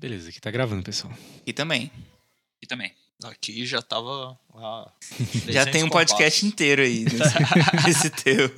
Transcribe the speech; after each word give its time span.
Beleza, 0.00 0.30
aqui 0.30 0.40
tá 0.40 0.50
gravando, 0.50 0.82
pessoal. 0.82 1.12
E 1.46 1.52
também. 1.52 1.90
E 2.62 2.66
também. 2.66 2.90
Aqui 3.22 3.66
já 3.66 3.82
tava. 3.82 4.34
ah, 4.54 4.90
Já 5.46 5.66
300 5.66 5.72
tem 5.72 5.84
um 5.84 5.90
podcast 5.90 6.40
compassos. 6.40 6.42
inteiro 6.42 6.80
aí 6.80 7.04
nesse, 7.04 7.84
nesse 7.86 8.10
teu. 8.10 8.50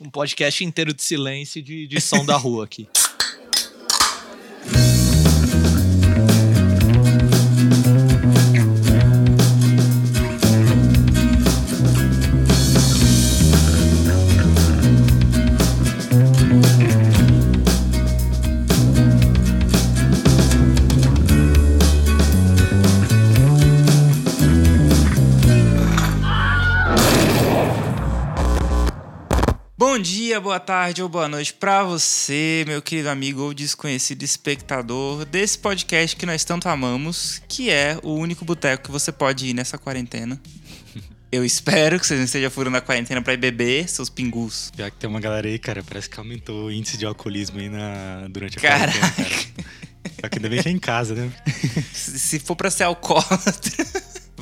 Um 0.00 0.08
podcast 0.08 0.64
inteiro 0.64 0.94
de 0.94 1.02
silêncio 1.02 1.58
e 1.58 1.62
de, 1.62 1.86
de 1.88 2.00
som 2.00 2.24
da 2.24 2.36
rua 2.36 2.64
aqui. 2.66 2.88
boa 30.56 30.60
tarde 30.64 31.02
ou 31.02 31.08
boa 31.08 31.28
noite 31.28 31.52
pra 31.52 31.82
você, 31.84 32.64
meu 32.66 32.80
querido 32.80 33.10
amigo 33.10 33.42
ou 33.42 33.52
desconhecido 33.52 34.22
espectador 34.22 35.26
desse 35.26 35.58
podcast 35.58 36.16
que 36.16 36.24
nós 36.24 36.44
tanto 36.44 36.66
amamos, 36.66 37.42
que 37.46 37.68
é 37.68 37.98
o 38.02 38.14
único 38.14 38.42
boteco 38.42 38.84
que 38.84 38.90
você 38.90 39.12
pode 39.12 39.48
ir 39.48 39.52
nessa 39.52 39.76
quarentena. 39.76 40.40
Eu 41.30 41.44
espero 41.44 42.00
que 42.00 42.06
você 42.06 42.16
não 42.16 42.24
esteja 42.24 42.48
furando 42.48 42.78
a 42.78 42.80
quarentena 42.80 43.20
pra 43.20 43.34
ir 43.34 43.36
beber 43.36 43.86
seus 43.86 44.08
pingus. 44.08 44.72
Já 44.78 44.90
que 44.90 44.96
tem 44.96 45.10
uma 45.10 45.20
galera 45.20 45.46
aí, 45.46 45.58
cara, 45.58 45.82
parece 45.82 46.08
que 46.08 46.18
aumentou 46.18 46.68
o 46.68 46.72
índice 46.72 46.96
de 46.96 47.04
alcoolismo 47.04 47.60
aí 47.60 47.68
na, 47.68 48.26
durante 48.30 48.56
a 48.56 48.62
Caraca. 48.62 48.98
quarentena, 48.98 49.28
cara. 49.28 49.70
Só 50.22 50.28
que 50.30 50.38
ainda 50.38 50.48
bem 50.48 50.62
que 50.62 50.68
é 50.70 50.72
em 50.72 50.78
casa, 50.78 51.14
né? 51.14 51.30
Se 51.92 52.18
se 52.18 52.38
for 52.38 52.56
pra 52.56 52.70
ser 52.70 52.84
alcoólatra, 52.84 53.84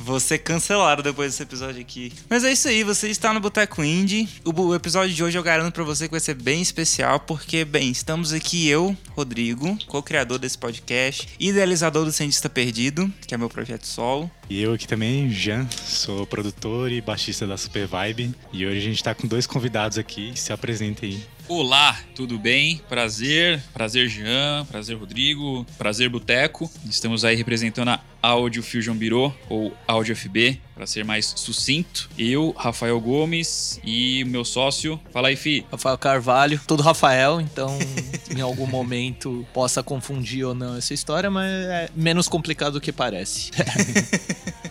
você 0.05 0.37
cancelado 0.37 1.01
depois 1.01 1.31
desse 1.31 1.41
episódio 1.41 1.81
aqui. 1.81 2.13
Mas 2.29 2.43
é 2.43 2.51
isso 2.51 2.67
aí, 2.67 2.83
você 2.83 3.09
está 3.09 3.33
no 3.33 3.39
Boteco 3.39 3.83
Indie. 3.83 4.29
O, 4.45 4.75
episódio 4.75 5.13
de 5.13 5.23
hoje 5.23 5.35
eu 5.35 5.41
garanto 5.41 5.73
pra 5.73 5.83
você 5.83 6.05
que 6.05 6.11
vai 6.11 6.19
ser 6.19 6.35
bem 6.35 6.61
especial, 6.61 7.19
porque, 7.19 7.65
bem, 7.65 7.89
estamos 7.89 8.31
aqui 8.31 8.67
eu, 8.67 8.95
Rodrigo, 9.15 9.77
co-criador 9.87 10.37
desse 10.37 10.57
podcast, 10.57 11.27
idealizador 11.39 12.05
do 12.05 12.11
Cientista 12.11 12.47
Perdido, 12.47 13.11
que 13.25 13.33
é 13.33 13.37
meu 13.37 13.49
projeto 13.49 13.87
solo. 13.87 14.29
E 14.47 14.61
eu 14.61 14.73
aqui 14.73 14.87
também, 14.87 15.31
Jean, 15.31 15.67
sou 15.71 16.27
produtor 16.27 16.91
e 16.91 17.01
baixista 17.01 17.47
da 17.47 17.57
Super 17.57 17.87
Vibe. 17.87 18.35
E 18.53 18.63
hoje 18.63 18.77
a 18.77 18.81
gente 18.81 19.03
tá 19.03 19.15
com 19.15 19.27
dois 19.27 19.47
convidados 19.47 19.97
aqui. 19.97 20.33
Se 20.35 20.53
apresentem 20.53 21.13
aí. 21.15 21.34
Olá, 21.47 21.95
tudo 22.15 22.39
bem? 22.39 22.81
Prazer, 22.89 23.61
prazer 23.71 24.09
Jean, 24.09 24.65
prazer 24.65 24.97
Rodrigo, 24.97 25.63
prazer 25.77 26.09
Boteco. 26.09 26.67
Estamos 26.89 27.23
aí 27.23 27.35
representando 27.35 27.89
a 27.89 28.01
Audio 28.19 28.63
Fusion 28.63 28.95
Bureau, 28.95 29.31
ou 29.47 29.71
Audio 29.87 30.15
FB, 30.15 30.59
para 30.73 30.87
ser 30.87 31.05
mais 31.05 31.27
sucinto. 31.35 32.09
Eu, 32.17 32.49
Rafael 32.57 32.99
Gomes 32.99 33.79
e 33.83 34.23
o 34.23 34.27
meu 34.27 34.43
sócio. 34.43 34.99
Fala 35.13 35.27
aí, 35.27 35.35
Fi. 35.35 35.63
Rafael 35.71 35.97
Carvalho, 35.99 36.59
tudo 36.65 36.81
Rafael, 36.81 37.39
então 37.39 37.77
em 38.35 38.41
algum 38.41 38.65
momento 38.65 39.45
possa 39.53 39.83
confundir 39.83 40.45
ou 40.45 40.55
não 40.55 40.75
essa 40.75 40.95
história, 40.95 41.29
mas 41.29 41.51
é 41.51 41.89
menos 41.95 42.27
complicado 42.27 42.73
do 42.73 42.81
que 42.81 42.91
parece. 42.91 43.51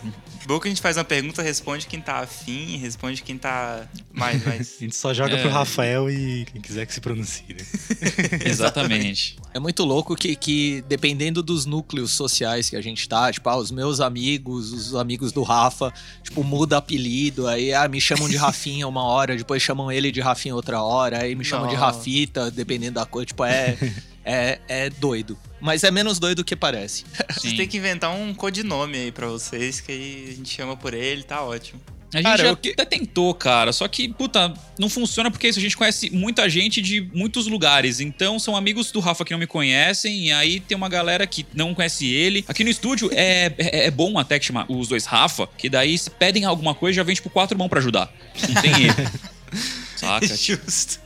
Bom 0.47 0.59
que 0.59 0.67
a 0.67 0.71
gente 0.71 0.81
faz 0.81 0.95
uma 0.95 1.03
pergunta, 1.03 1.41
responde 1.41 1.87
quem 1.87 1.99
tá 1.99 2.19
afim, 2.19 2.77
responde 2.77 3.23
quem 3.23 3.37
tá 3.37 3.87
mais, 4.13 4.43
mais... 4.45 4.75
A 4.77 4.79
gente 4.83 4.95
só 4.95 5.13
joga 5.13 5.35
É. 5.35 5.41
pro 5.41 5.49
Rafael 5.49 6.09
e 6.09 6.45
quem 6.45 6.61
quiser 6.61 6.85
que 6.85 6.93
se 6.93 7.01
pronuncie, 7.01 7.45
né? 7.49 7.65
Exatamente. 8.45 9.37
É 9.53 9.59
muito 9.59 9.83
louco 9.83 10.15
que, 10.15 10.35
que, 10.35 10.83
dependendo 10.87 11.41
dos 11.41 11.65
núcleos 11.65 12.11
sociais 12.11 12.69
que 12.69 12.75
a 12.75 12.81
gente 12.81 13.07
tá, 13.09 13.31
tipo, 13.31 13.49
ah, 13.49 13.57
os 13.57 13.71
meus 13.71 13.99
amigos, 13.99 14.71
os 14.71 14.95
amigos 14.95 15.31
do 15.31 15.41
Rafa, 15.41 15.91
tipo, 16.21 16.43
muda 16.43 16.77
apelido, 16.77 17.47
aí 17.47 17.73
ah, 17.73 17.87
me 17.87 17.99
chamam 17.99 18.29
de 18.29 18.35
Rafinha 18.37 18.87
uma 18.87 19.03
hora, 19.03 19.35
depois 19.35 19.61
chamam 19.63 19.91
ele 19.91 20.11
de 20.11 20.21
Rafinha 20.21 20.55
outra 20.55 20.81
hora, 20.81 21.23
aí 21.23 21.35
me 21.35 21.43
chamam 21.43 21.67
de 21.67 21.75
Nossa. 21.75 21.97
Rafita, 21.97 22.51
dependendo 22.51 22.95
da 22.95 23.05
coisa, 23.05 23.25
tipo, 23.25 23.43
é, 23.43 23.75
é, 24.23 24.59
é 24.67 24.89
doido. 24.89 25.37
Mas 25.65 25.83
é 25.83 25.89
menos 25.89 26.19
doido 26.19 26.37
do 26.37 26.43
que 26.45 26.55
parece. 26.55 27.03
Você 27.33 27.49
Sim. 27.49 27.57
tem 27.57 27.67
que 27.67 27.77
inventar 27.77 28.11
um 28.15 28.33
codinome 28.35 28.97
aí 28.97 29.11
pra 29.11 29.25
vocês, 29.27 29.81
que 29.81 29.91
aí 29.91 30.27
a 30.29 30.35
gente 30.35 30.49
chama 30.55 30.77
por 30.77 30.93
ele, 30.93 31.23
tá 31.23 31.41
ótimo. 31.41 31.81
A 32.13 32.17
gente 32.17 32.25
Cara, 32.27 32.43
já 32.43 32.49
eu 32.49 32.55
que- 32.55 32.69
até 32.69 32.85
tentou, 32.85 33.33
cara, 33.33 33.73
só 33.73 33.87
que, 33.89 34.07
puta, 34.07 34.53
não 34.79 34.87
funciona 34.87 35.29
porque 35.29 35.47
é 35.47 35.49
isso, 35.49 35.59
a 35.59 35.61
gente 35.61 35.75
conhece 35.75 36.09
muita 36.11 36.47
gente 36.47 36.81
de 36.81 37.01
muitos 37.13 37.47
lugares. 37.47 37.99
Então, 37.99 38.37
são 38.39 38.55
amigos 38.55 38.89
do 38.91 38.99
Rafa 39.01 39.25
que 39.25 39.31
não 39.31 39.39
me 39.39 39.47
conhecem, 39.47 40.27
e 40.27 40.31
aí 40.31 40.59
tem 40.61 40.77
uma 40.77 40.87
galera 40.87 41.25
que 41.27 41.45
não 41.53 41.73
conhece 41.73 42.05
ele. 42.07 42.45
Aqui 42.47 42.63
no 42.63 42.69
estúdio 42.69 43.09
é, 43.11 43.51
é, 43.57 43.87
é 43.87 43.91
bom 43.91 44.17
até 44.19 44.39
que 44.39 44.45
chamar 44.45 44.65
os 44.71 44.87
dois 44.87 45.05
Rafa, 45.05 45.47
que 45.57 45.67
daí 45.67 45.97
se 45.97 46.09
pedem 46.11 46.45
alguma 46.45 46.73
coisa 46.75 46.95
já 46.95 47.03
vem, 47.03 47.15
tipo, 47.15 47.29
quatro 47.29 47.57
mãos 47.57 47.67
pra 47.69 47.79
ajudar. 47.79 48.13
Não 48.47 48.61
tem 48.61 48.83
erro. 48.85 49.11
Saca? 49.97 50.27
Justo. 50.27 50.99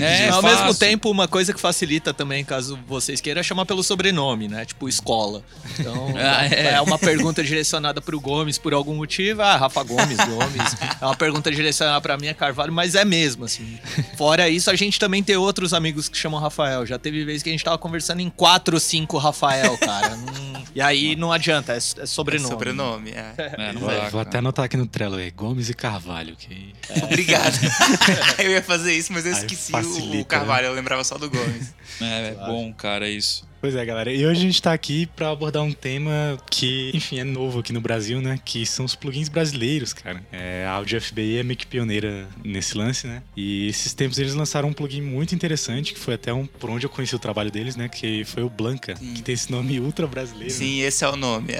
É, 0.00 0.28
Ao 0.30 0.42
fácil. 0.42 0.58
mesmo 0.64 0.74
tempo, 0.74 1.10
uma 1.10 1.28
coisa 1.28 1.52
que 1.54 1.60
facilita 1.60 2.12
também, 2.12 2.44
caso 2.44 2.78
vocês 2.88 3.20
queiram, 3.20 3.40
é 3.40 3.42
chamar 3.42 3.64
pelo 3.66 3.82
sobrenome, 3.82 4.48
né? 4.48 4.64
Tipo, 4.64 4.88
escola. 4.88 5.42
Então, 5.78 6.12
Ah, 6.18 6.46
é. 6.46 6.74
é. 6.74 6.80
uma 6.80 6.98
pergunta 6.98 7.42
direcionada 7.42 8.00
pro 8.00 8.20
Gomes 8.20 8.58
por 8.58 8.74
algum 8.74 8.96
motivo. 8.96 9.42
Ah, 9.42 9.56
Rafa 9.56 9.82
Gomes, 9.82 10.16
Gomes. 10.16 10.76
É 11.00 11.04
uma 11.04 11.16
pergunta 11.16 11.50
direcionada 11.50 12.00
pra 12.00 12.16
mim, 12.16 12.26
é 12.26 12.34
Carvalho, 12.34 12.72
mas 12.72 12.94
é 12.94 13.04
mesmo, 13.04 13.44
assim. 13.44 13.78
Fora 14.16 14.48
isso, 14.48 14.70
a 14.70 14.74
gente 14.74 14.98
também 14.98 15.22
tem 15.22 15.36
outros 15.36 15.72
amigos 15.72 16.08
que 16.08 16.16
chamam 16.18 16.40
Rafael. 16.40 16.84
Já 16.84 16.98
teve 16.98 17.24
vez 17.24 17.42
que 17.42 17.48
a 17.48 17.52
gente 17.52 17.64
tava 17.64 17.78
conversando 17.78 18.20
em 18.20 18.28
quatro, 18.30 18.78
cinco 18.80 19.18
Rafael, 19.18 19.76
cara. 19.78 20.16
Não- 20.16 20.56
E 20.74 20.80
aí 20.80 21.16
não 21.16 21.32
adianta, 21.32 21.72
é, 21.72 21.76
é 21.78 22.06
sobrenome. 22.06 22.50
Sobrenome, 22.50 23.10
é. 23.12 23.32
É, 23.38 23.72
não 23.72 23.80
Vou, 23.80 24.10
vou 24.10 24.20
até 24.20 24.38
anotar 24.38 24.64
aqui 24.66 24.76
no 24.76 24.86
Trello, 24.86 25.18
é 25.18 25.30
Gomes 25.30 25.70
e 25.70 25.74
Carvalho. 25.74 26.36
Que... 26.36 26.74
Obrigado. 27.02 27.54
eu 28.38 28.50
ia 28.50 28.62
fazer 28.62 28.92
isso, 28.94 29.10
mas 29.12 29.24
eu 29.24 29.32
Aí 29.32 29.38
esqueci 29.38 29.72
facilita, 29.82 30.16
o, 30.16 30.20
o 30.20 30.24
Carvalho, 30.24 30.66
eu 30.66 30.72
lembrava 30.72 31.04
só 31.04 31.18
do 31.18 31.30
Gomes. 31.30 31.74
É, 32.00 32.28
é 32.28 32.34
bom, 32.34 32.72
cara, 32.72 33.08
isso. 33.08 33.46
Pois 33.60 33.74
é, 33.74 33.84
galera. 33.84 34.12
E 34.12 34.24
hoje 34.26 34.40
a 34.40 34.42
gente 34.42 34.62
tá 34.62 34.72
aqui 34.72 35.06
pra 35.16 35.30
abordar 35.30 35.62
um 35.62 35.72
tema 35.72 36.38
que, 36.50 36.90
enfim, 36.94 37.18
é 37.18 37.24
novo 37.24 37.60
aqui 37.60 37.72
no 37.72 37.80
Brasil, 37.80 38.20
né? 38.20 38.38
Que 38.44 38.64
são 38.66 38.84
os 38.84 38.94
plugins 38.94 39.28
brasileiros, 39.28 39.92
cara. 39.92 40.22
É, 40.30 40.64
a 40.66 40.72
Audio 40.72 41.00
FBI 41.00 41.38
é 41.38 41.42
meio 41.42 41.56
que 41.56 41.66
pioneira 41.66 42.28
nesse 42.44 42.76
lance, 42.76 43.06
né? 43.06 43.22
E 43.36 43.68
esses 43.68 43.92
tempos 43.94 44.18
eles 44.18 44.34
lançaram 44.34 44.68
um 44.68 44.72
plugin 44.72 45.00
muito 45.00 45.34
interessante, 45.34 45.94
que 45.94 45.98
foi 45.98 46.14
até 46.14 46.32
um, 46.32 46.46
por 46.46 46.70
onde 46.70 46.86
eu 46.86 46.90
conheci 46.90 47.14
o 47.16 47.18
trabalho 47.18 47.50
deles, 47.50 47.76
né? 47.76 47.88
Que 47.88 48.24
foi 48.24 48.42
o 48.42 48.50
Blanca, 48.50 48.94
Sim. 48.96 49.14
que 49.14 49.22
tem 49.22 49.34
esse 49.34 49.50
nome 49.50 49.80
ultra 49.80 50.06
brasileiro. 50.06 50.52
né? 50.52 50.58
Sim, 50.58 50.80
esse 50.82 51.04
é 51.04 51.08
o 51.08 51.16
nome. 51.16 51.48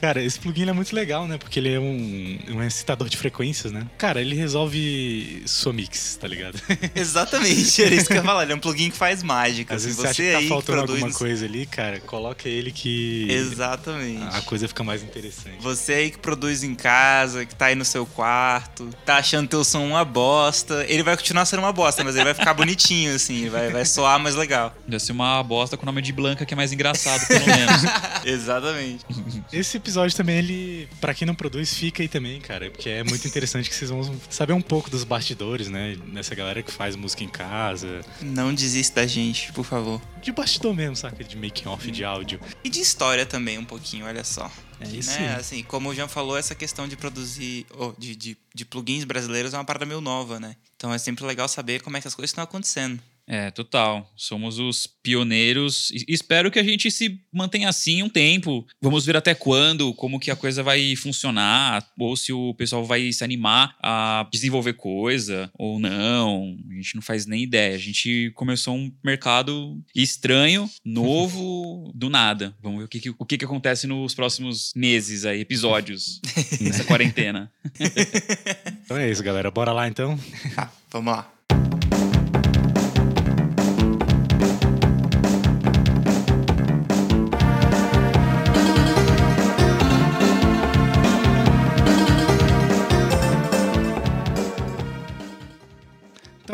Cara, 0.00 0.22
esse 0.22 0.38
plugin 0.38 0.68
é 0.68 0.72
muito 0.72 0.94
legal, 0.94 1.26
né? 1.26 1.36
Porque 1.36 1.58
ele 1.58 1.72
é 1.72 1.80
um, 1.80 2.38
um 2.50 2.62
excitador 2.62 3.08
de 3.08 3.16
frequências, 3.16 3.72
né? 3.72 3.86
Cara, 3.98 4.20
ele 4.20 4.34
resolve 4.36 5.42
sua 5.46 5.72
mix, 5.72 6.16
tá 6.16 6.28
ligado? 6.28 6.60
Exatamente, 6.94 7.82
era 7.82 7.94
isso 7.94 8.06
que 8.06 8.12
eu 8.12 8.18
ia 8.18 8.22
falar. 8.22 8.44
Ele 8.44 8.52
é 8.52 8.54
um 8.54 8.60
plugin 8.60 8.90
que 8.90 8.96
faz 8.96 9.22
mágica. 9.22 9.74
Às 9.74 9.82
Se 9.82 9.88
vezes 9.88 10.00
você 10.00 10.06
você 10.06 10.08
acha 10.10 10.22
que 10.22 10.32
tá 10.32 10.38
aí 10.38 10.44
que 10.44 10.59
faltando 10.60 10.78
produz. 10.86 11.02
alguma 11.02 11.18
coisa 11.18 11.44
ali, 11.44 11.66
cara, 11.66 12.00
coloca 12.00 12.48
ele 12.48 12.70
que 12.72 13.26
Exatamente. 13.30 14.36
a 14.36 14.40
coisa 14.42 14.68
fica 14.68 14.82
mais 14.84 15.02
interessante. 15.02 15.56
Você 15.60 15.92
aí 15.92 16.10
que 16.10 16.18
produz 16.18 16.62
em 16.62 16.74
casa, 16.74 17.44
que 17.44 17.54
tá 17.54 17.66
aí 17.66 17.74
no 17.74 17.84
seu 17.84 18.06
quarto, 18.06 18.88
tá 19.04 19.16
achando 19.16 19.48
teu 19.48 19.64
som 19.64 19.84
uma 19.86 20.04
bosta. 20.04 20.84
Ele 20.88 21.02
vai 21.02 21.16
continuar 21.16 21.44
sendo 21.46 21.60
uma 21.60 21.72
bosta, 21.72 22.02
mas 22.04 22.14
ele 22.14 22.24
vai 22.24 22.34
ficar 22.34 22.54
bonitinho, 22.54 23.14
assim, 23.14 23.48
vai, 23.48 23.70
vai 23.70 23.84
soar 23.84 24.18
mais 24.18 24.34
legal. 24.34 24.74
Deve 24.86 25.02
ser 25.02 25.12
uma 25.12 25.42
bosta 25.42 25.76
com 25.76 25.82
o 25.82 25.86
nome 25.86 26.02
de 26.02 26.12
Blanca 26.12 26.44
que 26.44 26.54
é 26.54 26.56
mais 26.56 26.72
engraçado, 26.72 27.26
pelo 27.26 27.46
menos. 27.46 27.82
Exatamente. 28.24 29.04
Esse 29.52 29.76
episódio 29.76 30.16
também, 30.16 30.38
ele, 30.38 30.88
pra 31.00 31.14
quem 31.14 31.26
não 31.26 31.34
produz, 31.34 31.74
fica 31.74 32.02
aí 32.02 32.08
também, 32.08 32.40
cara, 32.40 32.70
porque 32.70 32.88
é 32.88 33.04
muito 33.04 33.26
interessante 33.26 33.68
que 33.68 33.74
vocês 33.74 33.90
vão 33.90 34.14
saber 34.28 34.52
um 34.52 34.60
pouco 34.60 34.90
dos 34.90 35.04
bastidores, 35.04 35.68
né? 35.68 35.96
Dessa 36.12 36.34
galera 36.34 36.62
que 36.62 36.72
faz 36.72 36.96
música 36.96 37.24
em 37.24 37.28
casa, 37.28 38.00
Não 38.20 38.52
desista 38.52 39.00
da 39.00 39.06
gente, 39.06 39.52
por 39.52 39.64
favor. 39.64 40.00
De 40.20 40.32
bastidor 40.32 40.74
mesmo, 40.74 40.96
saca? 40.96 41.24
De 41.24 41.36
making 41.36 41.68
off 41.68 41.90
de 41.90 42.04
áudio. 42.04 42.40
E 42.62 42.68
de 42.68 42.80
história 42.80 43.26
também, 43.26 43.58
um 43.58 43.64
pouquinho, 43.64 44.06
olha 44.06 44.24
só. 44.24 44.50
É 44.80 44.88
isso 44.88 45.18
né? 45.20 45.34
Assim, 45.34 45.62
como 45.62 45.90
o 45.90 45.94
Jean 45.94 46.08
falou, 46.08 46.36
essa 46.36 46.54
questão 46.54 46.88
de 46.88 46.96
produzir, 46.96 47.66
ou 47.70 47.94
de, 47.98 48.16
de, 48.16 48.36
de 48.54 48.64
plugins 48.64 49.04
brasileiros 49.04 49.52
é 49.52 49.58
uma 49.58 49.64
parada 49.64 49.84
meio 49.84 50.00
nova, 50.00 50.40
né? 50.40 50.56
Então 50.76 50.92
é 50.92 50.98
sempre 50.98 51.24
legal 51.24 51.48
saber 51.48 51.82
como 51.82 51.96
é 51.96 52.00
que 52.00 52.08
as 52.08 52.14
coisas 52.14 52.30
estão 52.30 52.44
acontecendo. 52.44 53.02
É, 53.32 53.48
total. 53.52 54.12
Somos 54.16 54.58
os 54.58 54.88
pioneiros. 54.88 55.92
Espero 56.08 56.50
que 56.50 56.58
a 56.58 56.64
gente 56.64 56.90
se 56.90 57.20
mantenha 57.32 57.68
assim 57.68 58.02
um 58.02 58.08
tempo. 58.08 58.66
Vamos 58.82 59.06
ver 59.06 59.16
até 59.16 59.36
quando, 59.36 59.94
como 59.94 60.18
que 60.18 60.32
a 60.32 60.36
coisa 60.36 60.64
vai 60.64 60.96
funcionar, 60.96 61.86
ou 61.96 62.16
se 62.16 62.32
o 62.32 62.52
pessoal 62.54 62.84
vai 62.84 63.12
se 63.12 63.22
animar 63.22 63.76
a 63.80 64.26
desenvolver 64.32 64.72
coisa 64.72 65.48
ou 65.56 65.78
não. 65.78 66.58
A 66.70 66.74
gente 66.74 66.96
não 66.96 67.02
faz 67.02 67.24
nem 67.24 67.44
ideia. 67.44 67.76
A 67.76 67.78
gente 67.78 68.32
começou 68.34 68.74
um 68.74 68.92
mercado 69.04 69.80
estranho, 69.94 70.68
novo, 70.84 71.92
do 71.94 72.10
nada. 72.10 72.52
Vamos 72.60 72.78
ver 72.80 72.84
o 72.86 72.88
que, 72.88 72.98
que- 72.98 73.14
o 73.16 73.24
que, 73.24 73.38
que 73.38 73.44
acontece 73.44 73.86
nos 73.86 74.12
próximos 74.12 74.72
meses 74.74 75.24
aí, 75.24 75.40
episódios 75.40 76.20
nessa 76.60 76.82
quarentena. 76.82 77.48
Então 78.84 78.96
é 78.98 79.08
isso, 79.08 79.22
galera. 79.22 79.52
Bora 79.52 79.72
lá 79.72 79.86
então? 79.86 80.18
Tá, 80.56 80.72
vamos 80.90 81.12
lá. 81.12 81.32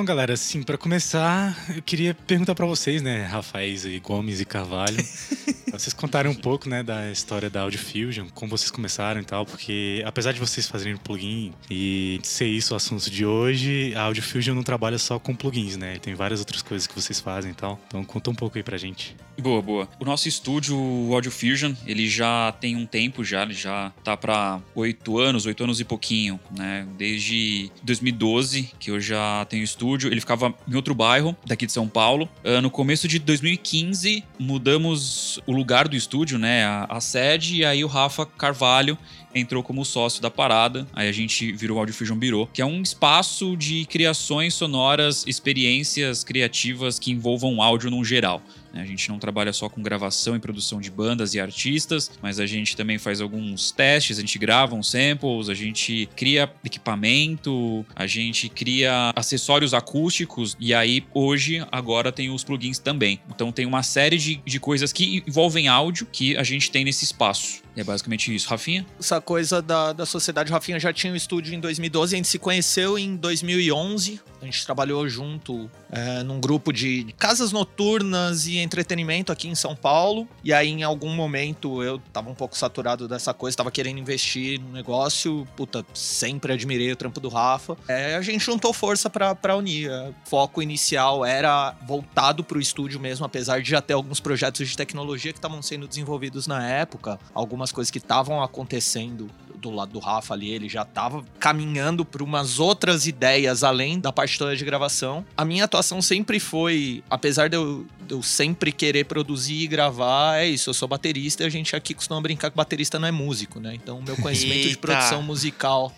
Galera, 0.04 0.34
assim, 0.34 0.62
para 0.62 0.76
começar, 0.76 1.56
eu 1.74 1.82
queria 1.82 2.14
perguntar 2.14 2.54
para 2.54 2.66
vocês, 2.66 3.02
né, 3.02 3.22
Rafael 3.24 3.66
e 3.66 3.98
Gomes 3.98 4.40
e 4.40 4.44
Carvalho, 4.44 4.96
vocês 5.70 5.92
contarem 5.92 6.30
um 6.30 6.34
pouco, 6.34 6.68
né, 6.68 6.82
da 6.82 7.10
história 7.10 7.48
da 7.48 7.62
Audio 7.62 7.78
Fusion, 7.78 8.26
como 8.34 8.50
vocês 8.50 8.70
começaram 8.70 9.20
e 9.20 9.24
tal, 9.24 9.46
porque 9.46 10.02
apesar 10.06 10.32
de 10.32 10.40
vocês 10.40 10.68
fazerem 10.68 10.96
plugin 10.96 11.52
e 11.70 12.20
ser 12.22 12.46
isso 12.46 12.74
o 12.74 12.76
assunto 12.76 13.10
de 13.10 13.24
hoje, 13.24 13.94
a 13.94 14.02
Audio 14.02 14.22
Fusion 14.22 14.54
não 14.54 14.62
trabalha 14.62 14.98
só 14.98 15.18
com 15.18 15.34
plugins, 15.34 15.76
né? 15.76 15.98
Tem 15.98 16.14
várias 16.14 16.40
outras 16.40 16.62
coisas 16.62 16.86
que 16.86 16.94
vocês 16.94 17.20
fazem 17.20 17.52
e 17.52 17.54
tal. 17.54 17.80
Então 17.86 18.04
conta 18.04 18.30
um 18.30 18.34
pouco 18.34 18.58
aí 18.58 18.62
pra 18.62 18.76
gente. 18.76 19.16
Boa, 19.40 19.60
boa. 19.60 19.88
O 20.00 20.04
nosso 20.04 20.28
estúdio, 20.28 20.76
o 20.78 21.14
Audio 21.14 21.30
Fusion, 21.30 21.74
ele 21.86 22.08
já 22.08 22.52
tem 22.52 22.76
um 22.76 22.86
tempo 22.86 23.22
já, 23.24 23.42
ele 23.42 23.54
já 23.54 23.92
tá 24.02 24.16
para 24.16 24.60
oito 24.74 25.18
anos, 25.18 25.46
oito 25.46 25.62
anos 25.62 25.80
e 25.80 25.84
pouquinho, 25.84 26.40
né? 26.56 26.86
Desde 26.96 27.70
2012 27.82 28.70
que 28.78 28.90
eu 28.90 29.00
já 29.00 29.44
tenho 29.46 29.62
estúdio. 29.62 29.85
Ele 29.94 30.20
ficava 30.20 30.54
em 30.68 30.74
outro 30.74 30.94
bairro 30.94 31.36
daqui 31.46 31.66
de 31.66 31.72
São 31.72 31.88
Paulo. 31.88 32.28
Uh, 32.44 32.60
no 32.60 32.70
começo 32.70 33.06
de 33.06 33.18
2015 33.18 34.24
mudamos 34.38 35.40
o 35.46 35.52
lugar 35.52 35.88
do 35.88 35.96
estúdio, 35.96 36.38
né? 36.38 36.64
A, 36.64 36.86
a 36.88 37.00
sede 37.00 37.56
e 37.56 37.64
aí 37.64 37.84
o 37.84 37.88
Rafa 37.88 38.26
Carvalho 38.26 38.98
entrou 39.36 39.62
como 39.62 39.84
sócio 39.84 40.22
da 40.22 40.30
parada. 40.30 40.86
Aí 40.92 41.08
a 41.08 41.12
gente 41.12 41.52
virou 41.52 41.76
o 41.76 41.80
Audio 41.80 41.94
Fusion 41.94 42.16
Bureau, 42.16 42.48
que 42.52 42.62
é 42.62 42.66
um 42.66 42.82
espaço 42.82 43.56
de 43.56 43.84
criações 43.86 44.54
sonoras, 44.54 45.24
experiências 45.26 46.24
criativas 46.24 46.98
que 46.98 47.10
envolvam 47.10 47.62
áudio 47.62 47.90
num 47.90 48.04
geral. 48.04 48.42
Né? 48.76 48.82
A 48.82 48.86
gente 48.86 49.08
não 49.08 49.18
trabalha 49.18 49.52
só 49.52 49.68
com 49.68 49.82
gravação 49.82 50.36
e 50.36 50.38
produção 50.38 50.80
de 50.80 50.90
bandas 50.90 51.34
e 51.34 51.40
artistas, 51.40 52.10
mas 52.20 52.38
a 52.38 52.46
gente 52.46 52.76
também 52.76 52.98
faz 52.98 53.20
alguns 53.20 53.70
testes, 53.70 54.18
a 54.18 54.20
gente 54.20 54.38
grava 54.38 54.74
uns 54.74 54.90
samples, 54.90 55.48
a 55.48 55.54
gente 55.54 56.08
cria 56.14 56.50
equipamento, 56.64 57.84
a 57.94 58.06
gente 58.06 58.48
cria 58.48 59.12
acessórios 59.16 59.72
acústicos 59.72 60.56
e 60.60 60.74
aí 60.74 61.04
hoje 61.14 61.66
agora 61.72 62.12
tem 62.12 62.30
os 62.30 62.44
plugins 62.44 62.78
também. 62.78 63.18
Então 63.30 63.50
tem 63.50 63.66
uma 63.66 63.82
série 63.82 64.18
de, 64.18 64.36
de 64.44 64.60
coisas 64.60 64.92
que 64.92 65.22
envolvem 65.26 65.68
áudio 65.68 66.06
que 66.12 66.36
a 66.36 66.42
gente 66.42 66.70
tem 66.70 66.84
nesse 66.84 67.04
espaço. 67.04 67.65
É 67.76 67.84
basicamente 67.84 68.34
isso. 68.34 68.48
Rafinha? 68.48 68.86
Essa 68.98 69.20
coisa 69.20 69.60
da, 69.60 69.92
da 69.92 70.06
sociedade, 70.06 70.50
Rafinha 70.50 70.80
já 70.80 70.92
tinha 70.92 71.12
um 71.12 71.16
estúdio 71.16 71.54
em 71.54 71.60
2012, 71.60 72.14
a 72.14 72.16
gente 72.16 72.28
se 72.28 72.38
conheceu 72.38 72.98
em 72.98 73.14
2011. 73.14 74.20
A 74.40 74.44
gente 74.44 74.64
trabalhou 74.64 75.08
junto 75.08 75.70
é, 75.90 76.22
num 76.22 76.40
grupo 76.40 76.72
de 76.72 77.14
casas 77.18 77.52
noturnas 77.52 78.46
e 78.46 78.58
entretenimento 78.58 79.32
aqui 79.32 79.48
em 79.48 79.54
São 79.54 79.74
Paulo. 79.74 80.28
E 80.44 80.52
aí, 80.52 80.68
em 80.68 80.82
algum 80.82 81.10
momento, 81.10 81.82
eu 81.82 81.98
tava 82.12 82.30
um 82.30 82.34
pouco 82.34 82.56
saturado 82.56 83.08
dessa 83.08 83.34
coisa, 83.34 83.56
tava 83.56 83.70
querendo 83.70 83.98
investir 83.98 84.60
no 84.60 84.72
negócio. 84.72 85.46
Puta, 85.56 85.84
sempre 85.94 86.52
admirei 86.52 86.92
o 86.92 86.96
trampo 86.96 87.18
do 87.18 87.28
Rafa. 87.28 87.76
É, 87.88 88.14
a 88.14 88.22
gente 88.22 88.44
juntou 88.44 88.72
força 88.72 89.10
para 89.10 89.56
unir. 89.56 89.90
O 89.90 90.14
foco 90.24 90.62
inicial 90.62 91.24
era 91.24 91.74
voltado 91.86 92.44
pro 92.44 92.60
estúdio 92.60 93.00
mesmo, 93.00 93.24
apesar 93.24 93.60
de 93.60 93.70
já 93.70 93.80
ter 93.80 93.94
alguns 93.94 94.20
projetos 94.20 94.68
de 94.68 94.76
tecnologia 94.76 95.32
que 95.32 95.38
estavam 95.38 95.60
sendo 95.62 95.88
desenvolvidos 95.88 96.46
na 96.46 96.66
época, 96.66 97.18
algumas 97.34 97.65
coisas 97.72 97.90
que 97.90 97.98
estavam 97.98 98.42
acontecendo 98.42 99.30
do 99.56 99.70
lado 99.70 99.92
do 99.92 99.98
Rafa 99.98 100.34
ali, 100.34 100.50
ele 100.50 100.68
já 100.68 100.84
tava 100.84 101.24
caminhando 101.38 102.04
para 102.04 102.22
umas 102.22 102.58
outras 102.58 103.06
ideias 103.06 103.64
além 103.64 103.98
da 103.98 104.12
parte 104.12 104.38
toda 104.38 104.56
de 104.56 104.64
gravação. 104.64 105.24
A 105.36 105.44
minha 105.44 105.64
atuação 105.64 106.00
sempre 106.00 106.38
foi, 106.38 107.02
apesar 107.10 107.48
de 107.48 107.56
eu, 107.56 107.86
de 108.06 108.14
eu 108.14 108.22
sempre 108.22 108.70
querer 108.70 109.04
produzir 109.04 109.62
e 109.62 109.66
gravar, 109.66 110.38
é 110.38 110.46
isso, 110.46 110.70
eu 110.70 110.74
sou 110.74 110.86
baterista 110.86 111.42
e 111.42 111.46
a 111.46 111.50
gente 111.50 111.74
aqui 111.74 111.94
costuma 111.94 112.20
brincar 112.20 112.50
que 112.50 112.56
baterista 112.56 112.98
não 112.98 113.08
é 113.08 113.12
músico, 113.12 113.58
né? 113.58 113.74
Então, 113.74 113.98
o 113.98 114.02
meu 114.02 114.16
conhecimento 114.16 114.58
Eita. 114.58 114.70
de 114.70 114.78
produção 114.78 115.22
musical 115.22 115.92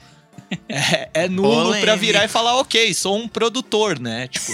é, 0.69 1.09
é 1.15 1.29
nulo 1.29 1.79
pra 1.81 1.97
virar 1.97 2.25
e 2.25 2.29
falar, 2.29 2.57
ok, 2.57 2.93
sou 2.95 3.17
um 3.17 3.29
produtor, 3.29 3.99
né? 3.99 4.29
Tipo, 4.29 4.53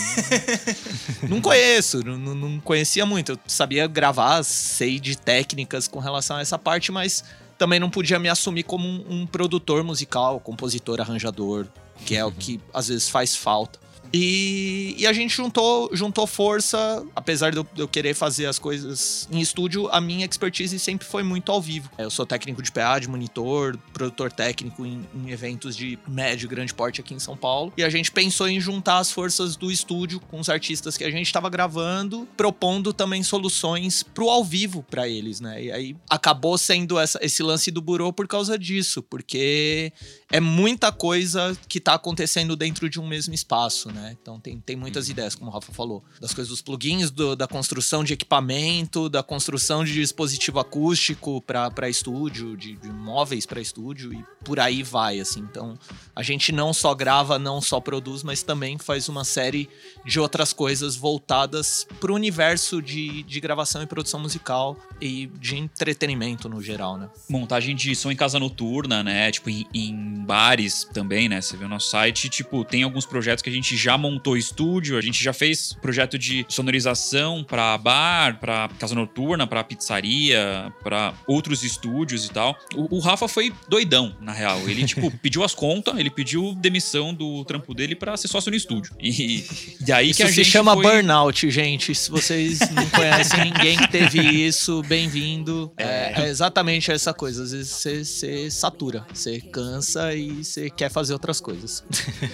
não, 1.28 1.40
conheço, 1.40 2.04
não, 2.04 2.16
não 2.34 2.60
conhecia 2.60 3.06
muito. 3.06 3.32
Eu 3.32 3.38
sabia 3.46 3.86
gravar, 3.86 4.42
sei 4.42 4.98
de 4.98 5.16
técnicas 5.16 5.86
com 5.88 5.98
relação 5.98 6.36
a 6.36 6.40
essa 6.40 6.58
parte, 6.58 6.90
mas 6.92 7.24
também 7.58 7.78
não 7.78 7.90
podia 7.90 8.18
me 8.18 8.28
assumir 8.28 8.64
como 8.64 8.86
um, 8.86 9.04
um 9.08 9.26
produtor 9.26 9.82
musical, 9.84 10.40
compositor, 10.40 11.00
arranjador, 11.00 11.66
que 12.04 12.16
é 12.16 12.24
o 12.24 12.32
que 12.32 12.60
às 12.72 12.88
vezes 12.88 13.08
faz 13.08 13.36
falta. 13.36 13.83
E, 14.16 14.94
e 14.96 15.08
a 15.08 15.12
gente 15.12 15.34
juntou, 15.34 15.90
juntou 15.92 16.24
força, 16.24 17.04
apesar 17.16 17.50
de 17.50 17.56
eu, 17.56 17.66
de 17.74 17.80
eu 17.80 17.88
querer 17.88 18.14
fazer 18.14 18.46
as 18.46 18.60
coisas 18.60 19.28
em 19.28 19.40
estúdio, 19.40 19.88
a 19.90 20.00
minha 20.00 20.24
expertise 20.24 20.78
sempre 20.78 21.04
foi 21.04 21.24
muito 21.24 21.50
ao 21.50 21.60
vivo. 21.60 21.90
Eu 21.98 22.08
sou 22.10 22.24
técnico 22.24 22.62
de 22.62 22.70
PA, 22.70 23.00
de 23.00 23.08
monitor, 23.08 23.76
produtor 23.92 24.30
técnico 24.30 24.86
em, 24.86 25.04
em 25.12 25.30
eventos 25.32 25.76
de 25.76 25.98
médio 26.06 26.46
e 26.46 26.48
grande 26.48 26.72
porte 26.72 27.00
aqui 27.00 27.12
em 27.12 27.18
São 27.18 27.36
Paulo. 27.36 27.72
E 27.76 27.82
a 27.82 27.90
gente 27.90 28.12
pensou 28.12 28.46
em 28.46 28.60
juntar 28.60 28.98
as 28.98 29.10
forças 29.10 29.56
do 29.56 29.68
estúdio 29.68 30.20
com 30.20 30.38
os 30.38 30.48
artistas 30.48 30.96
que 30.96 31.02
a 31.02 31.10
gente 31.10 31.26
estava 31.26 31.50
gravando, 31.50 32.28
propondo 32.36 32.92
também 32.92 33.24
soluções 33.24 34.04
pro 34.04 34.30
ao 34.30 34.44
vivo 34.44 34.84
para 34.88 35.08
eles, 35.08 35.40
né? 35.40 35.60
E 35.60 35.72
aí 35.72 35.96
acabou 36.08 36.56
sendo 36.56 37.00
essa, 37.00 37.18
esse 37.20 37.42
lance 37.42 37.68
do 37.72 37.82
burô 37.82 38.12
por 38.12 38.28
causa 38.28 38.56
disso, 38.56 39.02
porque 39.02 39.92
é 40.30 40.38
muita 40.38 40.92
coisa 40.92 41.56
que 41.68 41.80
tá 41.80 41.94
acontecendo 41.94 42.54
dentro 42.54 42.88
de 42.88 43.00
um 43.00 43.08
mesmo 43.08 43.34
espaço, 43.34 43.90
né? 43.90 44.03
Então 44.12 44.38
tem, 44.40 44.58
tem 44.60 44.76
muitas 44.76 45.08
ideias, 45.08 45.34
como 45.34 45.50
o 45.50 45.54
Rafa 45.54 45.72
falou, 45.72 46.02
das 46.20 46.32
coisas 46.34 46.48
dos 46.50 46.62
plugins, 46.62 47.10
do- 47.10 47.34
da 47.36 47.46
construção 47.46 48.02
de 48.04 48.12
equipamento, 48.12 49.08
da 49.08 49.22
construção 49.22 49.84
de 49.84 49.92
dispositivo 49.94 50.58
acústico 50.58 51.40
para 51.42 51.88
estúdio, 51.88 52.56
de, 52.56 52.76
de 52.76 52.88
móveis 52.90 53.46
para 53.46 53.60
estúdio 53.60 54.12
e 54.12 54.24
por 54.44 54.60
aí 54.60 54.82
vai, 54.82 55.20
assim. 55.20 55.40
Então 55.40 55.78
a 56.14 56.22
gente 56.22 56.52
não 56.52 56.72
só 56.72 56.94
grava, 56.94 57.38
não 57.38 57.60
só 57.60 57.80
produz, 57.80 58.22
mas 58.22 58.42
também 58.42 58.78
faz 58.78 59.08
uma 59.08 59.24
série 59.24 59.68
de 60.04 60.20
outras 60.20 60.52
coisas 60.52 60.96
voltadas 60.96 61.86
pro 62.00 62.14
universo 62.14 62.82
de, 62.82 63.22
de 63.22 63.40
gravação 63.40 63.82
e 63.82 63.86
produção 63.86 64.20
musical 64.20 64.76
e 65.00 65.26
de 65.40 65.56
entretenimento 65.56 66.48
no 66.48 66.60
geral, 66.62 66.96
né? 66.98 67.08
montagem 67.28 67.74
de 67.74 67.94
som 67.96 68.10
em 68.10 68.16
casa 68.16 68.38
noturna, 68.38 69.02
né? 69.02 69.30
Tipo, 69.30 69.50
em, 69.50 69.66
em 69.72 70.24
bares 70.24 70.84
também, 70.92 71.28
né? 71.28 71.40
Você 71.40 71.56
vê 71.56 71.64
o 71.64 71.68
nosso 71.68 71.88
site, 71.90 72.28
tipo, 72.28 72.64
tem 72.64 72.82
alguns 72.82 73.06
projetos 73.06 73.42
que 73.42 73.48
a 73.50 73.52
gente 73.52 73.76
já 73.76 73.93
montou 73.98 74.36
estúdio, 74.36 74.96
a 74.98 75.00
gente 75.00 75.22
já 75.22 75.32
fez 75.32 75.72
projeto 75.80 76.18
de 76.18 76.44
sonorização 76.48 77.44
pra 77.44 77.76
bar, 77.78 78.38
pra 78.38 78.68
casa 78.78 78.94
noturna, 78.94 79.46
pra 79.46 79.64
pizzaria, 79.64 80.72
pra 80.82 81.14
outros 81.26 81.62
estúdios 81.62 82.26
e 82.26 82.30
tal. 82.30 82.56
O, 82.74 82.96
o 82.96 83.00
Rafa 83.00 83.28
foi 83.28 83.52
doidão, 83.68 84.14
na 84.20 84.32
real. 84.32 84.58
Ele, 84.68 84.84
tipo, 84.86 85.10
pediu 85.18 85.42
as 85.42 85.54
contas, 85.54 85.98
ele 85.98 86.10
pediu 86.10 86.54
demissão 86.54 87.12
do 87.14 87.44
trampo 87.44 87.74
dele 87.74 87.94
pra 87.94 88.16
ser 88.16 88.28
sócio 88.28 88.50
no 88.50 88.56
estúdio. 88.56 88.94
E, 89.00 89.44
e 89.86 89.92
aí 89.92 90.10
Isso 90.10 90.18
que 90.18 90.22
a 90.22 90.28
se 90.28 90.34
gente 90.34 90.50
chama 90.50 90.74
foi... 90.74 90.82
burnout, 90.84 91.50
gente. 91.50 91.94
Se 91.94 92.10
vocês 92.10 92.58
não 92.70 92.88
conhecem 92.90 93.40
ninguém 93.44 93.76
que 93.76 93.88
teve 93.88 94.18
isso, 94.20 94.82
bem-vindo. 94.82 95.72
É. 95.76 96.22
é 96.22 96.28
exatamente 96.28 96.90
essa 96.90 97.12
coisa. 97.12 97.42
Às 97.42 97.52
vezes 97.52 97.68
você, 97.70 98.04
você 98.04 98.50
satura, 98.50 99.06
você 99.12 99.40
cansa 99.40 100.14
e 100.14 100.44
você 100.44 100.70
quer 100.70 100.90
fazer 100.90 101.12
outras 101.12 101.40
coisas. 101.40 101.84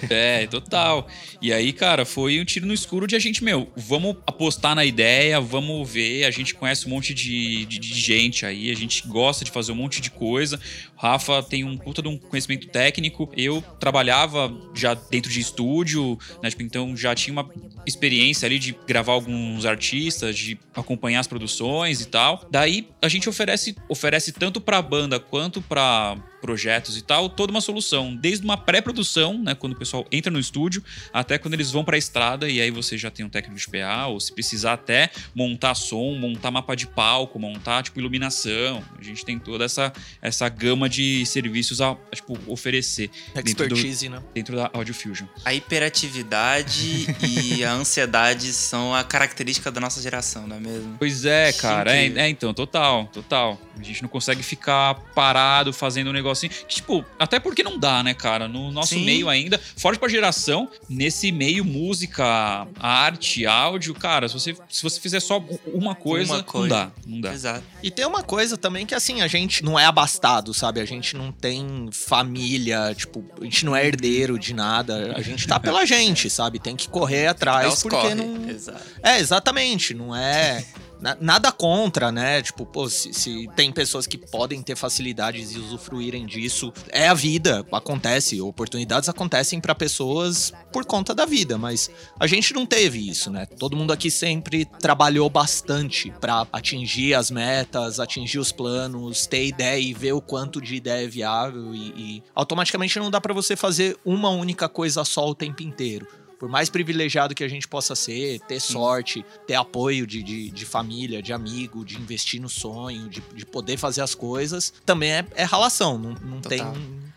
É, 0.08 0.46
total. 0.46 1.06
E 1.40 1.50
aí, 1.52 1.73
cara, 1.73 2.04
foi 2.04 2.40
um 2.40 2.45
tiro 2.45 2.66
no 2.66 2.75
escuro 2.75 3.07
de 3.07 3.16
a 3.16 3.19
gente, 3.19 3.42
meu, 3.42 3.71
vamos 3.76 4.16
apostar 4.26 4.75
na 4.75 4.85
ideia, 4.85 5.40
vamos 5.40 5.90
ver. 5.90 6.25
A 6.25 6.30
gente 6.30 6.54
conhece 6.54 6.87
um 6.87 6.90
monte 6.90 7.14
de, 7.14 7.64
de, 7.66 7.78
de 7.78 8.00
gente 8.00 8.45
aí, 8.45 8.71
a 8.71 8.75
gente 8.75 9.07
gosta 9.07 9.45
de 9.45 9.50
fazer 9.50 9.73
um 9.73 9.76
monte 9.76 10.00
de 10.00 10.11
coisa. 10.11 10.61
O 10.97 11.00
Rafa 11.00 11.42
tem 11.42 11.64
um 11.64 11.76
puta 11.76 12.02
de 12.02 12.09
um 12.09 12.19
conhecimento 12.19 12.69
técnico. 12.69 13.30
Eu 13.37 13.62
trabalhava 13.78 14.52
já 14.75 14.95
dentro 14.95 15.30
de 15.30 15.40
estúdio, 15.40 16.19
né? 16.42 16.50
Tipo, 16.50 16.62
então 16.62 16.97
já 16.97 17.14
tinha 17.14 17.33
uma 17.33 17.49
experiência 17.87 18.47
ali 18.47 18.59
de 18.59 18.76
gravar 18.87 19.12
alguns 19.12 19.64
artistas, 19.64 20.37
de 20.37 20.59
acompanhar 20.75 21.21
as 21.21 21.26
produções 21.26 22.00
e 22.00 22.07
tal. 22.07 22.47
Daí 22.50 22.88
a 23.00 23.09
gente 23.09 23.28
oferece, 23.28 23.76
oferece 23.88 24.33
tanto 24.33 24.61
pra 24.61 24.83
banda 24.83 25.19
quanto 25.19 25.62
pra 25.62 26.16
projetos 26.40 26.97
e 26.97 27.02
tal, 27.02 27.28
toda 27.28 27.52
uma 27.52 27.61
solução, 27.61 28.14
desde 28.14 28.44
uma 28.44 28.56
pré-produção, 28.56 29.38
né, 29.38 29.54
quando 29.54 29.73
o 29.73 29.76
pessoal 29.76 30.06
entra 30.11 30.30
no 30.30 30.38
estúdio, 30.38 30.82
até 31.12 31.38
quando 31.38 31.54
eles 31.54 31.70
vão 31.70 31.85
pra 31.85 31.99
estrada 31.99 32.49
e 32.49 32.61
aí 32.61 32.70
você 32.70 32.97
já 32.97 33.11
tem 33.11 33.25
um 33.25 33.28
técnico 33.28 33.59
de 33.59 33.68
PA, 33.68 34.06
ou 34.06 34.20
se 34.20 34.32
precisar 34.32 34.75
até 34.75 35.11
montar 35.35 35.75
som, 35.75 36.14
montar 36.14 36.50
mapa 36.50 36.75
de 36.75 36.87
palco, 36.87 37.38
montar 37.38 37.82
tipo 37.82 37.99
iluminação. 37.99 38.82
A 38.99 39.02
gente 39.02 39.25
tem 39.25 39.38
toda 39.38 39.64
essa 39.64 39.92
essa 40.20 40.49
gama 40.49 40.88
de 40.88 41.25
serviços 41.26 41.80
a 41.80 41.97
tipo 42.14 42.38
oferecer 42.47 43.11
dentro, 43.35 43.68
do, 43.68 43.75
Expertise, 43.75 44.09
né? 44.09 44.23
dentro 44.35 44.56
da 44.56 44.70
Audio 44.73 44.94
Fusion. 44.94 45.26
A 45.44 45.54
hiperatividade 45.54 47.06
e 47.23 47.64
a 47.64 47.73
ansiedade 47.73 48.52
são 48.52 48.94
a 48.94 49.04
característica 49.04 49.70
da 49.70 49.80
nossa 49.80 50.00
geração, 50.00 50.47
não 50.47 50.56
é 50.56 50.61
mesmo? 50.61 50.97
Pois 50.99 51.25
é, 51.25 51.52
cara. 51.52 51.97
É, 51.97 52.06
é, 52.06 52.28
então, 52.28 52.52
total, 52.52 53.06
total. 53.06 53.61
A 53.78 53.82
gente 53.82 54.02
não 54.02 54.09
consegue 54.09 54.42
ficar 54.42 54.94
parado 55.14 55.73
fazendo 55.73 56.09
um 56.09 56.12
negocinho. 56.30 56.50
Que, 56.50 56.75
tipo, 56.76 57.04
até 57.18 57.38
porque 57.38 57.62
não 57.62 57.78
dá, 57.78 58.02
né, 58.02 58.14
cara? 58.14 58.49
No 58.49 58.70
nosso 58.70 58.94
Sim. 58.94 59.04
meio 59.04 59.28
ainda, 59.28 59.60
fora 59.76 59.99
pra 59.99 60.08
geração, 60.08 60.68
nesse 60.88 61.30
meio 61.32 61.64
música, 61.64 62.66
arte, 62.78 63.46
áudio, 63.46 63.94
cara, 63.94 64.28
se 64.28 64.34
você, 64.34 64.56
se 64.68 64.82
você 64.82 65.00
fizer 65.00 65.20
só 65.20 65.42
uma 65.66 65.94
coisa, 65.94 66.34
Uma 66.34 66.42
coisa. 66.42 66.68
não 66.68 66.68
dá. 66.87 66.92
Não 67.06 67.20
dá. 67.20 67.32
Exato. 67.32 67.64
E 67.82 67.90
tem 67.90 68.06
uma 68.06 68.22
coisa 68.22 68.56
também 68.56 68.87
que, 68.87 68.94
assim, 68.94 69.20
a 69.20 69.26
gente 69.28 69.64
não 69.64 69.78
é 69.78 69.84
abastado, 69.84 70.54
sabe? 70.54 70.80
A 70.80 70.84
gente 70.84 71.16
não 71.16 71.32
tem 71.32 71.88
família, 71.92 72.94
tipo, 72.96 73.25
a 73.40 73.44
gente 73.44 73.64
não 73.64 73.75
é 73.75 73.87
herdeiro 73.87 74.38
de 74.38 74.54
nada. 74.54 75.14
A 75.16 75.22
gente 75.22 75.46
tá 75.46 75.58
pela 75.58 75.84
gente, 75.87 76.28
sabe? 76.30 76.58
Tem 76.58 76.76
que 76.76 76.88
correr 76.88 77.26
atrás 77.26 77.82
porque 77.82 77.96
corre. 77.96 78.14
não. 78.14 78.49
Exato. 78.49 78.82
É, 79.02 79.18
exatamente. 79.18 79.94
Não 79.94 80.14
é. 80.14 80.64
na- 81.00 81.16
Nada 81.21 81.50
contra, 81.52 82.11
né? 82.12 82.42
Tipo, 82.42 82.64
pô, 82.66 82.88
se, 82.88 83.12
se 83.12 83.49
tem 83.57 83.71
pessoas 83.73 84.07
que 84.07 84.19
podem 84.19 84.62
ter 84.62 84.76
facilidades 84.76 85.52
e 85.54 85.59
usufruírem 85.59 86.26
disso, 86.26 86.73
é 86.90 87.09
a 87.09 87.14
vida, 87.14 87.64
acontece. 87.73 88.40
Oportunidades 88.40 89.09
acontecem 89.09 89.61
pra 89.61 89.75
pessoas 89.75 90.52
por 90.73 90.85
conta 90.85 91.14
da 91.14 91.25
vida, 91.26 91.57
mas 91.59 91.90
a 92.19 92.26
gente 92.26 92.52
não 92.54 92.64
teve 92.66 93.09
isso, 93.09 93.30
né? 93.30 93.47
Todo 93.47 93.76
mundo 93.76 93.92
aqui 93.92 94.11
sempre 94.11 94.64
trabalhou 94.64 95.28
bastante 95.30 96.12
pra 96.21 96.47
atingir 96.52 97.14
as 97.14 97.30
metas, 97.30 97.99
atingir 98.00 98.38
os 98.38 98.52
planos, 98.52 99.26
ter 99.26 99.47
ideia 99.47 99.78
e 99.80 99.92
ver 99.95 100.12
o 100.12 100.21
quanto 100.21 100.61
de 100.61 100.75
ideia 100.76 101.04
é 101.04 101.09
viável 101.09 101.75
e, 101.75 101.88
e 101.97 102.23
automaticamente 102.35 102.99
não 102.99 103.11
dá 103.11 103.21
pra 103.21 103.35
você 103.35 103.57
fazer 103.57 103.97
uma 104.04 104.30
única 104.30 104.69
coisa 104.69 105.04
só 105.04 105.28
o 105.28 105.35
tempo 105.35 105.62
inteiro. 105.62 106.07
Por 106.40 106.49
mais 106.49 106.70
privilegiado 106.70 107.35
que 107.35 107.44
a 107.44 107.49
gente 107.49 107.68
possa 107.68 107.94
ser, 107.94 108.40
ter 108.40 108.59
sorte, 108.61 109.23
ter 109.47 109.56
apoio 109.56 110.06
de, 110.06 110.23
de, 110.23 110.50
de 110.50 110.64
família, 110.64 111.20
de 111.23 111.35
amigo, 111.35 111.85
de 111.85 111.99
investir 111.99 112.40
no 112.40 112.49
sonho, 112.49 113.11
de, 113.11 113.20
de 113.35 113.44
poder 113.44 113.76
fazer 113.76 114.00
as 114.00 114.14
coisas, 114.14 114.73
também 114.87 115.12
é, 115.12 115.26
é 115.35 115.44
ralação. 115.44 115.99
Não, 115.99 116.14
não 116.14 116.40
tem. 116.40 116.62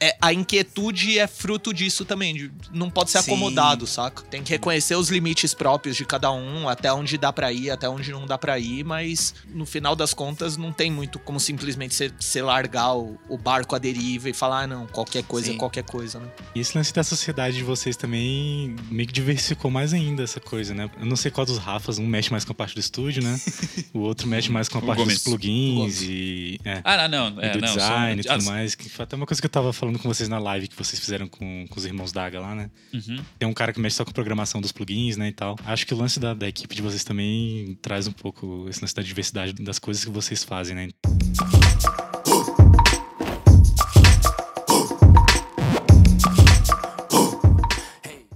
É, 0.04 0.18
a 0.22 0.34
inquietude 0.34 1.18
é 1.18 1.28
fruto 1.28 1.74
disso 1.74 2.04
também. 2.06 2.34
de- 2.34 2.52
não 2.72 2.90
pode 2.90 3.12
ser 3.12 3.22
Sim. 3.22 3.32
acomodado, 3.32 3.86
saca? 3.88 4.24
Tem 4.24 4.44
que 4.44 4.50
reconhecer 4.52 4.96
os 4.96 5.10
limites 5.10 5.54
próprios 5.54 5.96
de 5.96 6.04
cada 6.06 6.32
um, 6.32 6.68
até 6.68 6.92
onde 6.92 7.18
dá 7.18 7.32
pra 7.32 7.52
ir, 7.52 7.70
até 7.70 7.88
onde 7.88 8.12
não 8.12 8.26
dá 8.26 8.38
pra 8.38 8.58
ir, 8.60 8.84
mas 8.84 9.34
no 9.54 9.66
final 9.66 9.96
das 9.96 10.14
contas 10.14 10.58
não 10.58 10.72
tem 10.74 10.92
muito 10.92 11.20
como 11.20 11.40
simplesmente 11.40 11.96
você, 12.20 12.42
largar 12.42 12.96
o, 12.96 13.18
o 13.30 13.38
barco 13.38 13.76
à 13.76 13.80
deriva 13.80 14.30
e 14.30 14.34
falar, 14.34 14.64
ah, 14.64 14.68
não, 14.68 14.88
qualquer 14.88 15.24
coisa 15.24 15.50
é 15.50 15.52
Sim. 15.54 15.58
qualquer 15.58 15.84
coisa, 15.84 16.20
né? 16.20 16.28
E 16.56 16.60
esse 16.60 16.78
lance 16.78 16.94
da 16.94 17.04
sociedade 17.04 17.56
de 17.58 17.64
vocês 17.64 17.96
também 17.96 18.76
meio 18.92 19.08
que 19.08 19.14
diversificou 19.14 19.70
mais 19.72 19.94
ainda 19.94 20.24
essa 20.24 20.40
coisa, 20.40 20.74
né? 20.74 20.90
Eu 21.00 21.06
não 21.06 21.16
sei 21.16 21.32
qual 21.32 21.46
dos 21.46 21.58
Rafas, 21.58 21.98
um 22.00 22.06
mexe 22.08 22.32
mais 22.32 22.44
com 22.44 22.52
a 22.52 22.56
parte 22.56 22.74
do 22.76 22.80
estúdio, 22.80 23.24
né? 23.24 23.40
O 23.94 24.00
outro 24.00 24.28
mexe 24.28 24.52
mais 24.52 24.68
com 24.68 24.80
a 24.80 24.82
O 24.82 24.86
parte 24.86 25.00
Gomes. 25.00 25.16
dos 25.16 25.24
plugins 25.24 26.02
e. 26.02 26.60
É. 26.66 26.82
Ah, 26.84 27.08
não, 27.08 27.30
não. 27.30 27.42
e 27.44 27.46
É, 27.46 27.50
do 27.52 27.62
não 27.62 27.74
design 27.74 28.20
e 28.20 28.24
são- 28.24 28.38
tudo 28.38 28.50
ah, 28.50 28.52
mais. 28.52 28.76
Que 28.76 28.90
foi 28.90 29.04
até 29.04 29.16
uma 29.16 29.26
coisa 29.26 29.40
que 29.42 29.46
eu 29.46 29.50
tava 29.52 29.72
falando 29.72 29.93
com 30.00 30.08
vocês 30.08 30.30
na 30.30 30.40
live 30.40 30.68
que 30.68 30.76
vocês 30.76 31.00
fizeram 31.00 31.28
com, 31.28 31.66
com 31.70 31.80
os 31.80 31.86
irmãos 31.86 32.12
Daga 32.12 32.40
lá, 32.40 32.56
né? 32.56 32.70
Uhum. 32.94 33.24
Tem 33.40 33.48
um 33.48 33.54
cara 33.54 33.74
que 33.74 33.80
mexe 33.80 33.96
só 33.96 34.06
com 34.06 34.12
programação 34.12 34.62
dos 34.62 34.72
plugins, 34.72 35.18
né, 35.18 35.30
e 35.30 35.34
tal. 35.34 35.58
Acho 35.66 35.86
que 35.86 35.94
o 35.94 35.98
lance 35.98 36.20
da, 36.20 36.34
da 36.34 36.48
equipe 36.48 36.76
de 36.76 36.82
vocês 36.82 37.04
também 37.04 37.78
traz 37.82 38.08
um 38.08 38.12
pouco 38.12 38.68
esse 38.70 38.82
lance 38.82 38.96
da 38.96 39.02
diversidade 39.02 39.54
das 39.54 39.80
coisas 39.80 40.04
que 40.04 40.12
vocês 40.12 40.44
fazem, 40.44 40.76
né? 40.76 40.90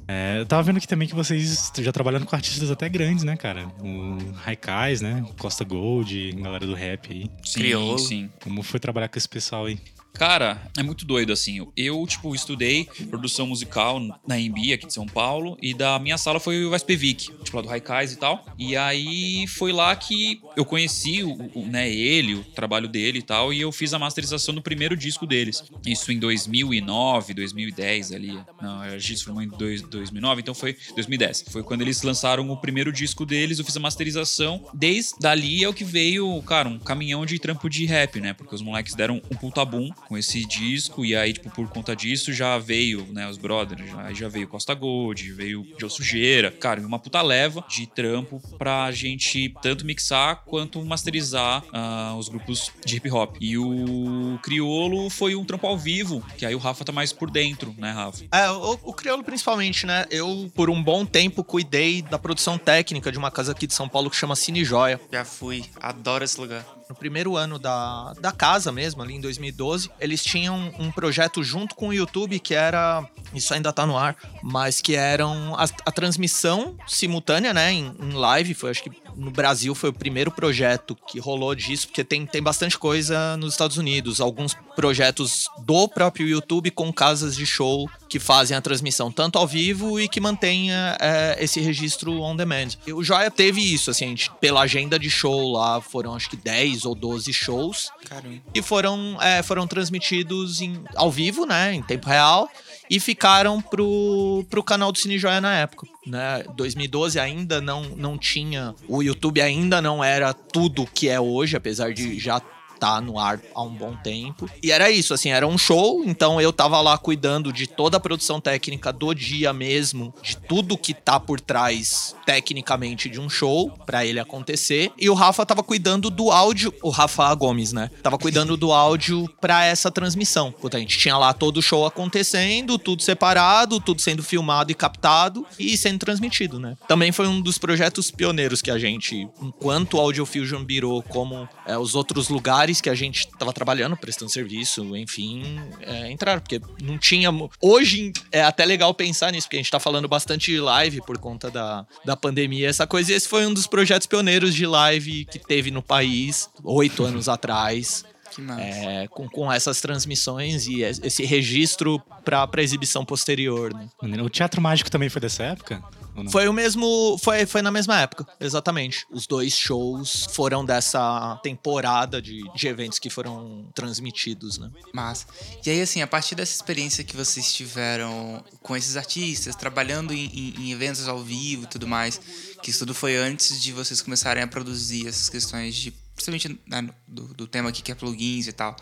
É, 0.08 0.40
eu 0.40 0.46
tava 0.46 0.64
vendo 0.64 0.78
aqui 0.78 0.88
também 0.88 1.08
que 1.08 1.14
vocês 1.14 1.72
já 1.78 1.92
trabalhando 1.92 2.26
com 2.26 2.36
artistas 2.36 2.72
até 2.72 2.88
grandes, 2.88 3.24
né, 3.24 3.36
cara? 3.36 3.68
O 3.82 4.18
Raikais, 4.36 5.02
né? 5.02 5.26
Costa 5.38 5.66
Gold, 5.66 6.32
galera 6.34 6.66
do 6.66 6.74
rap 6.74 7.12
aí. 7.12 7.30
Sim, 7.44 7.60
Criolo. 7.60 8.00
sim. 8.00 8.30
Como 8.42 8.64
foi 8.64 8.80
trabalhar 8.80 9.10
com 9.10 9.18
esse 9.18 9.28
pessoal 9.28 9.66
aí? 9.66 9.78
Cara, 10.18 10.62
é 10.78 10.82
muito 10.84 11.06
doido, 11.06 11.32
assim. 11.32 11.66
Eu, 11.76 12.06
tipo, 12.08 12.34
estudei 12.34 12.86
produção 13.10 13.46
musical 13.48 14.00
na 14.28 14.40
EMB 14.40 14.74
aqui 14.74 14.88
de 14.88 14.94
São 14.94 15.06
Paulo. 15.06 15.58
E 15.62 15.74
da 15.74 16.00
minha 16.00 16.18
sala 16.18 16.40
foi 16.40 16.66
o 16.66 16.76
SPVIC, 16.76 17.30
tipo, 17.44 17.56
lá 17.58 17.62
do 17.62 17.68
Raikais 17.70 18.12
e 18.14 18.16
tal. 18.18 18.44
E 18.58 18.76
aí 18.76 19.46
foi 19.48 19.72
lá 19.72 19.96
que 19.96 20.42
eu 20.56 20.66
conheci 20.66 21.24
o, 21.24 21.34
o- 21.54 21.66
né, 21.68 21.90
ele, 21.90 22.36
o 22.36 22.44
trabalho 22.44 22.88
dele 22.88 23.20
e 23.20 23.22
tal. 23.22 23.54
E 23.54 23.62
eu 23.62 23.72
fiz 23.72 23.94
a 23.94 24.00
masterização 24.00 24.54
do 24.56 24.62
primeiro 24.62 24.98
disco 24.98 25.26
deles. 25.28 25.64
Isso 25.86 26.12
em 26.12 26.20
2009, 26.20 27.34
2010 27.34 28.12
ali. 28.12 28.40
Não, 28.62 28.82
a 28.82 28.98
gente 28.98 29.24
formou 29.24 29.44
em 29.44 29.48
dois- 29.48 29.82
2009, 29.84 30.42
então 30.42 30.54
foi 30.54 30.76
2010. 30.96 31.46
Foi 31.50 31.62
quando 31.64 31.82
eles 31.82 32.02
lançaram 32.02 32.50
o 32.50 32.58
primeiro 32.58 32.92
disco 32.92 33.26
deles. 33.26 33.60
Eu 33.60 33.66
fiz 33.66 33.78
a 33.78 33.80
masterização. 33.80 34.66
Desde 34.74 35.14
dali 35.20 35.64
é 35.64 35.70
o 35.70 35.74
que 35.74 35.84
veio, 35.84 36.42
cara, 36.44 36.68
um 36.70 36.80
caminhão 36.80 37.26
de 37.26 37.38
trampo 37.40 37.70
de 37.70 37.86
rap, 37.86 38.20
né? 38.20 38.34
Porque 38.34 38.56
os 38.56 38.62
moleques 38.62 38.96
deram 38.96 39.22
um 39.32 39.36
puta 39.36 39.64
boom 39.64 39.90
com 40.08 40.18
esse 40.18 40.46
disco. 40.46 41.04
E 41.04 41.16
aí, 41.16 41.34
tipo, 41.34 41.50
por 41.50 41.68
conta 41.70 41.96
disso 41.96 42.32
já 42.32 42.58
veio, 42.58 43.06
né, 43.12 43.28
os 43.28 43.38
brothers. 43.38 43.90
Já, 43.90 44.02
aí 44.02 44.16
já 44.16 44.28
veio 44.28 44.48
Costa 44.48 44.74
Gold, 44.74 45.32
veio 45.34 45.68
Joe 45.80 45.90
Sujeira. 45.90 46.52
Cara, 46.52 46.80
uma 46.82 47.00
puta 47.00 47.22
leva 47.22 47.64
de 47.70 47.86
trampo 47.88 48.42
pra 48.58 48.92
gente 48.92 49.54
tanto 49.62 49.86
mixar 49.86 50.44
quanto 50.46 50.84
masterizar 50.84 51.64
ah, 51.74 52.16
os 52.18 52.30
grupos 52.30 52.72
de 52.86 52.98
hip 52.98 53.12
hop. 53.12 53.36
E 53.42 53.58
o 53.58 54.40
Criolo 54.42 55.10
foi 55.10 55.36
um 55.36 55.44
trampo 55.44 55.68
ao 55.68 55.78
vivo, 55.78 56.24
que 56.38 56.46
aí 56.46 56.56
o 56.56 56.60
Rafa 56.60 56.86
tá 56.86 56.92
mais 56.92 57.12
por 57.12 57.30
dentro, 57.30 57.76
né, 57.78 57.92
Rafa? 57.92 58.24
É, 58.32 58.50
o, 58.50 58.80
o 58.84 58.94
Criolo 58.94 59.24
principalmente, 59.24 59.86
né? 59.86 60.06
Eu, 60.10 60.50
por 60.56 60.70
um 60.70 60.82
bom 60.82 61.06
tempo, 61.06 61.44
cuidei 61.44 62.02
da 62.02 62.18
produção 62.18 62.58
técnica 62.58 63.12
de 63.12 63.18
uma 63.18 63.32
casa 63.32 63.52
aqui 63.52 63.68
de 63.68 63.74
São 63.74 63.90
Paulo 63.90 64.10
que 64.10 64.16
chama 64.16 64.36
Cine 64.36 64.64
Joia. 64.64 65.00
Já 65.12 65.26
fui. 65.26 65.66
Adoro 65.82 66.24
esse 66.24 66.40
lugar. 66.40 66.77
No 66.90 66.96
primeiro 66.96 67.36
ano 67.36 67.60
da, 67.60 68.14
da 68.14 68.32
casa 68.32 68.72
mesmo, 68.72 69.02
ali 69.02 69.16
em 69.16 69.22
2012, 69.22 69.92
eles 70.00 70.24
tinham 70.24 70.74
um 70.80 70.90
projeto 70.90 71.44
junto 71.44 71.76
com 71.76 71.90
o 71.90 71.94
YouTube 71.94 72.40
que 72.40 72.54
era. 72.54 73.06
Isso 73.34 73.54
ainda 73.54 73.74
tá 73.74 73.86
no 73.86 73.98
ar, 73.98 74.16
mas 74.42 74.80
que 74.80 74.96
eram 74.96 75.54
a, 75.56 75.66
a 75.86 75.92
transmissão 75.92 76.78
simultânea, 76.88 77.54
né? 77.54 77.74
Em, 77.74 77.94
em 78.00 78.12
live. 78.14 78.54
Foi, 78.54 78.70
acho 78.70 78.84
que 78.84 78.92
no 79.18 79.32
Brasil 79.32 79.76
foi 79.76 79.90
o 79.90 79.94
primeiro 79.94 80.32
projeto 80.32 80.96
que 81.08 81.20
rolou 81.20 81.54
disso, 81.54 81.88
porque 81.88 82.04
tem, 82.04 82.26
tem 82.26 82.42
bastante 82.42 82.78
coisa 82.78 83.36
nos 83.36 83.54
Estados 83.54 83.78
Unidos. 83.78 84.22
Alguns 84.22 84.54
projetos 84.76 85.48
do 85.60 85.90
próprio 85.90 86.28
YouTube 86.28 86.72
com 86.72 86.94
casas 86.94 87.36
de 87.36 87.46
show 87.46 87.90
que 88.08 88.20
fazem 88.20 88.56
a 88.56 88.62
transmissão 88.62 89.12
tanto 89.12 89.38
ao 89.38 89.48
vivo 89.48 90.00
e 90.00 90.08
que 90.08 90.20
mantenha 90.20 90.98
é, 91.00 91.38
esse 91.40 91.60
registro 91.60 92.22
on 92.22 92.36
demand. 92.36 92.70
E 92.86 92.94
o 92.94 93.04
Joia 93.04 93.30
teve 93.30 93.62
isso, 93.62 93.92
assim, 93.92 94.08
gente, 94.08 94.32
pela 94.40 94.62
agenda 94.62 94.98
de 94.98 95.10
show 95.10 95.52
lá, 95.52 95.82
foram 95.82 96.16
acho 96.16 96.30
que 96.30 96.38
10 96.38 96.86
ou 96.86 96.96
12 96.96 97.34
shows 97.34 97.90
Caramba. 98.08 98.42
e 98.54 98.62
foram, 98.62 99.18
é, 99.22 99.44
foram 99.44 99.68
transmitidos 99.68 100.62
em, 100.62 100.84
ao 100.96 101.12
vivo, 101.12 101.46
né, 101.46 101.74
em 101.74 101.82
tempo 101.82 102.08
real, 102.08 102.50
e 102.90 103.00
ficaram 103.00 103.62
pro, 103.62 104.46
pro 104.50 104.64
canal 104.64 104.92
do 104.92 104.98
Cine 104.98 105.18
Joia 105.18 105.42
na 105.42 105.56
época. 105.58 105.88
Né? 106.06 106.44
2012 106.56 107.20
ainda 107.20 107.60
não, 107.60 107.84
não 107.98 108.18
tinha. 108.18 108.74
O 108.88 109.04
YouTube 109.04 109.42
ainda 109.42 109.82
não 109.82 110.02
era 110.02 110.34
tudo 110.34 110.86
que 110.86 111.10
é 111.10 111.20
hoje, 111.20 111.58
apesar 111.58 111.94
de 111.94 112.18
já 112.18 112.40
tá 112.80 113.02
no 113.02 113.20
ar 113.20 113.40
há 113.54 113.62
um 113.62 113.74
bom 113.74 113.96
tempo. 114.04 114.50
E 114.62 114.72
era 114.72 114.90
isso, 114.90 115.14
assim, 115.14 115.30
era 115.30 115.48
um 115.48 115.58
show, 115.58 116.04
então 116.06 116.40
eu 116.40 116.54
tava 116.54 116.80
lá 116.82 116.98
cuidando 116.98 117.52
de 117.52 117.68
toda 117.68 117.98
a 117.98 118.00
produção 118.00 118.40
técnica 118.40 118.92
do 118.92 119.14
dia 119.14 119.52
mesmo, 119.54 120.14
de 120.22 120.38
tudo 120.38 120.78
que 120.78 120.94
tá 120.94 121.20
por 121.20 121.40
trás 121.40 122.16
tecnicamente 122.26 123.10
de 123.10 123.20
um 123.20 123.30
show 123.30 123.72
pra 123.86 124.06
ele 124.06 124.20
acontecer. 124.20 124.92
E 124.98 125.10
o 125.10 125.14
Rafa 125.14 125.46
tava 125.46 125.64
cuidando 125.64 126.10
do 126.10 126.32
áudio, 126.32 126.74
o 126.82 126.90
Rafa 126.90 127.34
Gomes, 127.34 127.74
né? 127.74 127.90
Tava 128.04 128.18
cuidando 128.18 128.58
do 128.58 128.72
áudio 128.72 129.28
pra 129.40 129.66
essa 129.66 129.90
transmissão. 129.90 130.52
Puta, 130.52 130.78
a 130.78 130.80
gente 130.80 130.98
tinha 130.98 131.18
lá 131.18 131.34
todo 131.34 131.58
o 131.58 131.62
show 131.62 131.86
acontecendo, 131.86 132.78
tudo 132.78 133.02
separado, 133.02 133.80
tudo 133.80 134.02
sendo 134.02 134.24
filmado 134.24 134.72
e 134.72 134.76
captado 134.76 135.46
e 135.58 135.78
sendo 135.78 136.00
transmitido, 136.00 136.60
né? 136.60 136.76
Também 136.88 137.12
foi 137.12 137.28
um 137.28 137.42
dos 137.42 137.58
projetos 137.58 138.12
pioneiros 138.12 138.62
que 138.62 138.72
a 138.72 138.78
gente, 138.78 139.28
enquanto 139.42 140.00
Audio 140.00 140.26
Fusion 140.26 140.66
virou 140.66 141.02
como 141.04 141.48
é, 141.66 141.78
os 141.78 141.96
outros 141.96 142.30
lugares 142.30 142.67
que 142.82 142.90
a 142.90 142.96
gente 142.96 143.28
tava 143.38 143.54
trabalhando, 143.54 143.96
prestando 143.98 144.32
serviço, 144.32 144.96
enfim, 144.96 145.60
é, 145.82 146.12
entraram, 146.12 146.42
porque 146.42 146.62
não 146.82 146.98
tinha. 146.98 147.30
Hoje 147.62 148.12
é 148.32 148.44
até 148.44 148.66
legal 148.66 148.94
pensar 148.94 149.32
nisso, 149.32 149.48
porque 149.48 149.58
a 149.58 149.60
gente 149.60 149.72
tá 149.72 149.80
falando 149.80 150.08
bastante 150.08 150.52
de 150.52 150.60
live 150.60 151.02
por 151.02 151.18
conta 151.18 151.50
da, 151.50 151.86
da 152.06 152.16
pandemia, 152.16 152.70
essa 152.70 152.86
coisa. 152.86 153.12
E 153.12 153.16
esse 153.16 153.28
foi 153.28 153.46
um 153.46 153.54
dos 153.54 153.68
projetos 153.68 154.08
pioneiros 154.08 154.54
de 154.54 154.66
live 154.66 155.26
que 155.26 155.40
teve 155.40 155.72
no 155.72 155.82
país 155.82 156.50
oito 156.64 157.04
anos 157.04 157.30
atrás. 157.30 158.04
Que 158.38 158.42
massa. 158.44 158.62
é, 158.62 159.08
com, 159.08 159.28
com 159.28 159.52
essas 159.52 159.82
transmissões 159.82 160.68
e 160.68 160.84
es- 160.84 161.02
esse 161.04 161.26
registro 161.26 162.00
pra, 162.24 162.46
pra 162.48 162.62
exibição 162.62 163.04
posterior, 163.04 163.74
né? 163.74 163.90
O 164.22 164.30
Teatro 164.30 164.62
Mágico 164.62 164.92
também 164.92 165.10
foi 165.10 165.20
dessa 165.20 165.42
época? 165.44 165.84
Foi 166.32 166.48
o 166.48 166.54
mesmo. 166.54 167.16
Foi, 167.22 167.46
foi 167.46 167.62
na 167.62 167.70
mesma 167.70 168.00
época, 168.02 168.26
exatamente. 168.40 169.06
Os 169.12 169.28
dois 169.28 169.54
shows 169.56 170.28
foram 170.32 170.66
dessa 170.66 171.40
temporada 171.44 172.20
de, 172.20 172.42
de 172.56 172.68
eventos 172.68 172.98
que 172.98 173.08
foram 173.10 173.68
transmitidos, 173.76 174.58
né? 174.58 174.70
Massa. 174.94 175.28
E 175.64 175.70
aí, 175.70 175.80
assim, 175.82 176.02
a 176.02 176.08
partir 176.08 176.34
dessa 176.34 176.56
experiência 176.56 177.04
que 177.04 177.16
vocês 177.16 177.54
tiveram 177.54 178.44
com 178.64 178.76
esses 178.76 178.98
artistas, 178.98 179.56
trabalhando 179.56 180.12
em, 180.12 180.26
em- 180.26 180.54
em 180.68 180.72
eventos 180.72 181.08
ao 181.08 181.20
vivo 181.24 181.64
e 181.66 181.68
tudo 181.68 181.88
mais, 181.88 182.20
que 182.64 182.72
isso 182.72 182.80
tudo 182.80 182.96
foi 182.96 183.16
antes 183.16 183.62
de 183.62 183.72
vocês 183.72 184.02
começarem 184.02 184.42
a 184.42 184.48
produzir 184.48 185.08
essas 185.08 185.30
questões 185.30 185.76
de 185.76 185.94
principalmente 186.18 186.60
né, 186.66 186.90
do, 187.08 187.26
do, 187.36 187.48
tema 187.48 187.70
aqui 187.70 187.84
que 187.84 187.92
é 187.92 187.96
plugins 187.96 188.48
e 188.48 188.52
tal. 188.52 188.76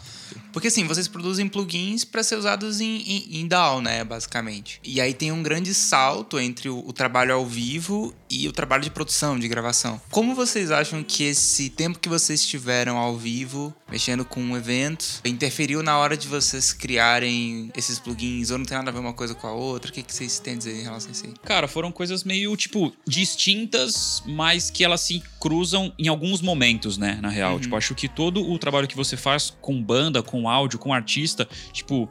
Porque 0.53 0.69
assim, 0.69 0.87
vocês 0.87 1.05
produzem 1.05 1.49
plugins 1.49 2.05
para 2.05 2.23
ser 2.23 2.37
usados 2.37 2.79
em, 2.79 3.01
em, 3.01 3.41
em, 3.41 3.47
DAW, 3.47 3.81
né, 3.81 4.05
basicamente. 4.05 4.79
E 4.81 5.01
aí 5.01 5.13
tem 5.13 5.33
um 5.33 5.43
grande 5.43 5.73
salto 5.73 6.39
entre 6.39 6.69
o, 6.69 6.79
o, 6.87 6.93
trabalho 6.93 7.35
ao 7.35 7.45
vivo 7.45 8.15
e 8.41 8.47
o 8.47 8.51
trabalho 8.51 8.83
de 8.83 8.89
produção, 8.89 9.37
de 9.37 9.47
gravação. 9.47 9.99
Como 10.11 10.35
vocês 10.35 10.71
acham 10.71 11.03
que 11.03 11.23
esse 11.23 11.69
tempo 11.69 11.99
que 11.99 12.07
vocês 12.07 12.45
tiveram 12.45 12.97
ao 12.97 13.17
vivo, 13.17 13.73
mexendo 13.89 14.23
com 14.23 14.41
um 14.41 14.55
evento, 14.55 15.21
interferiu 15.25 15.81
na 15.81 15.97
hora 15.97 16.15
de 16.15 16.27
vocês 16.27 16.71
criarem 16.73 17.71
esses 17.75 17.99
plugins? 17.99 18.51
Ou 18.51 18.57
não 18.57 18.65
tem 18.65 18.77
nada 18.77 18.89
a 18.89 18.93
ver 18.93 18.99
uma 18.99 19.13
coisa 19.13 19.33
com 19.33 19.47
a 19.47 19.53
outra? 19.53 19.89
O 19.89 19.93
que, 19.93 20.03
que 20.03 20.13
vocês 20.13 20.39
têm 20.39 20.53
a 20.53 20.57
dizer 20.57 20.79
em 20.79 20.83
relação 20.83 21.09
a 21.09 21.11
isso 21.11 21.25
aí? 21.25 21.33
Cara, 21.43 21.67
foram 21.67 21.91
coisas 21.91 22.23
meio, 22.23 22.55
tipo, 22.55 22.93
distintas, 23.07 24.23
mas 24.25 24.69
que 24.69 24.83
elas 24.83 25.01
se 25.01 25.21
cruzam 25.39 25.93
em 25.97 26.07
alguns 26.07 26.41
momentos, 26.41 26.97
né? 26.97 27.15
na 27.21 27.29
real. 27.29 27.53
Uhum. 27.53 27.59
Tipo, 27.59 27.75
acho 27.75 27.95
que 27.95 28.07
todo 28.07 28.41
o 28.41 28.57
trabalho 28.59 28.87
que 28.87 28.95
você 28.95 29.17
faz 29.17 29.53
com 29.61 29.81
banda, 29.81 30.21
com 30.21 30.49
áudio, 30.49 30.79
com 30.79 30.93
artista, 30.93 31.47
tipo, 31.71 32.09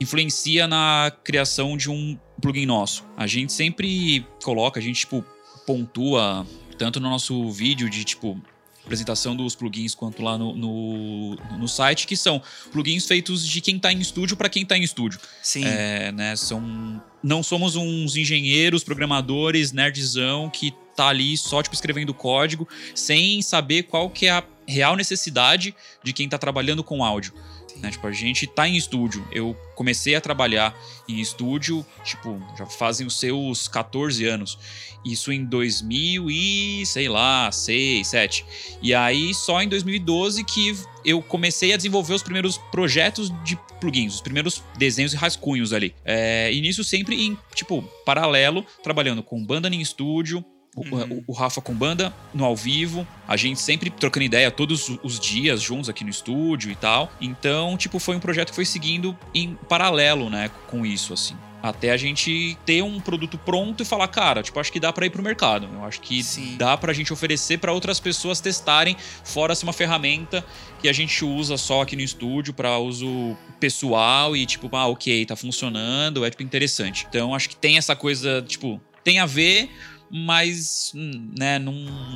influencia 0.00 0.66
na 0.66 1.12
criação 1.22 1.76
de 1.76 1.90
um 1.90 2.18
plugin 2.40 2.66
nosso. 2.66 3.04
A 3.16 3.26
gente 3.26 3.52
sempre 3.52 4.26
coloca, 4.42 4.78
a 4.78 4.82
gente, 4.82 5.00
tipo, 5.00 5.24
pontua 5.66 6.46
tanto 6.78 7.00
no 7.00 7.08
nosso 7.08 7.50
vídeo 7.50 7.88
de, 7.88 8.04
tipo, 8.04 8.40
apresentação 8.84 9.34
dos 9.34 9.54
plugins 9.54 9.94
quanto 9.94 10.22
lá 10.22 10.36
no, 10.36 10.54
no, 10.54 11.36
no, 11.58 11.68
site, 11.68 12.06
que 12.06 12.16
são 12.16 12.40
plugins 12.70 13.06
feitos 13.06 13.46
de 13.46 13.60
quem 13.60 13.76
está 13.76 13.92
em 13.92 13.98
estúdio 13.98 14.36
para 14.36 14.48
quem 14.48 14.62
está 14.62 14.76
em 14.76 14.82
estúdio. 14.82 15.18
Sim. 15.42 15.64
É, 15.64 16.12
né, 16.12 16.36
são, 16.36 17.02
não 17.22 17.42
somos 17.42 17.76
uns 17.76 18.16
engenheiros, 18.16 18.84
programadores, 18.84 19.72
nerdzão 19.72 20.50
que 20.50 20.74
tá 20.94 21.08
ali 21.08 21.36
só 21.36 21.62
tipo 21.62 21.74
escrevendo 21.74 22.14
código, 22.14 22.68
sem 22.94 23.42
saber 23.42 23.84
qual 23.84 24.08
que 24.10 24.26
é 24.26 24.30
a 24.30 24.44
real 24.66 24.96
necessidade 24.96 25.74
de 26.02 26.12
quem 26.12 26.28
tá 26.28 26.38
trabalhando 26.38 26.84
com 26.84 27.04
áudio. 27.04 27.32
Né? 27.80 27.90
Tipo, 27.90 28.06
a 28.06 28.12
gente 28.12 28.46
tá 28.46 28.68
em 28.68 28.76
estúdio. 28.76 29.26
Eu 29.32 29.56
comecei 29.74 30.14
a 30.14 30.20
trabalhar 30.20 30.76
em 31.08 31.20
estúdio, 31.20 31.84
tipo, 32.04 32.40
já 32.56 32.66
fazem 32.66 33.06
os 33.06 33.18
seus 33.18 33.68
14 33.68 34.24
anos. 34.26 34.58
Isso 35.04 35.30
em 35.30 35.44
2000 35.44 36.30
e, 36.30 36.86
sei 36.86 37.08
lá, 37.08 37.52
6, 37.52 38.06
7. 38.06 38.46
E 38.82 38.94
aí, 38.94 39.34
só 39.34 39.62
em 39.62 39.68
2012 39.68 40.42
que 40.44 40.74
eu 41.04 41.20
comecei 41.20 41.74
a 41.74 41.76
desenvolver 41.76 42.14
os 42.14 42.22
primeiros 42.22 42.56
projetos 42.70 43.30
de 43.44 43.58
plugins, 43.80 44.14
os 44.14 44.20
primeiros 44.22 44.62
desenhos 44.78 45.12
e 45.12 45.16
rascunhos 45.16 45.74
ali. 45.74 45.94
É, 46.04 46.50
e 46.52 46.60
nisso 46.60 46.82
sempre 46.82 47.22
em, 47.22 47.36
tipo, 47.54 47.82
paralelo, 48.06 48.64
trabalhando 48.82 49.22
com 49.22 49.44
banda 49.44 49.68
em 49.68 49.80
estúdio, 49.80 50.42
Uhum. 50.76 51.22
O, 51.26 51.32
o, 51.32 51.32
Rafa 51.32 51.60
com 51.60 51.72
banda 51.72 52.12
no 52.32 52.44
ao 52.44 52.56
vivo, 52.56 53.06
a 53.28 53.36
gente 53.36 53.60
sempre 53.60 53.90
trocando 53.90 54.24
ideia 54.24 54.50
todos 54.50 54.90
os 55.02 55.20
dias 55.20 55.62
juntos 55.62 55.88
aqui 55.88 56.02
no 56.02 56.10
estúdio 56.10 56.70
e 56.70 56.74
tal. 56.74 57.12
Então, 57.20 57.76
tipo, 57.76 57.98
foi 57.98 58.16
um 58.16 58.20
projeto 58.20 58.50
que 58.50 58.54
foi 58.54 58.64
seguindo 58.64 59.16
em 59.34 59.54
paralelo, 59.68 60.28
né, 60.28 60.50
com 60.68 60.84
isso, 60.84 61.12
assim. 61.12 61.36
Até 61.62 61.92
a 61.92 61.96
gente 61.96 62.58
ter 62.66 62.82
um 62.82 63.00
produto 63.00 63.38
pronto 63.38 63.82
e 63.82 63.86
falar, 63.86 64.06
cara, 64.08 64.42
tipo, 64.42 64.60
acho 64.60 64.70
que 64.70 64.78
dá 64.78 64.92
para 64.92 65.06
ir 65.06 65.10
pro 65.10 65.22
mercado. 65.22 65.66
Eu 65.72 65.82
acho 65.84 65.98
que 65.98 66.22
Sim. 66.22 66.56
dá 66.58 66.76
pra 66.76 66.92
gente 66.92 67.10
oferecer 67.10 67.56
para 67.56 67.72
outras 67.72 67.98
pessoas 67.98 68.38
testarem, 68.38 68.94
fora 69.24 69.54
ser 69.54 69.64
uma 69.64 69.72
ferramenta 69.72 70.44
que 70.82 70.90
a 70.90 70.92
gente 70.92 71.24
usa 71.24 71.56
só 71.56 71.80
aqui 71.80 71.96
no 71.96 72.02
estúdio 72.02 72.52
para 72.52 72.76
uso 72.76 73.34
pessoal 73.58 74.36
e 74.36 74.44
tipo, 74.44 74.68
ah, 74.76 74.88
ok, 74.88 75.24
tá 75.24 75.36
funcionando, 75.36 76.22
é 76.22 76.28
tipo 76.28 76.42
interessante. 76.42 77.06
Então, 77.08 77.34
acho 77.34 77.48
que 77.48 77.56
tem 77.56 77.78
essa 77.78 77.96
coisa, 77.96 78.42
tipo, 78.42 78.78
tem 79.02 79.18
a 79.18 79.24
ver, 79.26 79.70
mas, 80.16 80.92
né, 80.94 81.58
não. 81.58 81.72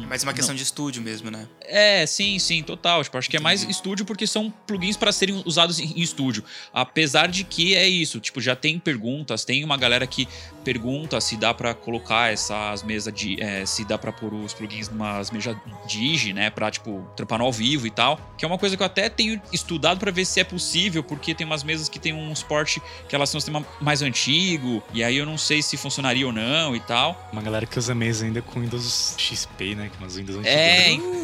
Mais 0.06 0.22
uma 0.22 0.32
questão 0.32 0.52
não. 0.52 0.56
de 0.56 0.62
estúdio 0.62 1.02
mesmo, 1.02 1.32
né? 1.32 1.48
É, 1.62 2.06
sim, 2.06 2.38
sim, 2.38 2.62
total. 2.62 3.02
Tipo, 3.02 3.18
acho 3.18 3.28
que 3.28 3.36
é 3.36 3.40
mais 3.40 3.64
estúdio 3.64 4.06
porque 4.06 4.24
são 4.24 4.54
plugins 4.68 4.96
para 4.96 5.10
serem 5.10 5.42
usados 5.44 5.80
em, 5.80 6.00
estúdio. 6.00 6.44
Apesar 6.72 7.26
de 7.26 7.42
que 7.42 7.74
é 7.74 7.88
isso, 7.88 8.20
tipo, 8.20 8.40
já 8.40 8.54
tem 8.54 8.78
perguntas, 8.78 9.44
tem 9.44 9.64
uma 9.64 9.76
galera 9.76 10.06
que 10.06 10.28
pergunta 10.68 11.18
se 11.18 11.34
dá 11.34 11.54
para 11.54 11.72
colocar 11.72 12.30
essas 12.30 12.82
mesas 12.82 13.10
de. 13.14 13.42
É, 13.42 13.64
se 13.64 13.86
dá 13.86 13.96
para 13.96 14.12
pôr 14.12 14.34
os 14.34 14.52
plugins 14.52 14.90
numas 14.90 15.30
mesas 15.30 15.56
Digi, 15.86 16.34
né? 16.34 16.50
Pra, 16.50 16.70
tipo, 16.70 17.08
trampar 17.16 17.38
no 17.38 17.46
ao 17.46 17.52
vivo 17.52 17.86
e 17.86 17.90
tal. 17.90 18.20
Que 18.36 18.44
é 18.44 18.48
uma 18.48 18.58
coisa 18.58 18.76
que 18.76 18.82
eu 18.82 18.86
até 18.86 19.08
tenho 19.08 19.40
estudado 19.50 19.98
para 19.98 20.10
ver 20.10 20.26
se 20.26 20.40
é 20.40 20.44
possível, 20.44 21.02
porque 21.02 21.34
tem 21.34 21.46
umas 21.46 21.64
mesas 21.64 21.88
que 21.88 21.98
tem 21.98 22.12
um 22.12 22.34
suporte 22.36 22.82
que 23.08 23.16
elas 23.16 23.30
têm 23.30 23.38
um 23.38 23.40
sistema 23.40 23.66
mais 23.80 24.02
antigo, 24.02 24.82
e 24.92 25.02
aí 25.02 25.16
eu 25.16 25.24
não 25.24 25.38
sei 25.38 25.62
se 25.62 25.78
funcionaria 25.78 26.26
ou 26.26 26.32
não 26.32 26.76
e 26.76 26.80
tal. 26.80 27.28
Uma 27.32 27.40
galera 27.40 27.64
que 27.64 27.78
usa 27.78 27.94
mesa 27.94 28.26
ainda 28.26 28.42
com 28.42 28.60
Windows 28.60 29.14
XP, 29.16 29.74
né? 29.74 29.90
Com 29.98 30.04
as 30.04 30.16
Windows 30.16 30.38
antigas. 30.38 30.58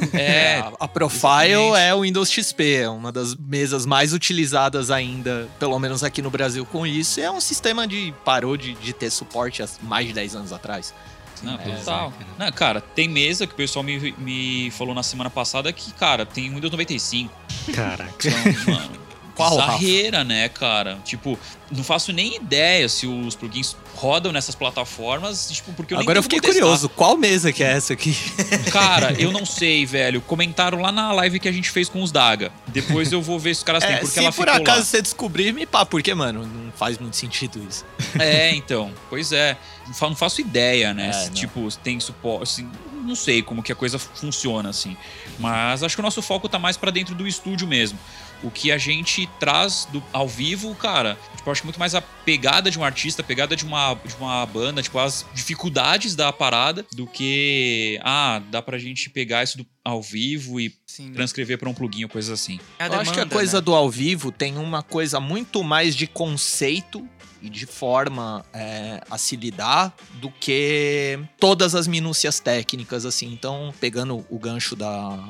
É, 0.14 0.56
é. 0.56 0.58
a, 0.60 0.72
a 0.80 0.88
Profile 0.88 1.52
exatamente. 1.52 1.80
é 1.80 1.94
o 1.94 2.00
Windows 2.02 2.30
XP, 2.30 2.74
é 2.76 2.88
uma 2.88 3.10
das 3.10 3.34
mesas 3.34 3.84
mais 3.84 4.12
utilizadas 4.12 4.90
ainda, 4.90 5.48
pelo 5.58 5.78
menos 5.78 6.02
aqui 6.02 6.22
no 6.22 6.30
Brasil 6.30 6.64
com 6.64 6.86
isso. 6.86 7.20
É 7.20 7.30
um 7.30 7.40
sistema 7.40 7.86
de 7.86 8.14
parou 8.24 8.56
de, 8.56 8.74
de 8.74 8.92
ter 8.92 9.10
suporte 9.10 9.33
suporte 9.34 9.62
há 9.62 9.68
mais 9.82 10.06
de 10.06 10.12
10 10.12 10.36
anos 10.36 10.52
atrás. 10.52 10.94
Não, 11.42 11.54
é, 11.54 11.58
total. 11.58 12.12
Não, 12.38 12.52
cara, 12.52 12.80
tem 12.80 13.08
mesa 13.08 13.46
que 13.46 13.52
o 13.52 13.56
pessoal 13.56 13.82
me, 13.82 14.12
me 14.16 14.70
falou 14.70 14.94
na 14.94 15.02
semana 15.02 15.28
passada 15.28 15.72
que, 15.72 15.92
cara, 15.92 16.24
tem 16.24 16.48
Windows 16.48 16.70
95. 16.70 17.34
Caraca. 17.74 18.28
Então, 18.28 18.74
mano, 18.74 19.03
Qual 19.34 19.56
Carreira, 19.56 20.22
né, 20.22 20.48
cara? 20.48 20.98
Tipo, 21.04 21.38
não 21.70 21.82
faço 21.82 22.12
nem 22.12 22.36
ideia 22.36 22.88
se 22.88 23.06
os 23.06 23.34
plugins 23.34 23.76
rodam 23.94 24.32
nessas 24.32 24.54
plataformas, 24.54 25.48
tipo, 25.50 25.72
porque 25.72 25.94
eu 25.94 25.98
Agora 25.98 26.18
eu 26.18 26.22
fiquei 26.22 26.40
curioso, 26.40 26.88
qual 26.88 27.16
mesa 27.16 27.52
que 27.52 27.62
é 27.62 27.72
essa 27.72 27.92
aqui? 27.92 28.14
Cara, 28.70 29.12
eu 29.18 29.32
não 29.32 29.44
sei, 29.46 29.84
velho. 29.86 30.20
Comentaram 30.20 30.80
lá 30.80 30.92
na 30.92 31.12
live 31.12 31.40
que 31.40 31.48
a 31.48 31.52
gente 31.52 31.70
fez 31.70 31.88
com 31.88 32.02
os 32.02 32.12
Daga. 32.12 32.52
Depois 32.68 33.12
eu 33.12 33.22
vou 33.22 33.38
ver 33.38 33.54
se 33.54 33.58
os 33.60 33.64
caras 33.64 33.82
é, 33.84 33.88
têm, 33.88 33.98
porque 33.98 34.18
ela 34.18 34.32
Se 34.32 34.36
por 34.36 34.48
acaso 34.48 34.78
lá. 34.78 34.84
você 34.84 35.02
descobrir, 35.02 35.52
me 35.52 35.66
pá, 35.66 35.84
porque, 35.84 36.14
mano, 36.14 36.46
não 36.46 36.72
faz 36.72 36.98
muito 36.98 37.16
sentido 37.16 37.60
isso. 37.68 37.84
É, 38.18 38.54
então. 38.54 38.92
Pois 39.08 39.32
é. 39.32 39.56
Não 40.00 40.16
faço 40.16 40.40
ideia, 40.40 40.94
né? 40.94 41.08
É, 41.08 41.12
se, 41.12 41.30
tipo, 41.30 41.68
tem 41.82 41.98
suporte. 42.00 42.66
Não 43.04 43.14
sei 43.14 43.42
como 43.42 43.62
que 43.62 43.72
a 43.72 43.74
coisa 43.74 43.98
funciona, 43.98 44.70
assim. 44.70 44.96
Mas 45.38 45.82
acho 45.82 45.94
que 45.96 46.00
o 46.00 46.02
nosso 46.02 46.22
foco 46.22 46.48
tá 46.48 46.58
mais 46.58 46.76
para 46.76 46.90
dentro 46.90 47.14
do 47.14 47.26
estúdio 47.26 47.66
mesmo. 47.66 47.98
O 48.42 48.50
que 48.50 48.70
a 48.70 48.78
gente 48.78 49.26
traz 49.38 49.86
do, 49.90 50.02
ao 50.12 50.28
vivo, 50.28 50.74
cara, 50.74 51.16
tipo, 51.36 51.48
eu 51.48 51.52
acho 51.52 51.64
muito 51.64 51.78
mais 51.78 51.94
a 51.94 52.02
pegada 52.02 52.70
de 52.70 52.78
um 52.78 52.84
artista, 52.84 53.22
a 53.22 53.24
pegada 53.24 53.56
de 53.56 53.64
uma, 53.64 53.94
de 53.94 54.14
uma 54.16 54.44
banda, 54.44 54.82
tipo, 54.82 54.98
as 54.98 55.24
dificuldades 55.32 56.14
da 56.14 56.32
parada, 56.32 56.84
do 56.92 57.06
que, 57.06 57.98
ah, 58.02 58.42
dá 58.50 58.60
pra 58.60 58.76
gente 58.76 59.08
pegar 59.08 59.44
isso 59.44 59.56
do, 59.56 59.66
ao 59.82 60.02
vivo 60.02 60.60
e 60.60 60.74
Sim. 60.86 61.12
transcrever 61.12 61.58
para 61.58 61.68
um 61.68 61.74
plugin 61.74 62.04
ou 62.04 62.10
coisas 62.10 62.30
assim. 62.30 62.60
É 62.78 62.84
eu 62.84 62.90
demanda, 62.90 63.02
acho 63.02 63.12
que 63.12 63.20
a 63.20 63.26
coisa 63.26 63.58
né? 63.58 63.60
do 63.62 63.74
ao 63.74 63.88
vivo 63.88 64.30
tem 64.30 64.58
uma 64.58 64.82
coisa 64.82 65.20
muito 65.20 65.62
mais 65.64 65.96
de 65.96 66.06
conceito 66.06 67.06
e 67.44 67.50
de 67.50 67.66
forma 67.66 68.42
é, 68.54 69.02
a 69.10 69.18
se 69.18 69.36
lidar 69.36 69.94
do 70.14 70.30
que 70.30 71.18
todas 71.38 71.74
as 71.74 71.86
minúcias 71.86 72.40
técnicas, 72.40 73.04
assim. 73.04 73.30
Então, 73.30 73.72
pegando 73.78 74.24
o 74.30 74.38
gancho 74.38 74.74
da, 74.74 75.22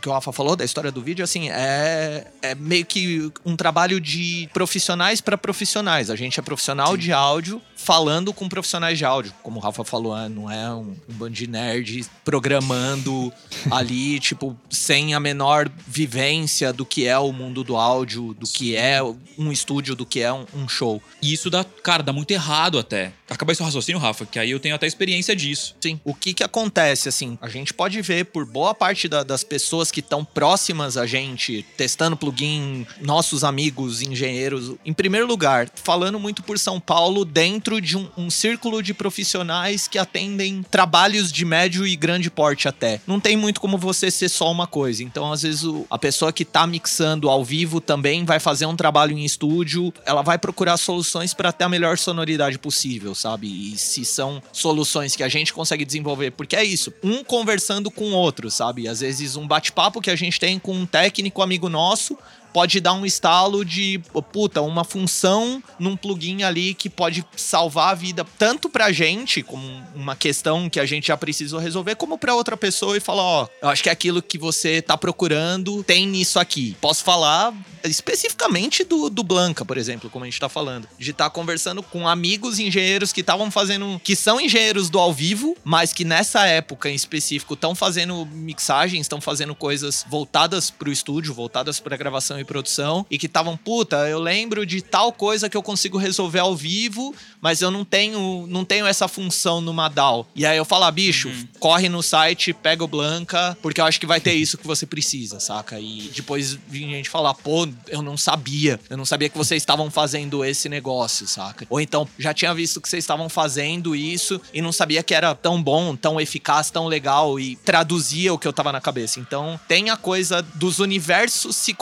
que 0.00 0.08
o 0.08 0.12
Rafa 0.12 0.32
falou, 0.32 0.56
da 0.56 0.64
história 0.64 0.90
do 0.90 1.02
vídeo, 1.02 1.24
assim, 1.24 1.50
é, 1.50 2.26
é 2.40 2.54
meio 2.54 2.84
que 2.84 3.30
um 3.44 3.56
trabalho 3.56 4.00
de 4.00 4.48
profissionais 4.52 5.20
para 5.20 5.36
profissionais. 5.36 6.10
A 6.10 6.16
gente 6.16 6.38
é 6.38 6.42
profissional 6.42 6.92
Sim. 6.92 6.98
de 6.98 7.12
áudio 7.12 7.60
falando 7.82 8.32
com 8.32 8.48
profissionais 8.48 8.96
de 8.96 9.04
áudio. 9.04 9.34
Como 9.42 9.58
o 9.58 9.62
Rafa 9.62 9.84
falou, 9.84 10.16
é, 10.16 10.28
não 10.28 10.50
é 10.50 10.72
um, 10.72 10.94
um 11.08 11.14
band 11.14 11.30
de 11.30 11.48
nerd 11.48 12.06
programando 12.24 13.32
ali, 13.70 14.20
tipo, 14.20 14.56
sem 14.70 15.14
a 15.14 15.20
menor 15.20 15.70
vivência 15.86 16.72
do 16.72 16.86
que 16.86 17.06
é 17.06 17.18
o 17.18 17.32
mundo 17.32 17.64
do 17.64 17.76
áudio, 17.76 18.34
do 18.34 18.46
que 18.46 18.76
é 18.76 19.02
um 19.36 19.50
estúdio, 19.50 19.96
do 19.96 20.06
que 20.06 20.20
é 20.20 20.32
um, 20.32 20.46
um 20.54 20.68
show. 20.68 21.02
E 21.20 21.32
isso 21.32 21.50
dá, 21.50 21.64
cara, 21.64 22.02
dá 22.02 22.12
muito 22.12 22.30
errado 22.30 22.78
até. 22.78 23.12
Acaba 23.28 23.50
esse 23.50 23.62
raciocínio, 23.62 24.00
Rafa, 24.00 24.26
que 24.26 24.38
aí 24.38 24.50
eu 24.50 24.60
tenho 24.60 24.74
até 24.74 24.86
experiência 24.86 25.34
disso. 25.34 25.74
Sim. 25.80 26.00
O 26.04 26.14
que 26.14 26.34
que 26.34 26.44
acontece, 26.44 27.08
assim, 27.08 27.36
a 27.40 27.48
gente 27.48 27.74
pode 27.74 28.00
ver 28.00 28.26
por 28.26 28.44
boa 28.44 28.74
parte 28.74 29.08
da, 29.08 29.24
das 29.24 29.42
pessoas 29.42 29.81
que 29.90 30.00
estão 30.00 30.24
próximas 30.24 30.96
a 30.96 31.06
gente, 31.06 31.64
testando 31.76 32.16
plugin, 32.16 32.86
nossos 33.00 33.44
amigos 33.44 34.02
engenheiros, 34.02 34.72
em 34.84 34.92
primeiro 34.92 35.26
lugar, 35.26 35.68
falando 35.74 36.18
muito 36.18 36.42
por 36.42 36.58
São 36.58 36.80
Paulo, 36.80 37.24
dentro 37.24 37.80
de 37.80 37.96
um, 37.96 38.08
um 38.16 38.30
círculo 38.30 38.82
de 38.82 38.94
profissionais 38.94 39.88
que 39.88 39.98
atendem 39.98 40.62
trabalhos 40.70 41.32
de 41.32 41.44
médio 41.44 41.86
e 41.86 41.96
grande 41.96 42.30
porte 42.30 42.68
até. 42.68 43.00
Não 43.06 43.20
tem 43.20 43.36
muito 43.36 43.60
como 43.60 43.78
você 43.78 44.10
ser 44.10 44.28
só 44.28 44.50
uma 44.50 44.66
coisa. 44.66 45.02
Então, 45.02 45.32
às 45.32 45.42
vezes, 45.42 45.64
o, 45.64 45.86
a 45.90 45.98
pessoa 45.98 46.32
que 46.32 46.44
tá 46.44 46.66
mixando 46.66 47.28
ao 47.28 47.44
vivo 47.44 47.80
também 47.80 48.24
vai 48.24 48.38
fazer 48.38 48.66
um 48.66 48.76
trabalho 48.76 49.16
em 49.16 49.24
estúdio, 49.24 49.92
ela 50.04 50.22
vai 50.22 50.38
procurar 50.38 50.76
soluções 50.76 51.34
para 51.34 51.52
ter 51.52 51.64
a 51.64 51.68
melhor 51.68 51.98
sonoridade 51.98 52.58
possível, 52.58 53.14
sabe? 53.14 53.46
E 53.46 53.78
se 53.78 54.04
são 54.04 54.42
soluções 54.52 55.16
que 55.16 55.22
a 55.22 55.28
gente 55.28 55.52
consegue 55.52 55.84
desenvolver, 55.84 56.32
porque 56.32 56.56
é 56.56 56.64
isso, 56.64 56.92
um 57.02 57.24
conversando 57.24 57.90
com 57.90 58.10
o 58.10 58.14
outro, 58.14 58.50
sabe? 58.50 58.88
Às 58.88 59.00
vezes 59.00 59.36
um 59.36 59.46
bate-papo 59.72 60.00
que 60.00 60.10
a 60.10 60.16
gente 60.16 60.38
tem 60.38 60.58
com 60.58 60.74
um 60.74 60.86
técnico 60.86 61.42
amigo 61.42 61.68
nosso 61.68 62.18
pode 62.52 62.80
dar 62.80 62.92
um 62.92 63.06
estalo 63.06 63.64
de, 63.64 64.00
puta, 64.32 64.60
uma 64.60 64.84
função 64.84 65.62
num 65.78 65.96
plugin 65.96 66.42
ali 66.42 66.74
que 66.74 66.90
pode 66.90 67.24
salvar 67.36 67.90
a 67.90 67.94
vida 67.94 68.24
tanto 68.38 68.68
pra 68.68 68.92
gente, 68.92 69.42
como 69.42 69.64
uma 69.94 70.14
questão 70.16 70.68
que 70.68 70.80
a 70.80 70.86
gente 70.86 71.08
já 71.08 71.16
precisou 71.16 71.58
resolver, 71.58 71.96
como 71.96 72.18
pra 72.18 72.34
outra 72.34 72.56
pessoa 72.56 72.96
e 72.96 73.00
falar, 73.00 73.22
ó, 73.22 73.48
eu 73.60 73.68
acho 73.68 73.82
que 73.82 73.88
é 73.88 73.92
aquilo 73.92 74.22
que 74.22 74.38
você 74.38 74.82
tá 74.82 74.96
procurando 74.96 75.82
tem 75.82 76.06
nisso 76.06 76.38
aqui. 76.38 76.76
Posso 76.80 77.02
falar 77.02 77.54
especificamente 77.84 78.84
do, 78.84 79.10
do 79.10 79.22
Blanca, 79.22 79.64
por 79.64 79.76
exemplo, 79.76 80.08
como 80.10 80.24
a 80.24 80.28
gente 80.28 80.40
tá 80.40 80.48
falando. 80.48 80.88
De 80.98 81.10
estar 81.10 81.24
tá 81.24 81.30
conversando 81.30 81.82
com 81.82 82.08
amigos 82.08 82.58
engenheiros 82.58 83.12
que 83.12 83.20
estavam 83.20 83.50
fazendo. 83.50 84.00
que 84.02 84.14
são 84.14 84.40
engenheiros 84.40 84.88
do 84.88 84.98
ao 84.98 85.12
vivo, 85.12 85.56
mas 85.64 85.92
que 85.92 86.04
nessa 86.04 86.46
época 86.46 86.88
em 86.88 86.94
específico 86.94 87.54
estão 87.54 87.74
fazendo 87.74 88.26
mixagens, 88.26 89.02
estão 89.02 89.20
fazendo 89.20 89.54
coisas 89.54 90.04
voltadas 90.08 90.70
pro 90.70 90.92
estúdio, 90.92 91.34
voltadas 91.34 91.80
pra 91.80 91.96
gravação 91.96 92.38
e 92.42 92.44
produção, 92.44 93.06
e 93.10 93.18
que 93.18 93.26
estavam, 93.26 93.56
puta, 93.56 94.08
eu 94.08 94.20
lembro 94.20 94.66
de 94.66 94.82
tal 94.82 95.12
coisa 95.12 95.48
que 95.48 95.56
eu 95.56 95.62
consigo 95.62 95.98
resolver 95.98 96.40
ao 96.40 96.54
vivo, 96.54 97.14
mas 97.40 97.60
eu 97.60 97.70
não 97.70 97.84
tenho, 97.84 98.46
não 98.48 98.64
tenho 98.64 98.86
essa 98.86 99.08
função 99.08 99.60
no 99.60 99.72
Madal. 99.72 100.26
E 100.34 100.46
aí 100.46 100.56
eu 100.56 100.64
falo, 100.64 100.84
ah, 100.84 100.90
bicho, 100.90 101.28
uhum. 101.28 101.48
corre 101.58 101.88
no 101.88 102.02
site, 102.02 102.52
pega 102.52 102.84
o 102.84 102.88
Blanca, 102.88 103.56
porque 103.60 103.80
eu 103.80 103.84
acho 103.84 103.98
que 103.98 104.06
vai 104.06 104.20
ter 104.20 104.34
isso 104.34 104.58
que 104.58 104.66
você 104.66 104.86
precisa, 104.86 105.40
saca? 105.40 105.80
E 105.80 106.10
depois 106.14 106.58
vinha 106.68 106.96
gente 106.96 107.10
falar, 107.10 107.34
pô, 107.34 107.68
eu 107.88 108.02
não 108.02 108.16
sabia. 108.16 108.78
Eu 108.88 108.96
não 108.96 109.04
sabia 109.04 109.28
que 109.28 109.36
vocês 109.36 109.62
estavam 109.62 109.90
fazendo 109.90 110.44
esse 110.44 110.68
negócio, 110.68 111.26
saca? 111.26 111.66
Ou 111.68 111.80
então, 111.80 112.08
já 112.18 112.32
tinha 112.32 112.54
visto 112.54 112.80
que 112.80 112.88
vocês 112.88 113.02
estavam 113.02 113.28
fazendo 113.28 113.96
isso 113.96 114.40
e 114.52 114.62
não 114.62 114.72
sabia 114.72 115.02
que 115.02 115.14
era 115.14 115.34
tão 115.34 115.62
bom, 115.62 115.96
tão 115.96 116.20
eficaz, 116.20 116.70
tão 116.70 116.86
legal 116.86 117.38
e 117.38 117.56
traduzia 117.56 118.32
o 118.32 118.38
que 118.38 118.46
eu 118.46 118.52
tava 118.52 118.72
na 118.72 118.80
cabeça. 118.80 119.20
Então, 119.20 119.58
tem 119.66 119.90
a 119.90 119.96
coisa 119.96 120.42
dos 120.42 120.78
universos 120.78 121.56
se 121.56 121.74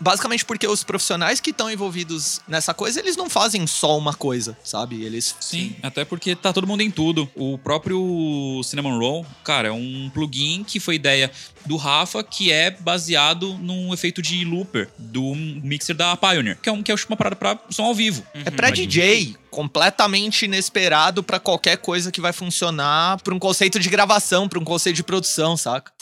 basicamente 0.00 0.44
porque 0.44 0.66
os 0.66 0.84
profissionais 0.84 1.40
que 1.40 1.50
estão 1.50 1.70
envolvidos 1.70 2.40
nessa 2.48 2.72
coisa, 2.72 3.00
eles 3.00 3.16
não 3.16 3.28
fazem 3.28 3.66
só 3.66 3.98
uma 3.98 4.14
coisa, 4.14 4.56
sabe? 4.64 5.02
Eles. 5.02 5.34
Sim, 5.40 5.76
até 5.82 6.04
porque 6.04 6.34
tá 6.34 6.52
todo 6.52 6.66
mundo 6.66 6.82
em 6.82 6.90
tudo. 6.90 7.28
O 7.34 7.58
próprio 7.58 8.60
Cinnamon 8.64 8.98
Roll, 8.98 9.26
cara, 9.44 9.68
é 9.68 9.72
um 9.72 10.10
plugin 10.12 10.64
que 10.64 10.80
foi 10.80 10.94
ideia 10.94 11.30
do 11.66 11.76
Rafa, 11.76 12.22
que 12.22 12.50
é 12.50 12.70
baseado 12.70 13.54
num 13.58 13.92
efeito 13.92 14.20
de 14.20 14.44
looper 14.44 14.88
do 14.98 15.34
mixer 15.34 15.94
da 15.94 16.16
Pioneer, 16.16 16.58
que 16.60 16.68
é, 16.68 16.72
um, 16.72 16.82
que 16.82 16.90
é 16.90 16.94
uma 17.08 17.16
parada 17.16 17.36
pra 17.36 17.58
som 17.70 17.84
ao 17.84 17.94
vivo. 17.94 18.24
Uhum. 18.34 18.42
É 18.44 18.50
pra 18.50 18.70
DJ, 18.70 19.36
completamente 19.50 20.44
inesperado 20.44 21.22
para 21.22 21.38
qualquer 21.38 21.76
coisa 21.78 22.10
que 22.10 22.20
vai 22.20 22.32
funcionar, 22.32 23.20
pra 23.22 23.34
um 23.34 23.38
conceito 23.38 23.78
de 23.78 23.88
gravação, 23.88 24.48
pra 24.48 24.58
um 24.58 24.64
conceito 24.64 24.96
de 24.96 25.04
produção, 25.04 25.56
saca? 25.56 25.92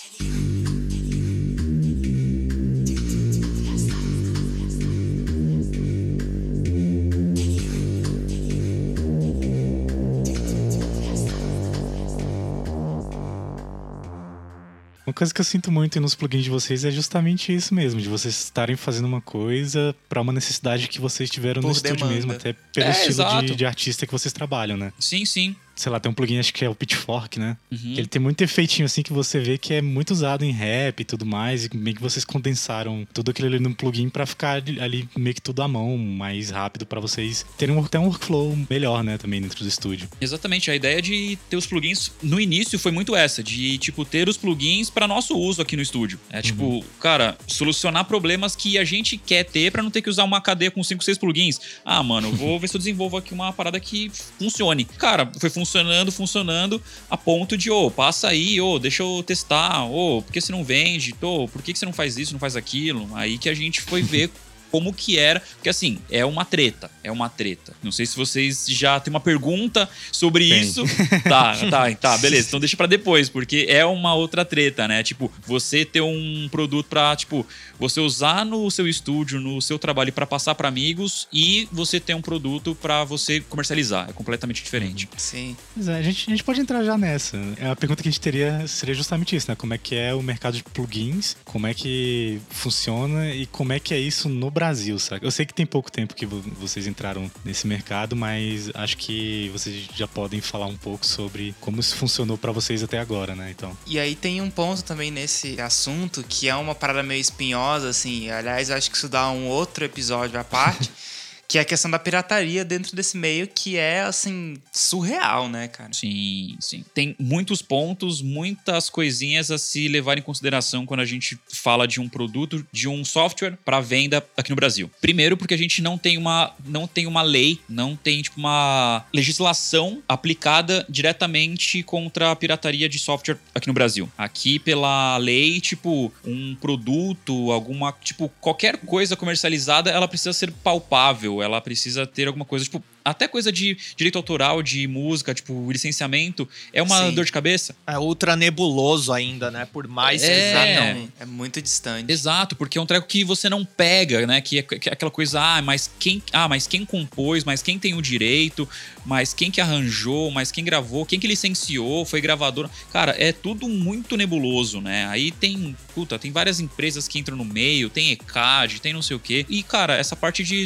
Uma 15.10 15.14
coisa 15.14 15.34
que 15.34 15.40
eu 15.40 15.44
sinto 15.44 15.72
muito 15.72 16.00
nos 16.00 16.14
plugins 16.14 16.44
de 16.44 16.50
vocês 16.50 16.84
é 16.84 16.90
justamente 16.92 17.52
isso 17.52 17.74
mesmo, 17.74 18.00
de 18.00 18.08
vocês 18.08 18.44
estarem 18.44 18.76
fazendo 18.76 19.06
uma 19.06 19.20
coisa 19.20 19.92
para 20.08 20.20
uma 20.20 20.32
necessidade 20.32 20.86
que 20.86 21.00
vocês 21.00 21.28
tiveram 21.28 21.60
Por 21.60 21.74
no 21.74 21.74
demanda. 21.74 21.96
estúdio 21.96 22.14
mesmo, 22.14 22.32
até 22.32 22.52
pelo 22.72 22.86
é, 22.86 22.90
estilo 22.92 23.42
de, 23.42 23.56
de, 23.56 23.66
artista 23.66 24.06
que 24.06 24.12
vocês 24.12 24.32
trabalham, 24.32 24.76
né? 24.76 24.92
Sim, 25.00 25.24
sim 25.24 25.56
sei 25.80 25.90
lá, 25.90 25.98
tem 25.98 26.10
um 26.10 26.14
plugin, 26.14 26.38
acho 26.38 26.52
que 26.52 26.64
é 26.64 26.68
o 26.68 26.74
Pitchfork, 26.74 27.38
né? 27.38 27.56
Uhum. 27.70 27.94
Ele 27.96 28.06
tem 28.06 28.20
muito 28.20 28.42
efeitinho, 28.42 28.84
assim, 28.84 29.02
que 29.02 29.12
você 29.12 29.40
vê 29.40 29.56
que 29.56 29.72
é 29.72 29.80
muito 29.80 30.10
usado 30.10 30.44
em 30.44 30.50
rap 30.50 31.00
e 31.00 31.04
tudo 31.04 31.24
mais, 31.24 31.64
e 31.64 31.76
meio 31.76 31.96
que 31.96 32.02
vocês 32.02 32.24
condensaram 32.24 33.06
tudo 33.14 33.30
aquilo 33.30 33.48
ali 33.48 33.58
num 33.58 33.72
plugin 33.72 34.10
para 34.10 34.26
ficar 34.26 34.62
ali 34.80 35.08
meio 35.16 35.34
que 35.34 35.40
tudo 35.40 35.62
à 35.62 35.68
mão, 35.68 35.96
mais 35.96 36.50
rápido, 36.50 36.84
para 36.84 37.00
vocês 37.00 37.46
terem 37.56 37.74
um, 37.74 37.82
até 37.82 37.98
um 37.98 38.04
workflow 38.04 38.56
melhor, 38.68 39.02
né, 39.02 39.16
também 39.16 39.40
dentro 39.40 39.62
do 39.62 39.68
estúdio. 39.68 40.08
Exatamente, 40.20 40.70
a 40.70 40.74
ideia 40.74 41.00
de 41.00 41.38
ter 41.48 41.56
os 41.56 41.66
plugins, 41.66 42.12
no 42.22 42.38
início 42.38 42.78
foi 42.78 42.92
muito 42.92 43.16
essa, 43.16 43.42
de, 43.42 43.78
tipo, 43.78 44.04
ter 44.04 44.28
os 44.28 44.36
plugins 44.36 44.90
para 44.90 45.08
nosso 45.08 45.34
uso 45.34 45.62
aqui 45.62 45.76
no 45.76 45.82
estúdio. 45.82 46.20
É, 46.30 46.42
tipo, 46.42 46.64
uhum. 46.64 46.84
cara, 47.00 47.38
solucionar 47.46 48.04
problemas 48.04 48.54
que 48.54 48.76
a 48.76 48.84
gente 48.84 49.16
quer 49.16 49.44
ter 49.44 49.72
para 49.72 49.82
não 49.82 49.90
ter 49.90 50.02
que 50.02 50.10
usar 50.10 50.24
uma 50.24 50.42
cadeia 50.42 50.70
com 50.70 50.84
5, 50.84 51.02
6 51.02 51.16
plugins. 51.16 51.58
Ah, 51.84 52.02
mano, 52.02 52.30
vou 52.32 52.58
ver 52.60 52.68
se 52.68 52.76
eu 52.76 52.78
desenvolvo 52.78 53.16
aqui 53.16 53.32
uma 53.32 53.50
parada 53.50 53.80
que 53.80 54.10
funcione. 54.38 54.84
Cara, 54.84 55.30
foi 55.38 55.48
funcionando 55.48 55.69
funcionando, 55.70 56.10
funcionando, 56.10 56.82
a 57.08 57.16
ponto 57.16 57.56
de, 57.56 57.70
ô, 57.70 57.86
oh, 57.86 57.90
passa 57.90 58.28
aí, 58.28 58.60
ô, 58.60 58.72
oh, 58.72 58.78
deixa 58.78 59.04
eu 59.04 59.22
testar, 59.22 59.84
ô, 59.84 60.18
oh, 60.18 60.22
por 60.22 60.32
que 60.32 60.40
você 60.40 60.50
não 60.50 60.64
vende? 60.64 61.14
Ô, 61.22 61.46
por 61.46 61.62
que 61.62 61.72
você 61.72 61.86
não 61.86 61.92
faz 61.92 62.18
isso, 62.18 62.32
não 62.32 62.40
faz 62.40 62.56
aquilo? 62.56 63.08
Aí 63.14 63.38
que 63.38 63.48
a 63.48 63.54
gente 63.54 63.80
foi 63.80 64.02
ver 64.02 64.30
como 64.70 64.92
que 64.92 65.18
era, 65.18 65.40
porque 65.40 65.68
assim, 65.68 65.98
é 66.10 66.24
uma 66.24 66.44
treta, 66.44 66.90
é 67.02 67.10
uma 67.10 67.28
treta. 67.28 67.74
Não 67.82 67.92
sei 67.92 68.06
se 68.06 68.16
vocês 68.16 68.66
já 68.68 68.98
têm 69.00 69.12
uma 69.12 69.20
pergunta 69.20 69.88
sobre 70.12 70.48
Tem. 70.48 70.62
isso. 70.62 70.84
Tá, 71.24 71.56
tá, 71.70 71.94
tá, 71.96 72.18
beleza. 72.18 72.48
Então 72.48 72.60
deixa 72.60 72.76
para 72.76 72.86
depois, 72.86 73.28
porque 73.28 73.66
é 73.68 73.84
uma 73.84 74.14
outra 74.14 74.44
treta, 74.44 74.86
né? 74.88 75.02
Tipo, 75.02 75.30
você 75.46 75.84
ter 75.84 76.00
um 76.00 76.48
produto 76.50 76.86
para, 76.86 77.14
tipo, 77.16 77.46
você 77.78 78.00
usar 78.00 78.44
no 78.44 78.70
seu 78.70 78.86
estúdio, 78.88 79.40
no 79.40 79.60
seu 79.60 79.78
trabalho 79.78 80.12
para 80.12 80.26
passar 80.26 80.54
para 80.54 80.68
amigos 80.68 81.28
e 81.32 81.68
você 81.72 81.98
ter 81.98 82.14
um 82.14 82.22
produto 82.22 82.74
para 82.74 83.04
você 83.04 83.40
comercializar. 83.40 84.08
É 84.08 84.12
completamente 84.12 84.62
diferente. 84.62 85.06
Uhum. 85.06 85.18
Sim. 85.18 85.56
É, 85.86 85.94
a, 85.94 86.02
gente, 86.02 86.28
a 86.28 86.30
gente 86.30 86.44
pode 86.44 86.60
entrar 86.60 86.84
já 86.84 86.96
nessa. 86.96 87.36
É, 87.58 87.68
a 87.70 87.76
pergunta 87.76 88.02
que 88.02 88.08
a 88.08 88.12
gente 88.12 88.20
teria 88.20 88.66
seria 88.66 88.94
justamente 88.94 89.34
isso, 89.34 89.50
né? 89.50 89.56
Como 89.56 89.74
é 89.74 89.78
que 89.78 89.94
é 89.94 90.14
o 90.14 90.22
mercado 90.22 90.56
de 90.56 90.62
plugins, 90.62 91.36
como 91.44 91.66
é 91.66 91.74
que 91.74 92.40
funciona 92.50 93.30
e 93.34 93.46
como 93.46 93.72
é 93.72 93.80
que 93.80 93.92
é 93.92 93.98
isso 93.98 94.28
no 94.28 94.50
Brasil 94.50 94.59
Brasil, 94.60 94.98
sabe? 94.98 95.24
Eu 95.24 95.30
sei 95.30 95.46
que 95.46 95.54
tem 95.54 95.64
pouco 95.64 95.90
tempo 95.90 96.14
que 96.14 96.26
vocês 96.26 96.86
entraram 96.86 97.30
nesse 97.42 97.66
mercado, 97.66 98.14
mas 98.14 98.70
acho 98.74 98.94
que 98.98 99.48
vocês 99.54 99.88
já 99.96 100.06
podem 100.06 100.42
falar 100.42 100.66
um 100.66 100.76
pouco 100.76 101.06
sobre 101.06 101.54
como 101.62 101.80
isso 101.80 101.96
funcionou 101.96 102.36
para 102.36 102.52
vocês 102.52 102.82
até 102.82 102.98
agora, 102.98 103.34
né? 103.34 103.50
Então. 103.50 103.74
E 103.86 103.98
aí 103.98 104.14
tem 104.14 104.42
um 104.42 104.50
ponto 104.50 104.84
também 104.84 105.10
nesse 105.10 105.58
assunto 105.58 106.22
que 106.22 106.46
é 106.46 106.54
uma 106.54 106.74
parada 106.74 107.02
meio 107.02 107.22
espinhosa, 107.22 107.88
assim. 107.88 108.28
Aliás, 108.28 108.70
acho 108.70 108.90
que 108.90 108.98
isso 108.98 109.08
dá 109.08 109.30
um 109.30 109.46
outro 109.46 109.82
episódio 109.82 110.38
à 110.38 110.44
parte. 110.44 110.90
Que 111.50 111.58
é 111.58 111.62
a 111.62 111.64
questão 111.64 111.90
da 111.90 111.98
pirataria 111.98 112.64
dentro 112.64 112.94
desse 112.94 113.16
meio 113.16 113.48
que 113.48 113.76
é, 113.76 114.02
assim, 114.02 114.56
surreal, 114.72 115.48
né, 115.48 115.66
cara? 115.66 115.92
Sim, 115.92 116.56
sim. 116.60 116.84
Tem 116.94 117.16
muitos 117.18 117.60
pontos, 117.60 118.22
muitas 118.22 118.88
coisinhas 118.88 119.50
a 119.50 119.58
se 119.58 119.88
levar 119.88 120.16
em 120.16 120.22
consideração 120.22 120.86
quando 120.86 121.00
a 121.00 121.04
gente 121.04 121.36
fala 121.52 121.88
de 121.88 122.00
um 122.00 122.08
produto, 122.08 122.64
de 122.70 122.86
um 122.86 123.04
software 123.04 123.58
para 123.64 123.80
venda 123.80 124.24
aqui 124.36 124.50
no 124.50 124.54
Brasil. 124.54 124.88
Primeiro, 125.00 125.36
porque 125.36 125.52
a 125.52 125.58
gente 125.58 125.82
não 125.82 125.98
tem 125.98 126.16
uma, 126.16 126.54
não 126.64 126.86
tem 126.86 127.08
uma 127.08 127.20
lei, 127.20 127.58
não 127.68 127.96
tem 127.96 128.22
tipo, 128.22 128.38
uma 128.38 129.04
legislação 129.12 130.00
aplicada 130.08 130.86
diretamente 130.88 131.82
contra 131.82 132.30
a 132.30 132.36
pirataria 132.36 132.88
de 132.88 133.00
software 133.00 133.38
aqui 133.52 133.66
no 133.66 133.74
Brasil. 133.74 134.08
Aqui, 134.16 134.60
pela 134.60 135.16
lei, 135.16 135.60
tipo, 135.60 136.12
um 136.24 136.54
produto, 136.54 137.50
alguma, 137.50 137.90
tipo, 137.90 138.30
qualquer 138.40 138.76
coisa 138.76 139.16
comercializada, 139.16 139.90
ela 139.90 140.06
precisa 140.06 140.32
ser 140.32 140.52
palpável 140.52 141.39
ela 141.42 141.60
precisa 141.60 142.06
ter 142.06 142.26
alguma 142.26 142.44
coisa, 142.44 142.64
tipo, 142.64 142.82
até 143.04 143.26
coisa 143.26 143.50
de 143.50 143.76
direito 143.96 144.16
autoral, 144.16 144.62
de 144.62 144.86
música, 144.86 145.34
tipo, 145.34 145.70
licenciamento, 145.70 146.48
é 146.72 146.82
uma 146.82 147.06
Sim. 147.06 147.14
dor 147.14 147.24
de 147.24 147.32
cabeça. 147.32 147.74
É 147.86 147.98
ultra 147.98 148.36
nebuloso 148.36 149.12
ainda, 149.12 149.50
né? 149.50 149.66
Por 149.72 149.88
mais 149.88 150.22
é, 150.22 151.08
é 151.18 151.24
muito 151.24 151.60
distante. 151.60 152.10
Exato, 152.10 152.54
porque 152.56 152.78
é 152.78 152.80
um 152.80 152.86
treco 152.86 153.06
que 153.06 153.24
você 153.24 153.48
não 153.48 153.64
pega, 153.64 154.26
né? 154.26 154.40
Que 154.40 154.58
é, 154.58 154.62
que 154.62 154.88
é 154.88 154.92
aquela 154.92 155.10
coisa, 155.10 155.40
ah, 155.40 155.62
mas 155.62 155.90
quem, 155.98 156.22
ah, 156.32 156.48
mas 156.48 156.66
quem 156.66 156.84
compôs, 156.84 157.44
mas 157.44 157.62
quem 157.62 157.78
tem 157.78 157.94
o 157.94 158.02
direito, 158.02 158.68
mas 159.04 159.32
quem 159.32 159.50
que 159.50 159.60
arranjou, 159.60 160.30
mas 160.30 160.52
quem 160.52 160.64
gravou, 160.64 161.06
quem 161.06 161.18
que 161.18 161.26
licenciou, 161.26 162.04
foi 162.04 162.20
gravador. 162.20 162.68
Cara, 162.92 163.14
é 163.18 163.32
tudo 163.32 163.68
muito 163.68 164.16
nebuloso, 164.16 164.80
né? 164.80 165.06
Aí 165.06 165.30
tem, 165.30 165.76
puta, 165.94 166.18
tem 166.18 166.30
várias 166.30 166.60
empresas 166.60 167.08
que 167.08 167.18
entram 167.18 167.36
no 167.36 167.44
meio, 167.44 167.88
tem 167.88 168.12
ECAD, 168.12 168.80
tem 168.80 168.92
não 168.92 169.02
sei 169.02 169.16
o 169.16 169.20
quê. 169.20 169.46
E, 169.48 169.62
cara, 169.62 169.96
essa 169.96 170.14
parte 170.14 170.44
de 170.44 170.62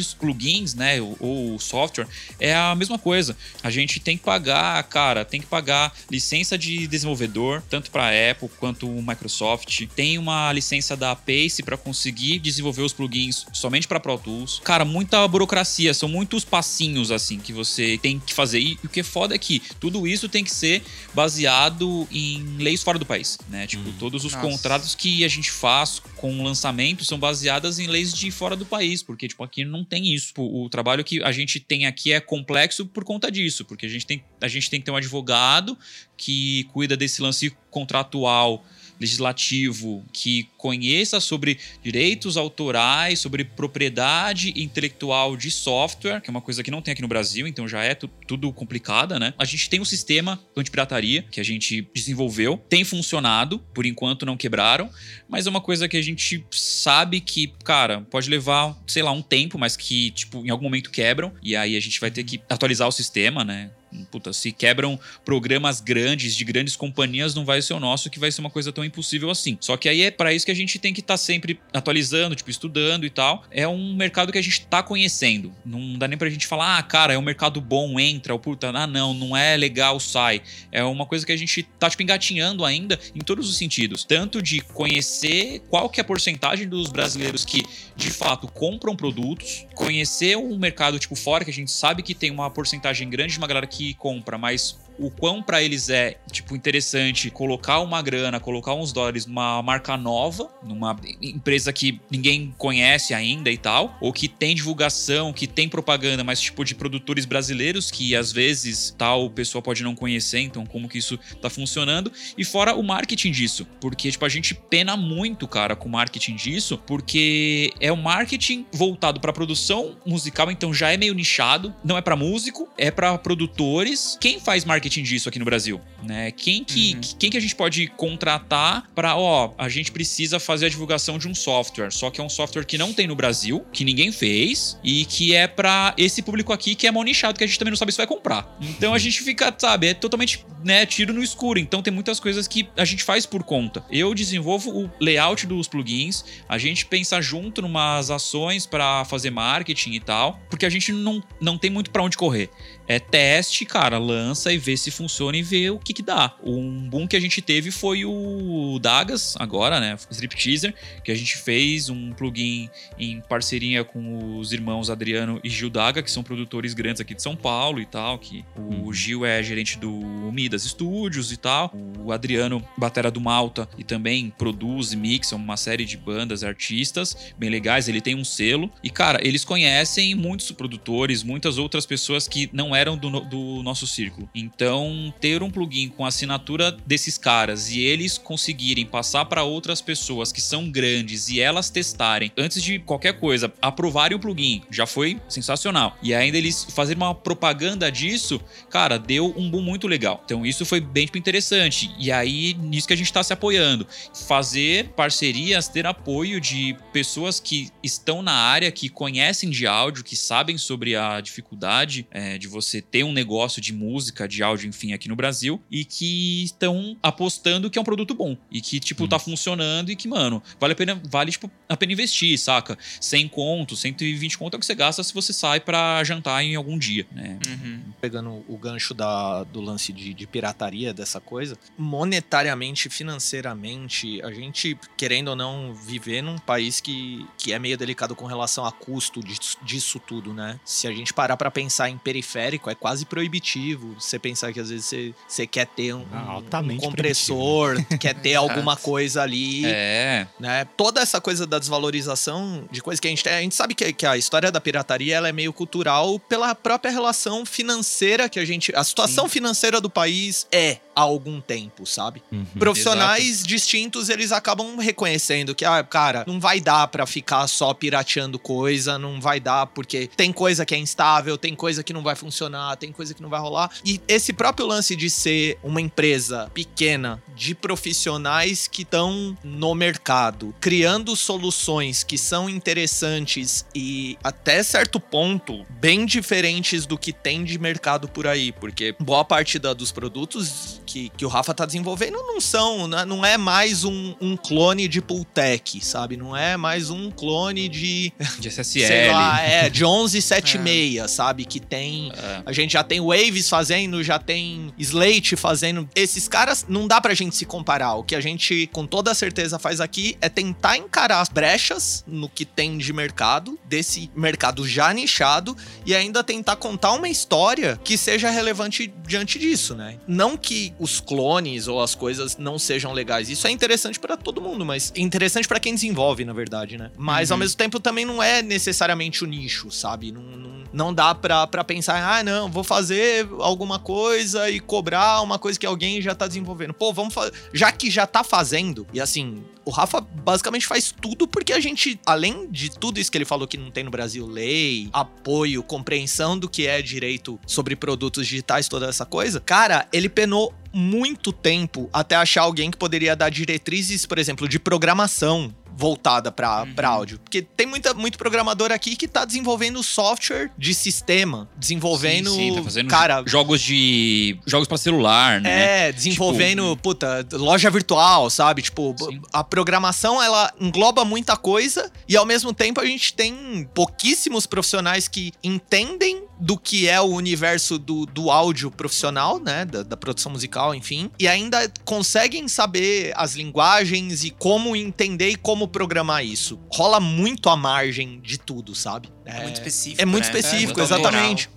plugins, 0.65 0.73
né, 0.73 0.99
ou, 1.01 1.15
ou 1.19 1.59
software, 1.59 2.07
é 2.39 2.55
a 2.55 2.73
mesma 2.75 2.97
coisa. 2.97 3.37
A 3.61 3.69
gente 3.69 3.99
tem 3.99 4.17
que 4.17 4.23
pagar, 4.23 4.81
cara, 4.83 5.23
tem 5.23 5.39
que 5.39 5.47
pagar 5.47 5.93
licença 6.09 6.57
de 6.57 6.87
desenvolvedor, 6.87 7.61
tanto 7.69 7.91
para 7.91 8.09
Apple 8.31 8.49
quanto 8.59 8.87
Microsoft. 8.87 9.85
Tem 9.95 10.17
uma 10.17 10.51
licença 10.51 10.97
da 10.97 11.15
Pace 11.15 11.61
para 11.63 11.77
conseguir 11.77 12.39
desenvolver 12.39 12.81
os 12.81 12.93
plugins 12.93 13.45
somente 13.53 13.87
para 13.87 13.99
Pro 13.99 14.17
Tools. 14.17 14.61
Cara, 14.63 14.83
muita 14.83 15.27
burocracia, 15.27 15.93
são 15.93 16.09
muitos 16.09 16.43
passinhos 16.43 17.11
assim 17.11 17.39
que 17.39 17.53
você 17.53 17.99
tem 18.01 18.19
que 18.19 18.33
fazer. 18.33 18.59
E 18.59 18.79
o 18.83 18.89
que 18.89 19.01
é 19.01 19.03
foda 19.03 19.35
é 19.35 19.37
que 19.37 19.61
tudo 19.79 20.07
isso 20.07 20.27
tem 20.27 20.43
que 20.43 20.51
ser 20.51 20.81
baseado 21.13 22.07
em 22.11 22.57
leis 22.57 22.81
fora 22.81 22.97
do 22.97 23.05
país, 23.05 23.37
né? 23.49 23.67
Tipo, 23.67 23.89
hum. 23.89 23.93
todos 23.99 24.25
os 24.25 24.33
Nossa. 24.33 24.47
contratos 24.47 24.95
que 24.95 25.23
a 25.23 25.27
gente 25.27 25.51
faz 25.51 26.01
com 26.15 26.43
lançamento 26.43 27.03
são 27.03 27.19
baseadas 27.19 27.79
em 27.79 27.87
leis 27.87 28.13
de 28.13 28.31
fora 28.31 28.55
do 28.55 28.65
país, 28.65 29.03
porque 29.03 29.27
tipo 29.27 29.43
aqui 29.43 29.65
não 29.65 29.83
tem 29.83 30.13
isso. 30.13 30.33
O 30.57 30.69
trabalho 30.69 31.03
que 31.03 31.21
a 31.21 31.33
gente 31.33 31.59
tem 31.59 31.85
aqui 31.85 32.13
é 32.13 32.21
complexo 32.21 32.85
por 32.85 33.03
conta 33.03 33.29
disso, 33.29 33.65
porque 33.65 33.85
a 33.85 33.89
gente 33.89 34.05
tem, 34.05 34.23
a 34.39 34.47
gente 34.47 34.69
tem 34.69 34.79
que 34.79 34.85
ter 34.85 34.91
um 34.91 34.95
advogado 34.95 35.77
que 36.15 36.63
cuida 36.71 36.95
desse 36.95 37.21
lance 37.21 37.53
contratual 37.69 38.65
legislativo 38.97 40.01
que 40.13 40.47
conheça 40.57 41.19
sobre 41.19 41.59
direitos 41.83 42.37
autorais, 42.37 43.19
sobre 43.19 43.43
propriedade 43.43 44.53
intelectual 44.55 45.35
de 45.35 45.51
software, 45.51 46.21
que 46.21 46.29
é 46.29 46.31
uma 46.31 46.39
coisa 46.39 46.63
que 46.63 46.71
não 46.71 46.81
tem 46.81 46.93
aqui 46.93 47.01
no 47.01 47.09
Brasil, 47.09 47.45
então 47.45 47.67
já 47.67 47.83
é 47.83 47.93
tudo 48.25 48.51
complicada, 48.51 49.19
né? 49.19 49.33
A 49.37 49.45
gente 49.45 49.69
tem 49.69 49.79
um 49.79 49.85
sistema 49.85 50.39
anti-pirataria 50.55 51.23
que 51.23 51.39
a 51.39 51.43
gente 51.43 51.87
desenvolveu, 51.93 52.57
tem 52.69 52.83
funcionado, 52.83 53.59
por 53.73 53.85
enquanto 53.85 54.25
não 54.25 54.37
quebraram, 54.37 54.89
mas 55.29 55.47
é 55.47 55.49
uma 55.49 55.61
coisa 55.61 55.87
que 55.87 55.97
a 55.97 56.01
gente 56.01 56.45
sabe 56.51 57.21
que, 57.21 57.53
cara, 57.63 58.01
pode 58.01 58.29
levar, 58.29 58.75
sei 58.87 59.03
lá, 59.03 59.11
um 59.11 59.21
tempo, 59.21 59.57
mas 59.57 59.75
que, 59.75 60.11
tipo, 60.11 60.45
em 60.45 60.49
algum 60.49 60.63
momento 60.63 60.91
quebram, 60.91 61.33
e 61.41 61.55
aí 61.55 61.75
a 61.75 61.79
gente 61.79 61.99
vai 61.99 62.11
ter 62.11 62.23
que 62.23 62.41
atualizar 62.49 62.87
o 62.87 62.91
sistema, 62.91 63.43
né? 63.43 63.71
Puta, 64.11 64.33
se 64.33 64.51
quebram 64.51 64.99
programas 65.23 65.79
grandes 65.79 66.35
de 66.35 66.43
grandes 66.43 66.75
companhias, 66.75 67.33
não 67.33 67.45
vai 67.45 67.61
ser 67.61 67.73
o 67.73 67.79
nosso 67.79 68.09
que 68.09 68.19
vai 68.19 68.31
ser 68.31 68.41
uma 68.41 68.49
coisa 68.49 68.71
tão 68.71 68.83
impossível 68.83 69.29
assim. 69.29 69.57
Só 69.61 69.77
que 69.77 69.87
aí 69.87 70.01
é 70.01 70.11
para 70.11 70.33
isso 70.33 70.45
que 70.45 70.51
a 70.51 70.55
gente 70.55 70.77
tem 70.79 70.93
que 70.93 70.99
estar 70.99 71.13
tá 71.13 71.17
sempre 71.17 71.59
atualizando, 71.73 72.35
tipo, 72.35 72.49
estudando 72.49 73.05
e 73.05 73.09
tal. 73.09 73.43
É 73.51 73.67
um 73.67 73.95
mercado 73.95 74.31
que 74.31 74.37
a 74.37 74.41
gente 74.41 74.65
tá 74.65 74.83
conhecendo. 74.83 75.53
Não 75.65 75.97
dá 75.97 76.07
nem 76.07 76.17
pra 76.17 76.29
gente 76.29 76.47
falar, 76.47 76.77
ah, 76.77 76.83
cara, 76.83 77.13
é 77.13 77.17
um 77.17 77.21
mercado 77.21 77.61
bom, 77.61 77.99
entra, 78.15 78.33
ou 78.33 78.39
puta, 78.39 78.69
ah, 78.69 78.87
não, 78.87 79.13
não 79.13 79.35
é 79.35 79.55
legal, 79.57 79.99
sai. 79.99 80.41
É 80.71 80.83
uma 80.83 81.05
coisa 81.05 81.25
que 81.25 81.31
a 81.31 81.37
gente 81.37 81.63
tá, 81.77 81.89
tipo, 81.89 82.01
engatinhando 82.03 82.65
ainda 82.65 82.99
em 83.13 83.19
todos 83.19 83.49
os 83.49 83.57
sentidos. 83.57 84.03
Tanto 84.03 84.41
de 84.41 84.61
conhecer 84.61 85.61
qual 85.69 85.89
que 85.89 85.99
é 85.99 86.01
a 86.01 86.05
porcentagem 86.05 86.67
dos 86.67 86.89
brasileiros 86.89 87.45
que, 87.45 87.63
de 87.95 88.09
fato, 88.09 88.47
compram 88.47 88.95
produtos, 88.95 89.65
conhecer 89.75 90.37
um 90.37 90.57
mercado, 90.57 90.97
tipo, 90.97 91.15
fora, 91.15 91.43
que 91.43 91.51
a 91.51 91.53
gente 91.53 91.71
sabe 91.71 92.01
que 92.01 92.15
tem 92.15 92.31
uma 92.31 92.49
porcentagem 92.49 93.09
grande 93.09 93.33
de 93.33 93.37
uma 93.37 93.47
galera 93.47 93.67
que 93.67 93.93
compra, 93.95 94.37
mas 94.37 94.77
o 94.97 95.09
quão 95.09 95.41
para 95.41 95.61
eles 95.61 95.89
é, 95.89 96.17
tipo, 96.31 96.55
interessante 96.55 97.29
colocar 97.29 97.79
uma 97.79 98.01
grana, 98.01 98.39
colocar 98.39 98.73
uns 98.73 98.91
dólares 98.91 99.25
numa 99.25 99.61
marca 99.61 99.97
nova, 99.97 100.49
numa 100.63 100.95
empresa 101.21 101.71
que 101.73 101.99
ninguém 102.09 102.53
conhece 102.57 103.13
ainda 103.13 103.51
e 103.51 103.57
tal, 103.57 103.97
ou 104.01 104.11
que 104.13 104.27
tem 104.27 104.55
divulgação, 104.55 105.33
que 105.33 105.47
tem 105.47 105.67
propaganda, 105.67 106.23
mas 106.23 106.39
tipo 106.39 106.63
de 106.63 106.75
produtores 106.75 107.25
brasileiros 107.25 107.91
que 107.91 108.15
às 108.15 108.31
vezes 108.31 108.95
tal 108.97 109.29
pessoa 109.29 109.61
pode 109.61 109.83
não 109.83 109.95
conhecer, 109.95 110.39
então 110.39 110.65
como 110.65 110.87
que 110.87 110.97
isso 110.97 111.17
tá 111.41 111.49
funcionando, 111.49 112.11
e 112.37 112.43
fora 112.43 112.75
o 112.75 112.83
marketing 112.83 113.31
disso, 113.31 113.67
porque 113.79 114.11
tipo 114.11 114.25
a 114.25 114.29
gente 114.29 114.53
pena 114.53 114.95
muito, 114.95 115.47
cara, 115.47 115.75
com 115.75 115.87
o 115.87 115.91
marketing 115.91 116.35
disso, 116.35 116.77
porque 116.85 117.73
é 117.79 117.91
o 117.91 117.97
marketing 117.97 118.65
voltado 118.71 119.19
para 119.19 119.33
produção 119.33 119.97
musical, 120.05 120.49
então 120.51 120.73
já 120.73 120.91
é 120.91 120.97
meio 120.97 121.13
nichado, 121.13 121.73
não 121.83 121.97
é 121.97 122.01
para 122.01 122.15
músico, 122.15 122.67
é 122.77 122.91
para 122.91 123.17
produtores. 123.17 124.17
Quem 124.19 124.39
faz 124.39 124.65
marketing 124.65 124.84
marketing 124.85 125.03
disso 125.03 125.29
aqui 125.29 125.39
no 125.39 125.45
Brasil, 125.45 125.81
né? 126.03 126.31
Quem 126.31 126.63
que, 126.63 126.93
uhum. 126.93 127.01
quem 127.19 127.29
que 127.31 127.37
a 127.37 127.39
gente 127.39 127.55
pode 127.55 127.87
contratar 127.87 128.87
para, 128.93 129.15
ó, 129.15 129.53
a 129.57 129.67
gente 129.67 129.91
precisa 129.91 130.39
fazer 130.39 130.67
a 130.67 130.69
divulgação 130.69 131.17
de 131.17 131.27
um 131.27 131.33
software, 131.33 131.91
só 131.91 132.09
que 132.11 132.21
é 132.21 132.23
um 132.23 132.29
software 132.29 132.65
que 132.65 132.77
não 132.77 132.93
tem 132.93 133.07
no 133.07 133.15
Brasil, 133.15 133.65
que 133.73 133.83
ninguém 133.83 134.11
fez 134.11 134.77
e 134.83 135.05
que 135.05 135.33
é 135.33 135.47
para 135.47 135.93
esse 135.97 136.21
público 136.21 136.53
aqui 136.53 136.75
que 136.75 136.85
é 136.85 136.91
monichado, 136.91 137.37
que 137.37 137.43
a 137.43 137.47
gente 137.47 137.57
também 137.57 137.71
não 137.71 137.77
sabe 137.77 137.91
se 137.91 137.97
vai 137.97 138.07
comprar. 138.07 138.57
Então 138.61 138.93
a 138.93 138.97
gente 138.97 139.21
fica, 139.21 139.53
sabe, 139.57 139.87
é 139.87 139.93
totalmente, 139.93 140.45
né, 140.63 140.85
tiro 140.85 141.13
no 141.13 141.23
escuro. 141.23 141.59
Então 141.59 141.81
tem 141.81 141.93
muitas 141.93 142.19
coisas 142.19 142.47
que 142.47 142.67
a 142.77 142.85
gente 142.85 143.03
faz 143.03 143.25
por 143.25 143.43
conta. 143.43 143.83
Eu 143.89 144.13
desenvolvo 144.13 144.71
o 144.71 144.91
layout 145.01 145.47
dos 145.47 145.67
plugins, 145.67 146.23
a 146.47 146.57
gente 146.57 146.85
pensa 146.85 147.21
junto 147.21 147.61
numas 147.61 148.11
ações 148.11 148.65
para 148.65 149.03
fazer 149.05 149.31
marketing 149.31 149.93
e 149.93 149.99
tal, 149.99 150.39
porque 150.49 150.65
a 150.65 150.69
gente 150.69 150.91
não, 150.91 151.23
não 151.41 151.57
tem 151.57 151.71
muito 151.71 151.89
para 151.89 152.03
onde 152.03 152.17
correr. 152.17 152.49
É 152.87 152.99
teste, 152.99 153.65
cara, 153.65 153.97
lança 153.97 154.53
e 154.53 154.57
vê 154.57 154.77
se 154.77 154.91
funciona 154.91 155.37
e 155.37 155.41
vê 155.41 155.69
o 155.69 155.79
que 155.79 155.93
que 155.93 156.03
dá. 156.03 156.35
Um 156.43 156.87
boom 156.87 157.07
que 157.07 157.15
a 157.15 157.19
gente 157.19 157.41
teve 157.41 157.71
foi 157.71 158.05
o 158.05 158.77
Dagas, 158.79 159.35
agora, 159.39 159.79
né? 159.79 159.97
Strip 160.11 160.35
Teaser, 160.35 160.73
que 161.03 161.11
a 161.11 161.15
gente 161.15 161.37
fez 161.37 161.89
um 161.89 162.11
plugin 162.11 162.69
em 162.99 163.21
parceria 163.21 163.83
com 163.83 164.37
os 164.37 164.53
irmãos 164.53 164.89
Adriano 164.89 165.39
e 165.43 165.49
Gil 165.49 165.69
Daga, 165.69 166.03
que 166.03 166.11
são 166.11 166.23
produtores 166.23 166.73
grandes 166.73 167.01
aqui 167.01 167.15
de 167.15 167.21
São 167.21 167.35
Paulo 167.35 167.79
e 167.79 167.85
tal, 167.85 168.19
que 168.19 168.45
o 168.55 168.61
uhum. 168.61 168.93
Gil 168.93 169.25
é 169.25 169.41
gerente 169.41 169.77
do 169.77 169.91
Midas 170.31 170.63
Studios 170.63 171.31
e 171.31 171.37
tal. 171.37 171.73
O 171.99 172.11
Adriano, 172.11 172.63
batera 172.77 173.09
do 173.09 173.19
Malta, 173.19 173.67
e 173.77 173.83
também 173.83 174.29
produz 174.37 174.93
e 174.93 174.97
mixa 174.97 175.35
uma 175.35 175.57
série 175.57 175.85
de 175.85 175.97
bandas, 175.97 176.43
artistas 176.43 177.33
bem 177.37 177.49
legais. 177.49 177.87
Ele 177.87 178.01
tem 178.01 178.15
um 178.15 178.23
selo. 178.23 178.69
E, 178.83 178.89
cara, 178.89 179.19
eles 179.25 179.43
conhecem 179.43 180.13
muitos 180.13 180.51
produtores, 180.51 181.23
muitas 181.23 181.57
outras 181.57 181.85
pessoas 181.85 182.27
que 182.27 182.49
não 182.53 182.74
eram 182.75 182.97
do, 182.97 183.19
do 183.21 183.63
nosso 183.63 183.87
círculo. 183.87 184.29
Então, 184.33 185.13
ter 185.19 185.41
um 185.41 185.49
plugin 185.49 185.89
com 185.89 186.05
assinatura 186.05 186.71
desses 186.85 187.17
caras 187.17 187.69
e 187.69 187.79
eles 187.79 188.17
conseguirem 188.17 188.85
passar 188.85 189.25
para 189.25 189.43
outras 189.43 189.81
pessoas 189.81 190.31
que 190.31 190.41
são 190.41 190.69
grandes 190.69 191.29
e 191.29 191.39
elas 191.39 191.69
testarem 191.69 192.31
antes 192.37 192.61
de 192.61 192.79
qualquer 192.79 193.19
coisa, 193.19 193.51
aprovarem 193.61 194.15
o 194.15 194.19
plugin, 194.19 194.61
já 194.69 194.85
foi 194.85 195.19
sensacional. 195.27 195.97
E 196.01 196.13
ainda 196.13 196.37
eles 196.37 196.65
fazerem 196.69 197.01
uma 197.01 197.15
propaganda 197.15 197.91
disso, 197.91 198.39
cara, 198.69 198.97
deu 198.97 199.33
um 199.37 199.49
boom 199.49 199.61
muito 199.61 199.87
legal. 199.87 200.21
Então, 200.25 200.45
isso 200.45 200.65
foi 200.65 200.79
bem 200.79 201.05
tipo, 201.05 201.17
interessante. 201.17 201.93
E 201.97 202.11
aí, 202.11 202.53
nisso 202.55 202.87
que 202.87 202.93
a 202.93 202.97
gente 202.97 203.07
está 203.07 203.23
se 203.23 203.33
apoiando. 203.33 203.87
Fazer 204.27 204.89
parcerias, 204.89 205.67
ter 205.67 205.85
apoio 205.85 206.39
de 206.41 206.75
pessoas 206.91 207.39
que 207.39 207.69
estão 207.83 208.21
na 208.21 208.33
área, 208.33 208.71
que 208.71 208.89
conhecem 208.89 209.49
de 209.49 209.65
áudio, 209.65 210.03
que 210.03 210.15
sabem 210.15 210.57
sobre 210.57 210.95
a 210.95 211.21
dificuldade 211.21 212.07
é, 212.11 212.37
de 212.37 212.47
você 212.47 212.64
você 212.65 212.81
ter 212.81 213.03
um 213.03 213.11
negócio 213.11 213.61
de 213.61 213.73
música, 213.73 214.27
de 214.27 214.43
áudio, 214.43 214.67
enfim, 214.67 214.93
aqui 214.93 215.07
no 215.07 215.15
Brasil, 215.15 215.61
e 215.69 215.85
que 215.85 216.43
estão 216.43 216.97
apostando 217.01 217.69
que 217.69 217.77
é 217.77 217.81
um 217.81 217.85
produto 217.85 218.13
bom. 218.13 218.37
E 218.51 218.61
que, 218.61 218.79
tipo, 218.79 219.03
hum. 219.03 219.07
tá 219.07 219.19
funcionando 219.19 219.91
e 219.91 219.95
que, 219.95 220.07
mano, 220.07 220.41
vale 220.59 220.73
a 220.73 220.75
pena, 220.75 221.01
vale, 221.09 221.31
tipo, 221.31 221.49
a 221.67 221.77
pena 221.77 221.93
investir, 221.93 222.37
saca? 222.37 222.77
100 222.99 223.27
conto, 223.29 223.75
120 223.75 224.37
conto 224.37 224.55
é 224.55 224.57
o 224.57 224.59
que 224.59 224.65
você 224.65 224.75
gasta 224.75 225.03
se 225.03 225.13
você 225.13 225.33
sai 225.33 225.59
para 225.59 226.03
jantar 226.03 226.43
em 226.43 226.55
algum 226.55 226.77
dia, 226.77 227.05
né? 227.11 227.39
Uhum. 227.47 227.81
Pegando 228.01 228.43
o 228.47 228.57
gancho 228.57 228.93
da, 228.93 229.43
do 229.43 229.61
lance 229.61 229.91
de, 229.93 230.13
de 230.13 230.27
pirataria, 230.27 230.93
dessa 230.93 231.19
coisa, 231.19 231.57
monetariamente, 231.77 232.89
financeiramente, 232.89 234.21
a 234.21 234.31
gente, 234.31 234.77
querendo 234.97 235.29
ou 235.29 235.35
não, 235.35 235.73
viver 235.73 236.21
num 236.21 236.37
país 236.37 236.79
que, 236.79 237.25
que 237.37 237.53
é 237.53 237.59
meio 237.59 237.77
delicado 237.77 238.15
com 238.15 238.25
relação 238.25 238.65
a 238.65 238.71
custo 238.71 239.21
disso, 239.21 239.57
disso 239.63 239.99
tudo, 239.99 240.33
né? 240.33 240.59
Se 240.63 240.87
a 240.87 240.91
gente 240.91 241.13
parar 241.13 241.37
para 241.37 241.51
pensar 241.51 241.89
em 241.89 241.97
periférico, 241.97 242.54
é 242.67 242.75
quase 242.75 243.05
proibitivo. 243.05 243.95
Você 243.99 244.19
pensar 244.19 244.51
que 244.53 244.59
às 244.59 244.69
vezes 244.69 244.85
você, 244.85 245.13
você 245.27 245.47
quer 245.47 245.67
ter 245.67 245.93
um, 245.93 246.05
ah, 246.11 246.37
um 246.37 246.77
compressor, 246.77 247.77
quer 247.99 248.13
ter 248.13 248.35
alguma 248.35 248.75
coisa 248.75 249.21
ali. 249.21 249.65
É. 249.65 250.27
Né? 250.39 250.65
Toda 250.77 251.01
essa 251.01 251.19
coisa 251.21 251.45
da 251.45 251.59
desvalorização 251.59 252.67
de 252.71 252.81
coisas 252.81 252.99
que 252.99 253.07
a 253.07 253.09
gente 253.09 253.23
tem. 253.23 253.33
A 253.33 253.41
gente 253.41 253.55
sabe 253.55 253.73
que, 253.73 253.91
que 253.93 254.05
a 254.05 254.17
história 254.17 254.51
da 254.51 254.61
pirataria 254.61 255.15
ela 255.15 255.29
é 255.29 255.31
meio 255.31 255.53
cultural 255.53 256.19
pela 256.19 256.53
própria 256.55 256.91
relação 256.91 257.45
financeira 257.45 258.29
que 258.29 258.39
a 258.39 258.45
gente. 258.45 258.73
A 258.75 258.83
situação 258.83 259.25
Sim. 259.25 259.31
financeira 259.31 259.79
do 259.81 259.89
país 259.89 260.47
é 260.51 260.77
há 260.95 261.01
algum 261.01 261.41
tempo, 261.41 261.85
sabe? 261.85 262.23
Uhum, 262.31 262.45
Profissionais 262.57 263.27
exato. 263.29 263.47
distintos, 263.47 264.09
eles 264.09 264.31
acabam 264.31 264.77
reconhecendo 264.77 265.53
que, 265.53 265.65
ah, 265.65 265.83
cara, 265.83 266.23
não 266.27 266.39
vai 266.39 266.59
dar 266.61 266.87
para 266.87 267.05
ficar 267.05 267.47
só 267.47 267.73
pirateando 267.73 268.39
coisa, 268.39 268.97
não 268.97 269.19
vai 269.19 269.39
dar 269.39 269.67
porque 269.67 270.09
tem 270.15 270.31
coisa 270.31 270.65
que 270.65 270.73
é 270.73 270.77
instável, 270.77 271.37
tem 271.37 271.55
coisa 271.55 271.83
que 271.83 271.93
não 271.93 272.01
vai 272.01 272.15
funcionar, 272.15 272.77
tem 272.77 272.91
coisa 272.91 273.13
que 273.13 273.21
não 273.21 273.29
vai 273.29 273.39
rolar. 273.39 273.69
E 273.83 274.01
esse 274.07 274.31
próprio 274.31 274.65
lance 274.65 274.95
de 274.95 275.09
ser 275.09 275.57
uma 275.61 275.81
empresa 275.81 276.49
pequena 276.53 277.21
de 277.35 277.53
profissionais 277.53 278.67
que 278.67 278.83
estão 278.83 279.37
no 279.43 279.75
mercado, 279.75 280.55
criando 280.61 281.15
soluções 281.15 282.03
que 282.03 282.17
são 282.17 282.49
interessantes 282.49 283.65
e 283.75 284.17
até 284.23 284.63
certo 284.63 284.99
ponto 284.99 285.65
bem 285.69 286.05
diferentes 286.05 286.85
do 286.85 286.97
que 286.97 287.11
tem 287.11 287.43
de 287.43 287.57
mercado 287.57 288.07
por 288.07 288.27
aí, 288.27 288.51
porque 288.51 288.95
boa 288.99 289.25
parte 289.25 289.59
da, 289.59 289.73
dos 289.73 289.91
produtos 289.91 290.81
que, 290.85 291.09
que 291.09 291.25
o 291.25 291.27
Rafa 291.27 291.53
tá 291.53 291.65
desenvolvendo 291.65 292.17
não 292.17 292.39
são, 292.39 292.87
né? 292.87 293.03
não 293.05 293.25
é 293.25 293.37
mais 293.37 293.83
um, 293.83 294.15
um 294.21 294.37
clone 294.37 294.87
de 294.87 295.01
Pultec, 295.01 295.83
sabe? 295.83 296.15
Não 296.15 296.35
é 296.35 296.55
mais 296.55 296.89
um 296.89 297.11
clone 297.11 297.67
de. 297.67 298.13
De 298.39 298.49
SSL. 298.49 298.85
Sei 298.85 299.11
lá, 299.11 299.41
é, 299.41 299.69
de 299.69 299.83
1176, 299.83 300.97
é. 300.97 301.07
sabe? 301.07 301.45
Que 301.45 301.59
tem. 301.59 302.11
É. 302.11 302.43
A 302.45 302.51
gente 302.51 302.73
já 302.73 302.83
tem 302.83 302.99
Waves 302.99 303.49
fazendo, 303.49 304.03
já 304.03 304.19
tem 304.19 304.73
Slate 304.77 305.35
fazendo. 305.35 305.89
Esses 305.95 306.27
caras 306.27 306.65
não 306.67 306.85
dá 306.87 306.99
pra 306.99 307.13
gente 307.13 307.35
se 307.35 307.45
comparar. 307.45 307.95
O 307.95 308.03
que 308.03 308.13
a 308.13 308.19
gente 308.19 308.67
com 308.73 308.85
toda 308.85 309.13
certeza 309.13 309.57
faz 309.57 309.79
aqui 309.79 310.17
é 310.21 310.27
tentar 310.27 310.77
encarar 310.77 311.21
as 311.21 311.29
brechas 311.29 312.03
no 312.05 312.27
que 312.27 312.45
tem 312.45 312.77
de 312.77 312.91
mercado, 312.91 313.57
desse 313.65 314.11
mercado 314.15 314.67
já 314.67 314.93
nichado, 314.93 315.55
e 315.85 315.95
ainda 315.95 316.23
tentar 316.23 316.57
contar 316.57 316.91
uma 316.91 317.07
história 317.07 317.79
que 317.83 317.97
seja 317.97 318.29
relevante 318.29 318.93
diante 319.07 319.39
disso, 319.39 319.75
né? 319.75 319.97
Não 320.07 320.35
que 320.35 320.73
os 320.79 320.99
clones 320.99 321.67
ou 321.67 321.81
as 321.81 321.95
coisas 321.95 322.37
não 322.37 322.59
sejam 322.59 322.91
legais. 322.91 323.29
Isso 323.29 323.47
é 323.47 323.51
interessante 323.51 323.99
pra 323.99 324.17
todo 324.17 324.41
mundo, 324.41 324.65
mas 324.65 324.91
interessante 324.95 325.47
pra 325.47 325.59
quem 325.59 325.73
desenvolve, 325.73 326.25
na 326.25 326.33
verdade, 326.33 326.77
né? 326.77 326.91
Mas 326.97 327.31
ao 327.31 327.37
mesmo 327.37 327.57
tempo 327.57 327.79
também 327.79 328.05
não 328.05 328.21
é 328.21 328.41
necessariamente 328.41 329.23
o 329.23 329.27
nicho, 329.27 329.71
sabe? 329.71 330.11
Não, 330.11 330.21
não, 330.21 330.63
não 330.73 330.93
dá 330.93 331.15
pra, 331.15 331.47
pra 331.47 331.63
pensar, 331.63 332.17
ah, 332.17 332.23
não, 332.23 332.51
vou 332.51 332.63
fazer 332.63 333.27
alguma 333.39 333.79
coisa 333.79 334.49
e 334.49 334.59
cobrar 334.59 335.21
uma 335.21 335.39
coisa 335.39 335.59
que 335.59 335.65
alguém 335.65 336.01
já 336.01 336.13
tá 336.13 336.27
desenvolvendo. 336.27 336.73
Pô, 336.73 336.91
vamos 336.91 337.13
fazer. 337.13 337.33
Já 337.53 337.71
que 337.71 337.89
já 337.89 338.05
tá 338.05 338.23
fazendo, 338.23 338.85
e 338.93 338.99
assim, 338.99 339.43
o 339.63 339.71
Rafa 339.71 339.99
basicamente 339.99 340.67
faz 340.67 340.91
tudo 340.91 341.27
porque 341.27 341.53
a 341.53 341.59
gente, 341.59 341.99
além 342.05 342.47
de 342.49 342.69
tudo 342.69 342.99
isso 342.99 343.11
que 343.11 343.17
ele 343.17 343.25
falou 343.25 343.47
que 343.47 343.57
não 343.57 343.71
tem 343.71 343.83
no 343.83 343.89
Brasil, 343.89 344.27
lei, 344.27 344.89
apoio, 344.93 345.63
compreensão 345.63 346.37
do 346.37 346.47
que 346.47 346.67
é 346.67 346.81
direito 346.81 347.39
sobre 347.47 347.75
produtos 347.75 348.27
digitais, 348.27 348.67
toda 348.67 348.87
essa 348.87 349.05
coisa, 349.05 349.39
cara, 349.39 349.87
ele 349.91 350.07
penou 350.07 350.53
muito 350.77 351.31
tempo 351.31 351.89
até 351.93 352.15
achar 352.15 352.41
alguém 352.41 352.69
que 352.69 352.77
poderia 352.77 353.15
dar 353.15 353.29
diretrizes, 353.29 354.05
por 354.05 354.17
exemplo, 354.19 354.47
de 354.47 354.59
programação 354.59 355.55
voltada 355.77 356.31
para 356.31 356.63
Uhum. 356.63 356.73
pra 356.73 356.87
áudio. 356.87 357.19
Porque 357.19 357.41
tem 357.41 357.67
muita, 357.67 357.93
muito 357.93 358.17
programador 358.17 358.71
aqui 358.71 358.95
que 358.95 359.09
tá 359.09 359.25
desenvolvendo 359.25 359.83
software 359.83 360.49
de 360.57 360.73
sistema, 360.73 361.49
desenvolvendo, 361.57 362.29
Sim, 362.29 362.49
sim, 362.51 362.55
tá 362.55 362.63
fazendo 362.63 362.89
cara, 362.89 363.23
jogos 363.27 363.61
de. 363.61 364.39
jogos 364.45 364.69
pra 364.69 364.77
celular, 364.77 365.41
né? 365.41 365.87
é, 365.87 365.91
desenvolvendo, 365.91 366.77
puta, 366.77 367.27
loja 367.33 367.69
virtual, 367.69 368.29
sabe? 368.29 368.61
Tipo, 368.61 368.95
Sim. 368.97 369.19
a 369.33 369.43
programação, 369.43 370.23
ela 370.23 370.49
engloba 370.61 371.03
muita 371.03 371.35
coisa 371.35 371.91
e 372.07 372.15
ao 372.15 372.25
mesmo 372.25 372.53
tempo 372.53 372.79
a 372.79 372.85
gente 372.85 373.13
tem 373.13 373.67
pouquíssimos 373.73 374.45
profissionais 374.45 375.09
que 375.09 375.33
entendem 375.43 376.23
do 376.39 376.57
que 376.57 376.87
é 376.87 376.99
o 376.99 377.05
universo 377.05 377.77
do, 377.77 378.05
do 378.05 378.29
áudio 378.29 378.69
profissional, 378.69 379.39
né? 379.39 379.65
Da, 379.65 379.83
da 379.83 379.97
produção 379.97 380.31
musical, 380.31 380.73
enfim. 380.75 381.09
E 381.19 381.27
ainda 381.27 381.71
conseguem 381.83 382.47
saber 382.47 383.13
as 383.15 383.35
linguagens 383.35 384.23
e 384.23 384.31
como 384.31 384.75
entender 384.75 385.29
e 385.29 385.35
como 385.35 385.67
programar 385.67 386.25
isso. 386.25 386.59
Rola 386.71 386.99
muito 386.99 387.49
à 387.49 387.55
margem 387.55 388.19
de 388.21 388.37
tudo, 388.37 388.75
sabe? 388.75 389.09
É, 389.25 389.43
muito 389.43 389.55
específico. 389.55 390.01
É 390.01 390.05
muito 390.05 390.23
né? 390.25 390.39
específico, 390.39 390.79
É, 390.79 390.83
exatamente. 390.83 391.49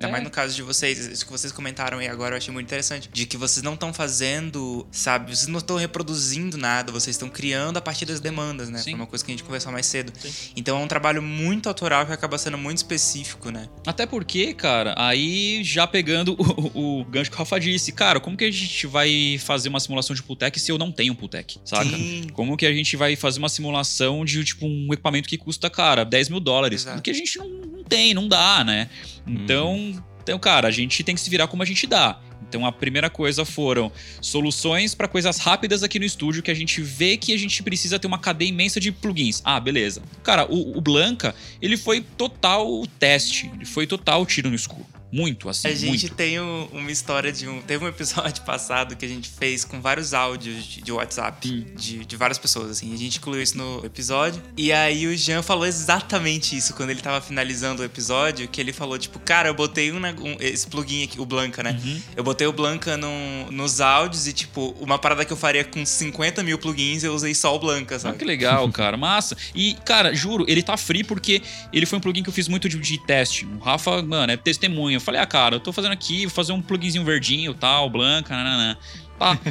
Ainda 0.00 0.08
É. 0.08 0.10
mais 0.12 0.24
no 0.24 0.30
caso 0.30 0.54
de 0.56 0.62
vocês, 0.62 0.98
isso 1.06 1.26
que 1.26 1.30
vocês 1.30 1.52
comentaram 1.52 1.98
aí 1.98 2.08
agora, 2.08 2.34
eu 2.34 2.38
achei 2.38 2.52
muito 2.52 2.66
interessante. 2.66 3.10
De 3.12 3.26
que 3.26 3.36
vocês 3.36 3.62
não 3.62 3.74
estão 3.74 3.92
fazendo, 3.92 4.86
sabe? 4.90 5.36
Vocês 5.36 5.46
não 5.46 5.58
estão 5.58 5.76
reproduzindo 5.76 6.56
nada, 6.56 6.90
vocês 6.90 7.16
estão 7.16 7.28
criando 7.28 7.76
a 7.76 7.80
partir 7.82 8.06
das 8.06 8.18
demandas, 8.18 8.70
né? 8.70 8.78
Sim. 8.78 8.92
Foi 8.92 8.94
uma 9.00 9.06
coisa 9.06 9.22
que 9.22 9.30
a 9.30 9.34
gente 9.34 9.44
conversou 9.44 9.70
mais 9.70 9.84
cedo. 9.84 10.10
Então 10.56 10.78
é 10.80 10.82
um 10.82 10.88
trabalho 10.88 11.20
muito 11.22 11.68
autoral 11.68 12.06
que 12.06 12.12
acaba 12.12 12.38
sendo 12.38 12.56
muito 12.56 12.78
específico, 12.78 13.50
né? 13.50 13.68
Até 13.86 14.06
porque, 14.06 14.54
cara, 14.54 14.94
aí 14.96 15.62
já 15.62 15.86
pegando 15.86 16.34
o, 16.74 17.00
o 17.00 17.04
gancho 17.04 17.30
que 17.30 17.36
o 17.36 17.38
Rafa 17.38 17.60
disse, 17.60 17.92
cara, 17.92 18.18
como 18.18 18.36
que 18.38 18.44
a 18.44 18.50
gente 18.50 18.86
vai 18.86 19.38
fazer 19.44 19.68
uma 19.68 19.80
simulação 19.80 20.16
de 20.16 20.22
Pultec 20.22 20.58
se 20.58 20.72
eu 20.72 20.78
não 20.78 20.90
tenho 20.90 21.14
Pultec, 21.14 21.58
saca? 21.64 21.84
Sim. 21.84 22.26
Como 22.32 22.56
que 22.56 22.64
a 22.64 22.72
gente 22.72 22.96
vai 22.96 23.16
fazer 23.16 23.38
uma 23.38 23.48
simulação 23.50 24.24
de, 24.24 24.42
tipo, 24.44 24.64
um 24.66 24.88
equipamento 24.92 25.28
que 25.28 25.36
custa, 25.36 25.68
cara, 25.68 26.04
10 26.04 26.30
mil 26.30 26.40
dólares? 26.40 26.82
Exato. 26.82 26.96
Porque 26.96 27.10
a 27.10 27.14
gente 27.14 27.36
não, 27.36 27.48
não 27.48 27.84
tem, 27.84 28.14
não 28.14 28.26
dá, 28.26 28.64
né? 28.64 28.88
Então, 29.30 30.02
então, 30.22 30.38
cara, 30.38 30.68
a 30.68 30.70
gente 30.70 31.02
tem 31.02 31.14
que 31.14 31.20
se 31.20 31.30
virar 31.30 31.48
como 31.48 31.62
a 31.62 31.66
gente 31.66 31.86
dá. 31.86 32.20
Então, 32.48 32.66
a 32.66 32.72
primeira 32.72 33.08
coisa 33.08 33.44
foram 33.44 33.92
soluções 34.20 34.94
para 34.94 35.06
coisas 35.06 35.38
rápidas 35.38 35.82
aqui 35.82 35.98
no 35.98 36.04
estúdio 36.04 36.42
que 36.42 36.50
a 36.50 36.54
gente 36.54 36.80
vê 36.80 37.16
que 37.16 37.32
a 37.32 37.38
gente 37.38 37.62
precisa 37.62 37.98
ter 37.98 38.06
uma 38.06 38.18
cadeia 38.18 38.48
imensa 38.48 38.80
de 38.80 38.90
plugins. 38.90 39.40
Ah, 39.44 39.60
beleza. 39.60 40.02
Cara, 40.22 40.46
o, 40.50 40.76
o 40.76 40.80
Blanca, 40.80 41.34
ele 41.62 41.76
foi 41.76 42.00
total 42.00 42.84
teste, 42.98 43.50
ele 43.54 43.64
foi 43.64 43.86
total 43.86 44.26
tiro 44.26 44.48
no 44.48 44.56
escuro. 44.56 44.86
Muito, 45.12 45.48
assim, 45.48 45.68
A 45.68 45.74
gente 45.74 45.88
muito. 45.88 46.14
tem 46.14 46.40
um- 46.40 46.66
uma 46.72 46.90
história 46.90 47.32
de 47.32 47.48
um. 47.48 47.60
Teve 47.62 47.84
um 47.84 47.88
episódio 47.88 48.42
passado 48.46 48.94
que 48.96 49.04
a 49.04 49.08
gente 49.08 49.28
fez 49.28 49.64
com 49.64 49.80
vários 49.80 50.14
áudios 50.14 50.64
de, 50.64 50.82
de 50.82 50.92
WhatsApp 50.92 51.46
Sim. 51.48 51.66
de, 51.76 52.04
de 52.04 52.16
várias 52.16 52.38
pessoas, 52.38 52.70
assim. 52.70 52.94
A 52.94 52.96
gente 52.96 53.18
incluiu 53.18 53.42
isso 53.42 53.56
no 53.58 53.84
episódio. 53.84 54.42
E 54.56 54.72
aí 54.72 55.06
o 55.06 55.16
Jean 55.16 55.42
falou 55.42 55.66
exatamente 55.66 56.56
isso 56.56 56.74
quando 56.74 56.90
ele 56.90 57.00
tava 57.00 57.20
finalizando 57.20 57.82
o 57.82 57.84
episódio. 57.84 58.46
Que 58.48 58.60
ele 58.60 58.72
falou, 58.72 58.98
tipo, 58.98 59.18
cara, 59.18 59.48
eu 59.48 59.54
botei 59.54 59.90
um, 59.92 59.98
um- 59.98 60.36
esse 60.40 60.66
plugin 60.66 61.04
aqui, 61.04 61.20
o 61.20 61.26
Blanca, 61.26 61.62
né? 61.62 61.78
Uhum. 61.84 62.00
Eu 62.16 62.22
botei 62.24 62.46
o 62.46 62.52
Blanca 62.52 62.96
num- 62.96 63.50
nos 63.50 63.80
áudios 63.80 64.26
e, 64.26 64.32
tipo, 64.32 64.74
uma 64.80 64.98
parada 64.98 65.24
que 65.24 65.32
eu 65.32 65.36
faria 65.36 65.64
com 65.64 65.84
50 65.84 66.42
mil 66.42 66.58
plugins, 66.58 67.02
eu 67.02 67.14
usei 67.14 67.34
só 67.34 67.54
o 67.54 67.58
Blanca, 67.58 67.96
Ah, 67.96 67.98
sabe? 67.98 68.18
que 68.18 68.24
legal, 68.24 68.68
cara. 68.72 68.96
Massa. 68.96 69.36
E, 69.54 69.74
cara, 69.84 70.14
juro, 70.14 70.44
ele 70.48 70.62
tá 70.62 70.76
free 70.76 71.02
porque 71.02 71.42
ele 71.72 71.86
foi 71.86 71.98
um 71.98 72.00
plugin 72.02 72.22
que 72.22 72.28
eu 72.28 72.32
fiz 72.32 72.46
muito 72.48 72.68
de, 72.68 72.78
de 72.78 72.98
teste. 73.06 73.44
O 73.46 73.58
Rafa, 73.58 74.02
mano, 74.02 74.32
é 74.32 74.36
testemunha. 74.36 74.99
Eu 75.00 75.04
falei, 75.04 75.20
ah, 75.20 75.26
cara, 75.26 75.56
eu 75.56 75.60
tô 75.60 75.72
fazendo 75.72 75.92
aqui, 75.92 76.26
vou 76.26 76.34
fazer 76.34 76.52
um 76.52 76.60
pluginzinho 76.60 77.04
verdinho, 77.04 77.54
tal, 77.54 77.88
blanca, 77.88 78.34
nananã. 78.34 78.76
Pá. 79.18 79.38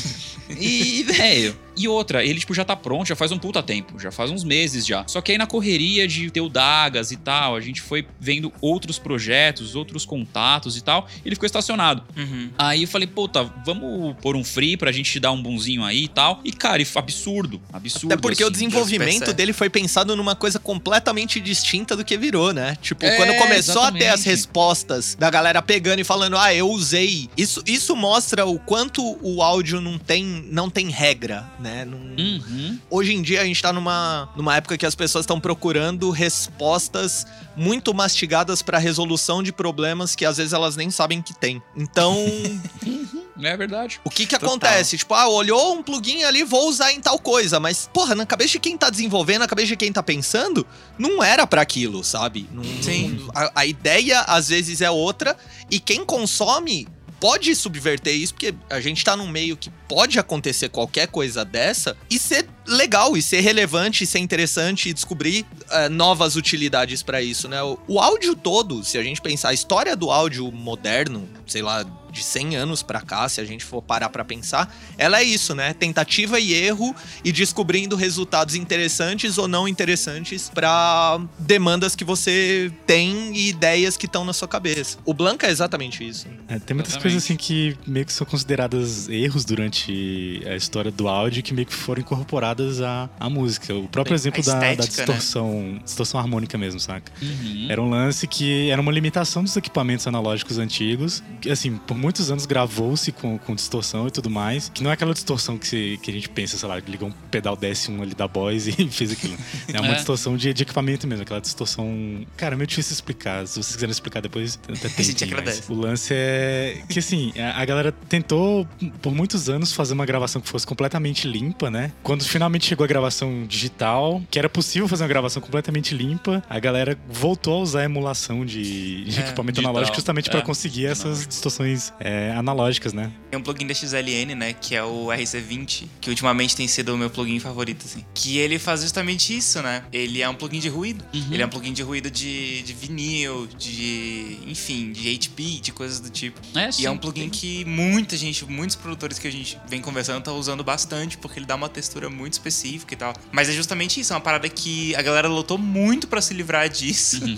E, 0.50 1.04
velho. 1.04 1.56
E 1.80 1.88
outra, 1.88 2.24
ele, 2.24 2.40
tipo, 2.40 2.54
já 2.54 2.66
tá 2.66 2.76
pronto, 2.76 3.08
já 3.08 3.16
faz 3.16 3.32
um 3.32 3.40
puta 3.40 3.64
tempo, 3.64 3.98
já 3.98 4.12
faz 4.12 4.30
uns 4.30 4.44
meses 4.44 4.86
já. 4.86 5.04
Só 5.08 5.22
que 5.22 5.32
aí 5.32 5.38
na 5.38 5.48
correria 5.48 6.08
de 6.08 6.30
ter 6.30 6.42
o 6.42 6.50
Dagas 6.50 7.12
e 7.12 7.18
tal, 7.18 7.56
a 7.56 7.62
gente 7.62 7.82
foi 7.82 8.06
vendo 8.20 8.52
outros 8.60 9.00
projetos, 9.00 9.76
outros 9.76 10.06
contatos 10.06 10.76
e 10.76 10.82
tal, 10.82 11.08
ele 11.26 11.36
ficou 11.36 11.46
estacionado. 11.46 12.04
Uhum. 12.18 12.50
Aí 12.58 12.84
eu 12.84 12.88
falei, 12.88 13.08
puta, 13.08 13.44
vamos 13.66 14.16
pôr 14.22 14.36
um 14.36 14.44
free 14.44 14.76
pra 14.76 14.92
gente 14.92 15.20
dar 15.20 15.32
um 15.32 15.42
bonzinho 15.42 15.84
aí 15.84 16.04
e 16.04 16.08
tal. 16.08 16.42
E, 16.44 16.52
cara, 16.52 16.84
absurdo, 16.96 17.62
absurdo. 17.72 18.14
Até 18.14 18.22
porque 18.22 18.44
o 18.44 18.48
assim. 18.48 18.54
desenvolvimento 18.54 19.20
percebe. 19.20 19.34
dele 19.34 19.54
foi 19.54 19.70
pensado 19.70 20.16
numa 20.16 20.36
coisa 20.36 20.60
completamente 20.60 21.40
distinta 21.40 21.96
do 21.96 22.04
que 22.04 22.18
virou, 22.18 22.54
né? 22.54 22.78
Tipo, 22.82 23.06
É, 23.06 23.16
quando 23.16 23.36
começou 23.38 23.82
a 23.82 23.92
ter 23.92 24.08
as 24.08 24.22
exatamente. 24.22 24.30
respostas 24.30 25.16
da 25.16 25.30
galera 25.30 25.62
pegando 25.62 26.00
e 26.00 26.04
falando, 26.04 26.38
ah, 26.38 26.54
eu 26.54 26.70
usei. 26.70 27.30
Isso, 27.38 27.64
isso 27.66 27.96
mostra 27.96 28.46
o 28.46 28.60
quanto 28.60 29.18
o 29.22 29.42
áudio 29.42 29.80
não 29.80 29.98
tem, 29.98 30.46
não 30.52 30.70
tem 30.70 30.90
regra, 30.90 31.50
né? 31.60 31.69
Não- 31.86 32.00
Uhum. 32.20 32.78
Hoje 32.90 33.14
em 33.14 33.22
dia 33.22 33.42
a 33.42 33.46
gente 33.46 33.62
tá 33.62 33.72
numa, 33.72 34.30
numa 34.36 34.56
época 34.56 34.78
que 34.78 34.86
as 34.86 34.94
pessoas 34.96 35.24
estão 35.24 35.40
procurando 35.40 36.10
respostas 36.12 37.26
muito 37.56 37.94
mastigadas 37.94 38.62
pra 38.62 38.78
resolução 38.78 39.42
de 39.42 39.52
problemas 39.54 40.16
que 40.16 40.26
às 40.26 40.38
vezes 40.38 40.52
elas 40.54 40.76
nem 40.76 40.90
sabem 40.92 41.22
que 41.22 41.34
tem. 41.34 41.62
Então, 41.76 42.16
É 43.42 43.56
verdade. 43.56 44.02
o 44.04 44.10
que 44.10 44.26
que 44.26 44.34
Total. 44.38 44.50
acontece? 44.50 44.98
Tipo, 44.98 45.14
ah, 45.14 45.30
olhou 45.30 45.74
um 45.76 45.82
plugin 45.82 46.24
ali, 46.24 46.44
vou 46.44 46.68
usar 46.68 46.92
em 46.92 47.00
tal 47.00 47.18
coisa. 47.18 47.58
Mas, 47.58 47.90
porra, 47.94 48.14
na 48.14 48.26
cabeça 48.26 48.50
de 48.52 48.60
quem 48.60 48.78
tá 48.78 48.90
desenvolvendo, 48.90 49.40
na 49.40 49.48
cabeça 49.48 49.68
de 49.70 49.78
quem 49.78 49.94
tá 49.94 50.04
pensando, 50.04 50.68
não 50.98 51.24
era 51.24 51.48
pra 51.48 51.62
aquilo, 51.62 52.04
sabe? 52.04 52.50
Não- 52.52 52.64
Sim. 52.84 53.26
a, 53.34 53.62
a 53.62 53.66
ideia, 53.66 54.20
às 54.22 54.50
vezes, 54.50 54.82
é 54.82 54.92
outra. 54.92 55.38
E 55.72 55.80
quem 55.80 56.04
consome 56.04 56.86
pode 57.20 57.54
subverter 57.56 58.16
isso, 58.16 58.34
porque 58.34 58.54
a 58.70 58.80
gente 58.80 59.04
tá 59.04 59.16
num 59.16 59.28
meio 59.28 59.58
que 59.58 59.70
pode 59.88 60.20
acontecer 60.20 60.70
qualquer 60.70 61.08
coisa 61.08 61.44
dessa 61.44 61.98
e 62.10 62.18
ser 62.18 62.48
legal, 62.66 63.18
e 63.18 63.22
ser 63.22 63.42
relevante, 63.42 64.04
e 64.04 64.08
ser 64.08 64.20
interessante, 64.20 64.90
e 64.90 64.94
descobrir 64.94 65.46
eh, 65.70 65.90
novas 65.90 66.36
utilidades 66.36 67.04
pra 67.04 67.22
isso, 67.22 67.48
né? 67.48 67.62
O, 67.64 67.78
o 67.88 68.00
áudio 68.00 68.36
todo, 68.36 68.84
se 68.84 68.98
a 68.98 69.04
gente 69.04 69.22
pensar, 69.22 69.50
a 69.50 69.54
história 69.54 69.96
do 69.96 70.12
áudio 70.12 70.52
moderno, 70.52 71.28
sei 71.46 71.62
lá, 71.62 71.84
de 72.12 72.24
100 72.24 72.56
anos 72.56 72.84
pra 72.84 73.02
cá, 73.02 73.28
se 73.30 73.42
a 73.42 73.46
gente 73.46 73.64
for 73.64 73.82
parar 73.82 74.10
pra 74.10 74.24
pensar, 74.26 74.74
ela 74.98 75.20
é 75.20 75.24
isso, 75.24 75.56
né? 75.56 75.74
Tentativa 75.74 76.40
e 76.40 76.54
erro 76.54 76.96
e 77.24 77.32
descobrindo 77.32 77.96
resultados 77.96 78.56
interessantes 78.56 79.38
ou 79.38 79.48
não 79.48 79.68
interessantes 79.68 80.50
pra 80.50 81.20
demandas 81.38 81.96
que 81.96 82.04
você 82.04 82.72
tem 82.86 83.36
e 83.36 83.50
ideias 83.50 83.98
que 83.98 84.06
estão 84.06 84.26
na 84.26 84.34
sua 84.34 84.48
cabeça. 84.48 84.98
O 85.06 85.14
Blanca 85.14 85.48
é 85.48 85.52
exatamente 85.52 86.08
isso. 86.08 86.28
É, 86.48 86.60
tem 86.60 86.76
muitas 86.76 86.94
Exatamente. 86.94 87.02
coisas 87.02 87.24
assim 87.24 87.36
que 87.36 87.78
meio 87.86 88.06
que 88.06 88.14
são 88.14 88.26
consideradas 88.26 89.10
erros 89.10 89.46
durante 89.46 90.42
a 90.46 90.56
história 90.56 90.92
do 90.92 91.08
áudio 91.08 91.44
que 91.44 91.54
meio 91.54 91.68
que 91.68 91.74
foram 91.74 92.02
incorporadas 92.02 92.82
à, 92.82 93.10
à 93.20 93.30
música. 93.30 93.74
O 93.74 93.88
próprio 93.88 94.16
exemplo 94.16 94.44
da, 94.44 94.54
da 94.54 94.72
estética, 94.72 94.84
né? 94.84 95.06
distorção, 95.06 95.80
distorção 95.84 96.20
harmônica 96.20 96.58
mesmo, 96.58 96.80
saca? 96.80 97.12
Uhum. 97.22 97.68
Era 97.70 97.82
um 97.82 97.90
lance 97.90 98.28
que 98.28 98.70
era 98.70 98.82
uma 98.82 98.92
limitação 98.92 99.44
dos 99.44 99.56
equipamentos 99.56 100.08
analógicos 100.08 100.58
antigos. 100.58 101.24
Assim, 101.50 101.78
por 101.78 101.98
muitos 102.00 102.32
anos 102.32 102.46
gravou-se 102.46 103.12
com, 103.12 103.38
com 103.38 103.54
distorção 103.56 104.08
e 104.08 104.12
tudo 104.12 104.30
mais. 104.30 104.70
Que 104.74 104.82
não 104.84 104.90
é 104.90 104.94
aquela 104.94 105.14
distorção 105.14 105.58
que, 105.58 105.68
se- 105.68 106.00
que 106.02 106.10
a 106.10 106.14
gente 106.14 106.30
pensa, 106.30 106.58
sei 106.58 106.68
lá, 106.68 106.80
liga 106.80 107.06
um 107.06 107.12
pedal 107.32 107.56
DS1 107.58 108.02
ali 108.02 108.16
da 108.16 108.28
Boys 108.28 108.68
e 108.68 108.72
fez 108.90 109.12
aquilo. 109.12 109.36
É 109.74 109.80
uma 109.80 109.92
É. 109.92 109.96
distorção 109.96 110.36
de, 110.38 110.54
de 110.54 110.64
equipamento 110.64 111.06
mesmo, 111.08 111.24
aquela 111.24 111.42
distorção. 111.42 112.26
Cara, 112.38 112.56
é 112.56 112.58
meio 112.58 112.68
difícil 112.68 112.94
explicar. 112.94 113.46
Se 113.48 113.56
vocês 113.62 113.76
quiserem 113.76 113.92
explicar 113.92 114.22
depois, 114.22 114.60
até 114.68 114.88
tem. 114.90 115.06
gente 115.06 115.24
agradece. 115.24 115.64
O 115.72 115.76
lance 115.76 116.14
é 116.14 116.82
que, 116.90 117.00
assim, 117.00 117.32
a, 117.56 117.66
galera 117.66 117.92
tentou 118.08 118.68
por 119.02 119.14
muitos 119.14 119.50
anos 119.50 119.74
fazer 119.74 119.94
uma 119.94 120.06
gravação 120.06 120.42
que 120.42 120.48
fosse 120.50 120.66
completamente 120.66 121.28
limpa, 121.28 121.70
né? 121.70 121.92
Quando 122.02 122.24
finalmente 122.24 122.66
chegou 122.66 122.84
a 122.84 122.88
gravação 122.88 123.46
digital, 123.48 124.22
que 124.32 124.40
era 124.40 124.50
possível 124.50 124.88
fazer 124.88 125.04
uma 125.04 125.10
gravação 125.10 125.42
completamente 125.42 125.94
limpa, 125.96 126.44
a 126.50 126.60
galera 126.60 126.98
voltou 127.10 127.56
a 127.56 127.58
usar 127.60 127.82
a 127.82 127.86
emulação 127.86 128.46
de, 128.46 129.04
de 129.06 129.20
É, 129.20 129.22
equipamento 129.24 129.56
digital. 129.56 129.72
analógico 129.72 129.96
justamente 129.96 130.28
É, 130.30 130.32
pra 130.32 130.42
conseguir 130.42 130.86
essas 130.86 131.28
distorções 131.28 131.89
é, 132.00 132.32
analógicas, 132.32 132.94
né? 132.94 133.12
Tem 133.30 133.40
um 133.40 133.44
plugin 133.44 133.68
da 133.68 133.74
XLN, 133.74 134.36
né, 134.36 134.54
que 134.54 134.76
é 134.76 134.84
o 134.84 135.08
RC20, 135.08 135.86
que 136.02 136.10
ultimamente 136.10 136.56
tem 136.56 136.68
sido 136.68 136.94
o 136.94 136.98
meu 136.98 137.10
plugin 137.10 137.40
favorito, 137.40 137.86
assim. 137.86 138.04
Que 138.14 138.38
ele 138.38 138.58
faz 138.60 138.82
justamente 138.82 139.36
isso, 139.36 139.62
né? 139.62 139.84
Ele 139.94 140.22
é 140.22 140.28
um 140.30 140.36
plugin 140.36 140.60
de 140.60 140.70
ruído. 140.70 141.04
Uhum. 141.14 141.28
Ele 141.32 141.42
é 141.42 141.46
um 141.46 141.50
plugin 141.50 141.74
de 141.74 141.84
ruído 141.84 142.10
de, 142.10 142.62
de 142.64 142.74
vinil, 142.74 143.48
de. 143.58 144.40
enfim, 144.48 144.92
de 144.92 145.10
8-bit, 145.10 145.72
coisas 145.72 146.00
do 146.00 146.10
tipo. 146.10 146.40
É, 146.56 146.70
E 146.70 146.74
sim, 146.74 146.86
é 146.86 146.92
um 146.92 146.98
plugin 146.98 147.22
tem- 147.22 147.30
que 147.30 147.66
muita 147.66 148.18
gente, 148.18 148.46
muitos 148.46 148.76
produtores 148.76 149.20
que 149.20 149.28
a 149.28 149.32
gente 149.32 149.58
vem 149.68 149.82
conversando 149.82 150.20
estão 150.20 150.38
usando 150.38 150.64
bastante, 150.64 151.18
porque 151.18 151.40
ele 151.40 151.46
dá 151.46 151.56
uma 151.56 151.70
textura 151.70 152.10
muito 152.10 152.34
específica 152.34 152.94
e 152.94 152.98
tal. 152.98 153.14
Mas 153.32 153.50
é 153.50 153.52
justamente 153.54 154.00
isso, 154.00 154.12
é 154.14 154.16
uma 154.16 154.22
parada 154.22 154.48
que 154.50 154.96
a 154.96 155.02
galera 155.02 155.28
lutou 155.28 155.58
muito 155.58 156.08
pra 156.08 156.22
se 156.22 156.34
livrar 156.34 156.68
disso. 156.70 157.20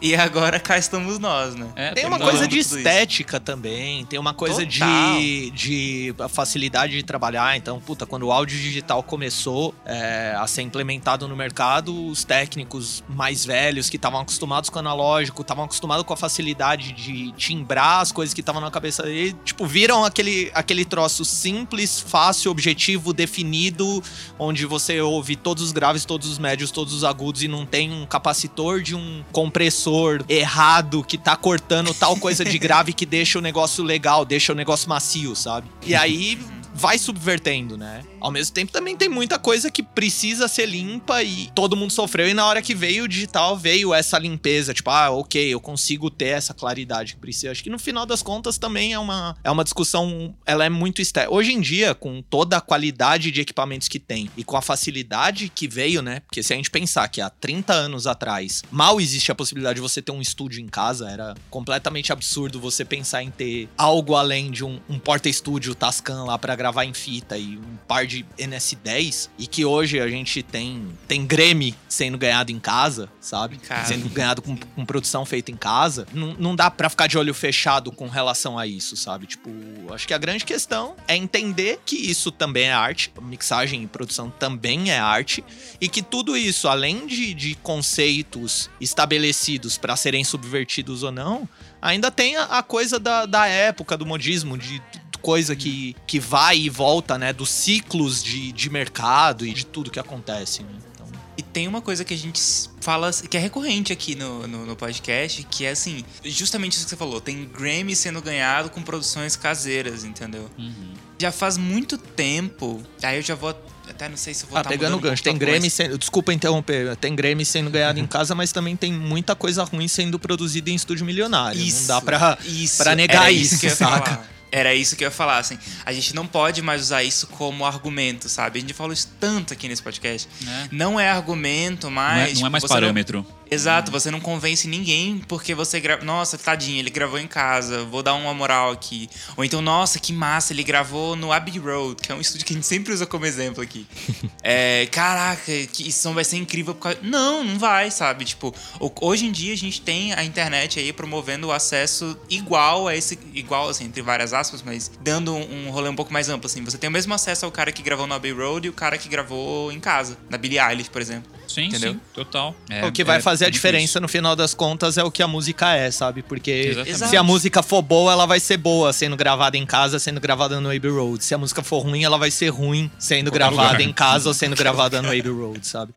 e 0.00 0.14
agora 0.16 0.58
cá 0.58 0.78
estamos 0.78 1.18
nós, 1.18 1.54
né? 1.54 1.66
É, 1.76 1.92
Tem 1.92 2.06
uma 2.06 2.18
coisa 2.18 2.48
de 2.48 2.58
estética 2.58 3.38
também, 3.38 4.04
tem 4.06 4.18
uma 4.18 4.32
coisa 4.32 4.64
Total. 4.64 5.18
de, 5.18 5.50
de 5.50 6.14
facilidade 6.30 6.94
de 6.94 7.02
trabalhar. 7.02 7.56
Então, 7.56 7.78
puta, 7.80 8.06
quando 8.06 8.24
o 8.24 8.32
áudio 8.32 8.58
digital 8.58 9.02
começou 9.02 9.74
é, 9.84 10.34
a 10.38 10.46
ser 10.46 10.62
implementado 10.62 11.28
no 11.28 11.36
mercado, 11.36 12.06
os 12.06 12.24
técnicos 12.24 13.04
mais 13.08 13.44
velhos 13.44 13.90
que 13.90 13.96
estavam 13.96 14.20
acostumados 14.20 14.70
com 14.70 14.76
o 14.76 14.80
analógico, 14.80 15.42
estavam 15.42 15.64
acostumados 15.64 16.04
com 16.06 16.14
a 16.14 16.16
facilidade 16.16 16.92
de 16.92 17.32
timbrar 17.32 18.00
as 18.00 18.10
coisas 18.10 18.32
que 18.32 18.40
estavam 18.40 18.62
na 18.62 18.70
cabeça 18.70 19.02
dele, 19.02 19.36
tipo, 19.44 19.66
viram 19.66 20.04
aquele, 20.04 20.50
aquele 20.54 20.84
troço 20.84 21.24
simples, 21.26 22.00
fácil, 22.00 22.50
objetivo, 22.50 23.12
definido, 23.12 24.02
onde 24.38 24.64
você 24.64 25.00
ouve 25.00 25.36
todos 25.36 25.62
os 25.62 25.72
graves, 25.72 26.06
todos 26.06 26.26
os 26.26 26.38
médios, 26.38 26.70
todos 26.70 26.94
os 26.94 27.04
agudos 27.04 27.42
e 27.42 27.48
não 27.48 27.66
tem 27.66 27.92
um 27.92 28.06
capacitor 28.06 28.80
de 28.80 28.94
um 28.94 29.22
compressor 29.30 29.89
errado 30.28 31.04
que 31.04 31.18
tá 31.18 31.36
cortando 31.36 31.92
tal 31.94 32.16
coisa 32.16 32.44
de 32.44 32.58
grave 32.58 32.92
que 32.92 33.06
deixa 33.06 33.38
o 33.38 33.42
negócio 33.42 33.82
legal, 33.84 34.24
deixa 34.24 34.52
o 34.52 34.56
negócio 34.56 34.88
macio, 34.88 35.34
sabe? 35.34 35.68
E 35.84 35.94
aí 35.94 36.38
vai 36.74 36.98
subvertendo, 36.98 37.76
né? 37.76 38.02
Ao 38.20 38.30
mesmo 38.30 38.54
tempo 38.54 38.72
também 38.72 38.96
tem 38.96 39.08
muita 39.08 39.38
coisa 39.38 39.70
que 39.70 39.82
precisa 39.82 40.48
ser 40.48 40.66
limpa 40.66 41.22
e 41.22 41.50
todo 41.54 41.76
mundo 41.76 41.92
sofreu 41.92 42.28
e 42.28 42.34
na 42.34 42.46
hora 42.46 42.62
que 42.62 42.74
veio 42.74 43.04
o 43.04 43.08
digital 43.08 43.56
veio 43.56 43.94
essa 43.94 44.18
limpeza, 44.18 44.74
tipo, 44.74 44.90
ah, 44.90 45.10
OK, 45.10 45.40
eu 45.40 45.60
consigo 45.60 46.10
ter 46.10 46.26
essa 46.26 46.54
claridade 46.54 47.14
que 47.14 47.20
precisa. 47.20 47.50
Acho 47.50 47.62
que 47.62 47.70
no 47.70 47.78
final 47.78 48.06
das 48.06 48.22
contas 48.22 48.58
também 48.58 48.92
é 48.92 48.98
uma 48.98 49.36
é 49.42 49.50
uma 49.50 49.64
discussão, 49.64 50.34
ela 50.44 50.64
é 50.64 50.68
muito 50.68 51.00
estética. 51.00 51.32
Hoje 51.32 51.52
em 51.52 51.60
dia, 51.60 51.94
com 51.94 52.22
toda 52.22 52.56
a 52.56 52.60
qualidade 52.60 53.30
de 53.30 53.40
equipamentos 53.40 53.88
que 53.88 53.98
tem 53.98 54.30
e 54.36 54.44
com 54.44 54.56
a 54.56 54.62
facilidade 54.62 55.48
que 55.48 55.66
veio, 55.66 56.02
né? 56.02 56.20
Porque 56.20 56.42
se 56.42 56.52
a 56.52 56.56
gente 56.56 56.70
pensar 56.70 57.08
que 57.08 57.20
há 57.20 57.30
30 57.30 57.72
anos 57.72 58.06
atrás 58.06 58.62
mal 58.70 59.00
existe 59.00 59.32
a 59.32 59.34
possibilidade 59.34 59.76
de 59.76 59.80
você 59.80 60.02
ter 60.02 60.12
um 60.12 60.20
estúdio 60.20 60.60
em 60.60 60.68
casa, 60.68 61.08
era 61.08 61.34
completamente 61.48 62.12
absurdo 62.12 62.60
você 62.60 62.84
pensar 62.84 63.22
em 63.22 63.30
ter 63.30 63.68
algo 63.76 64.14
além 64.14 64.50
de 64.50 64.64
um, 64.64 64.80
um 64.88 64.98
porta-estúdio 64.98 65.74
Tascam 65.74 66.24
lá 66.24 66.38
pra 66.38 66.54
gravar 66.54 66.84
em 66.84 66.94
fita 66.94 67.36
e 67.38 67.56
um 67.56 67.76
par 67.88 68.06
de 68.10 68.26
NS10 68.36 69.30
e 69.38 69.46
que 69.46 69.64
hoje 69.64 70.00
a 70.00 70.08
gente 70.08 70.42
tem 70.42 70.88
tem 71.06 71.24
Grêmio 71.24 71.74
sendo 71.88 72.18
ganhado 72.18 72.50
em 72.50 72.58
casa, 72.58 73.08
sabe? 73.20 73.56
Em 73.56 73.58
casa. 73.60 73.86
Sendo 73.86 74.08
ganhado 74.08 74.42
com, 74.42 74.56
com 74.56 74.84
produção 74.84 75.24
feita 75.24 75.52
em 75.52 75.56
casa. 75.56 76.06
Não, 76.12 76.34
não 76.34 76.56
dá 76.56 76.70
pra 76.70 76.90
ficar 76.90 77.06
de 77.06 77.16
olho 77.16 77.32
fechado 77.32 77.92
com 77.92 78.08
relação 78.08 78.58
a 78.58 78.66
isso, 78.66 78.96
sabe? 78.96 79.26
Tipo, 79.26 79.50
acho 79.92 80.08
que 80.08 80.14
a 80.14 80.18
grande 80.18 80.44
questão 80.44 80.96
é 81.06 81.16
entender 81.16 81.80
que 81.86 81.96
isso 81.96 82.32
também 82.32 82.64
é 82.64 82.72
arte, 82.72 83.12
mixagem 83.22 83.82
e 83.84 83.86
produção 83.86 84.28
também 84.30 84.90
é 84.90 84.98
arte 84.98 85.44
e 85.80 85.88
que 85.88 86.02
tudo 86.02 86.36
isso, 86.36 86.66
além 86.66 87.06
de, 87.06 87.32
de 87.32 87.54
conceitos 87.56 88.68
estabelecidos 88.80 89.78
pra 89.78 89.94
serem 89.94 90.24
subvertidos 90.24 91.04
ou 91.04 91.12
não, 91.12 91.48
ainda 91.80 92.10
tem 92.10 92.36
a, 92.36 92.44
a 92.44 92.62
coisa 92.62 92.98
da, 92.98 93.24
da 93.26 93.46
época, 93.46 93.96
do 93.96 94.04
modismo, 94.04 94.58
de 94.58 94.82
coisa 95.20 95.54
que, 95.54 95.94
que 96.06 96.18
vai 96.18 96.58
e 96.58 96.70
volta, 96.70 97.16
né? 97.18 97.32
Dos 97.32 97.50
ciclos 97.50 98.22
de, 98.22 98.52
de 98.52 98.70
mercado 98.70 99.46
e 99.46 99.52
de 99.52 99.64
tudo 99.64 99.90
que 99.90 100.00
acontece, 100.00 100.62
né? 100.62 100.70
Então, 100.94 101.06
E 101.36 101.42
tem 101.42 101.68
uma 101.68 101.80
coisa 101.80 102.04
que 102.04 102.14
a 102.14 102.18
gente 102.18 102.40
fala, 102.80 103.10
que 103.12 103.36
é 103.36 103.40
recorrente 103.40 103.92
aqui 103.92 104.14
no, 104.14 104.46
no, 104.46 104.66
no 104.66 104.76
podcast, 104.76 105.42
que 105.44 105.64
é 105.64 105.70
assim, 105.70 106.04
justamente 106.24 106.72
isso 106.72 106.84
que 106.84 106.90
você 106.90 106.96
falou, 106.96 107.20
tem 107.20 107.44
Grammy 107.44 107.94
sendo 107.94 108.20
ganhado 108.20 108.70
com 108.70 108.82
produções 108.82 109.36
caseiras, 109.36 110.04
entendeu? 110.04 110.50
Uhum. 110.58 110.94
Já 111.18 111.30
faz 111.30 111.56
muito 111.58 111.98
tempo, 111.98 112.82
aí 113.02 113.18
eu 113.18 113.22
já 113.22 113.34
vou, 113.34 113.54
até 113.88 114.08
não 114.08 114.16
sei 114.16 114.32
se 114.32 114.44
eu 114.44 114.48
vou 114.48 114.58
ah, 114.58 114.62
tá 114.62 114.70
pegando 114.70 114.96
o 114.96 115.00
gancho, 115.00 115.22
tem 115.22 115.36
Grammy 115.36 115.68
sendo. 115.68 115.98
Desculpa 115.98 116.32
interromper, 116.32 116.96
tem 116.96 117.14
Grammy 117.14 117.44
sendo 117.44 117.68
ganhado 117.68 118.00
em 118.00 118.06
casa, 118.06 118.34
mas 118.34 118.52
também 118.52 118.74
tem 118.74 118.92
muita 118.92 119.34
coisa 119.36 119.62
ruim 119.64 119.88
sendo 119.88 120.18
produzida 120.18 120.70
em 120.70 120.74
estúdio 120.74 121.04
milionário. 121.04 121.60
Isso, 121.60 121.80
não 121.80 121.86
dá 121.88 122.00
pra. 122.00 122.38
isso, 122.44 122.82
pra 122.82 122.94
negar 122.94 123.24
era 123.24 123.32
isso, 123.32 123.62
ia 123.64 123.76
saca? 123.76 124.39
Era 124.52 124.74
isso 124.74 124.96
que 124.96 125.04
eu 125.04 125.06
ia 125.06 125.12
falar, 125.12 125.38
assim. 125.38 125.58
A 125.84 125.92
gente 125.92 126.14
não 126.14 126.26
pode 126.26 126.60
mais 126.62 126.82
usar 126.82 127.02
isso 127.04 127.26
como 127.28 127.64
argumento, 127.64 128.28
sabe? 128.28 128.58
A 128.58 128.60
gente 128.60 128.74
falou 128.74 128.92
isso 128.92 129.08
tanto 129.20 129.52
aqui 129.52 129.68
nesse 129.68 129.82
podcast. 129.82 130.28
Né? 130.42 130.68
Não 130.72 130.98
é 130.98 131.08
argumento 131.08 131.86
Não 131.86 131.92
mais. 131.94 132.16
é, 132.18 132.24
não 132.24 132.30
é 132.30 132.34
tipo, 132.34 132.50
mais 132.50 132.62
você 132.62 132.74
não- 132.74 132.80
parâmetro. 132.80 133.26
Exato, 133.50 133.90
você 133.90 134.12
não 134.12 134.20
convence 134.20 134.68
ninguém 134.68 135.18
porque 135.26 135.54
você 135.56 135.80
grava. 135.80 136.04
Nossa, 136.04 136.38
tadinho, 136.38 136.78
ele 136.78 136.88
gravou 136.88 137.18
em 137.18 137.26
casa, 137.26 137.84
vou 137.84 138.00
dar 138.00 138.14
uma 138.14 138.32
moral 138.32 138.70
aqui. 138.70 139.10
Ou 139.36 139.44
então, 139.44 139.60
nossa, 139.60 139.98
que 139.98 140.12
massa, 140.12 140.52
ele 140.52 140.62
gravou 140.62 141.16
no 141.16 141.32
Abbey 141.32 141.58
Road, 141.58 142.00
que 142.00 142.12
é 142.12 142.14
um 142.14 142.20
estúdio 142.20 142.46
que 142.46 142.52
a 142.52 142.56
gente 142.56 142.66
sempre 142.66 142.92
usa 142.92 143.06
como 143.06 143.26
exemplo 143.26 143.60
aqui. 143.60 143.88
é, 144.40 144.86
caraca, 144.92 145.52
que 145.72 145.88
isso 145.88 146.06
não 146.06 146.14
vai 146.14 146.22
ser 146.22 146.36
incrível 146.36 146.74
por 146.76 146.82
causa. 146.82 146.98
Não, 147.02 147.42
não 147.42 147.58
vai, 147.58 147.90
sabe? 147.90 148.24
Tipo, 148.24 148.54
hoje 149.00 149.26
em 149.26 149.32
dia 149.32 149.52
a 149.52 149.56
gente 149.56 149.80
tem 149.80 150.12
a 150.14 150.22
internet 150.22 150.78
aí 150.78 150.92
promovendo 150.92 151.48
o 151.48 151.52
acesso 151.52 152.16
igual 152.28 152.86
a 152.86 152.94
esse. 152.94 153.18
Igual, 153.34 153.68
assim, 153.68 153.86
entre 153.86 154.00
várias 154.00 154.32
aspas, 154.32 154.62
mas 154.62 154.88
dando 155.00 155.34
um, 155.34 155.66
um 155.66 155.70
rolê 155.70 155.88
um 155.88 155.96
pouco 155.96 156.12
mais 156.12 156.28
amplo, 156.28 156.46
assim. 156.46 156.62
Você 156.62 156.78
tem 156.78 156.88
o 156.88 156.92
mesmo 156.92 157.12
acesso 157.12 157.44
ao 157.46 157.50
cara 157.50 157.72
que 157.72 157.82
gravou 157.82 158.06
no 158.06 158.14
Abbey 158.14 158.32
Road 158.32 158.68
e 158.68 158.70
o 158.70 158.72
cara 158.72 158.96
que 158.96 159.08
gravou 159.08 159.72
em 159.72 159.80
casa, 159.80 160.16
na 160.28 160.38
Billie 160.38 160.60
Eilish, 160.60 160.88
por 160.88 161.02
exemplo. 161.02 161.39
Sim, 161.50 161.64
Entendeu? 161.66 161.94
sim, 161.94 162.00
total. 162.14 162.54
É, 162.68 162.86
o 162.86 162.92
que 162.92 163.02
vai 163.02 163.18
é 163.18 163.20
fazer 163.20 163.46
a 163.46 163.50
diferença 163.50 163.84
isso. 163.84 164.00
no 164.00 164.06
final 164.08 164.36
das 164.36 164.54
contas 164.54 164.96
é 164.96 165.02
o 165.02 165.10
que 165.10 165.22
a 165.22 165.26
música 165.26 165.74
é, 165.74 165.90
sabe? 165.90 166.22
Porque 166.22 166.50
Exatamente. 166.50 167.08
se 167.08 167.16
a 167.16 167.22
música 167.22 167.62
for 167.62 167.82
boa, 167.82 168.12
ela 168.12 168.24
vai 168.26 168.38
ser 168.38 168.56
boa 168.56 168.92
sendo 168.92 169.16
gravada 169.16 169.56
em 169.56 169.66
casa, 169.66 169.98
sendo 169.98 170.20
gravada 170.20 170.60
no 170.60 170.70
Abbey 170.70 170.90
Road. 170.90 171.24
Se 171.24 171.34
a 171.34 171.38
música 171.38 171.62
for 171.62 171.80
ruim, 171.80 172.04
ela 172.04 172.18
vai 172.18 172.30
ser 172.30 172.50
ruim 172.50 172.90
sendo 172.98 173.30
Qualquer 173.30 173.38
gravada 173.38 173.72
lugar. 173.72 173.80
em 173.80 173.92
casa 173.92 174.28
ou 174.28 174.34
sendo 174.34 174.54
gravada 174.54 175.02
no 175.02 175.08
Abbey 175.08 175.22
Road, 175.28 175.66
sabe? 175.66 175.92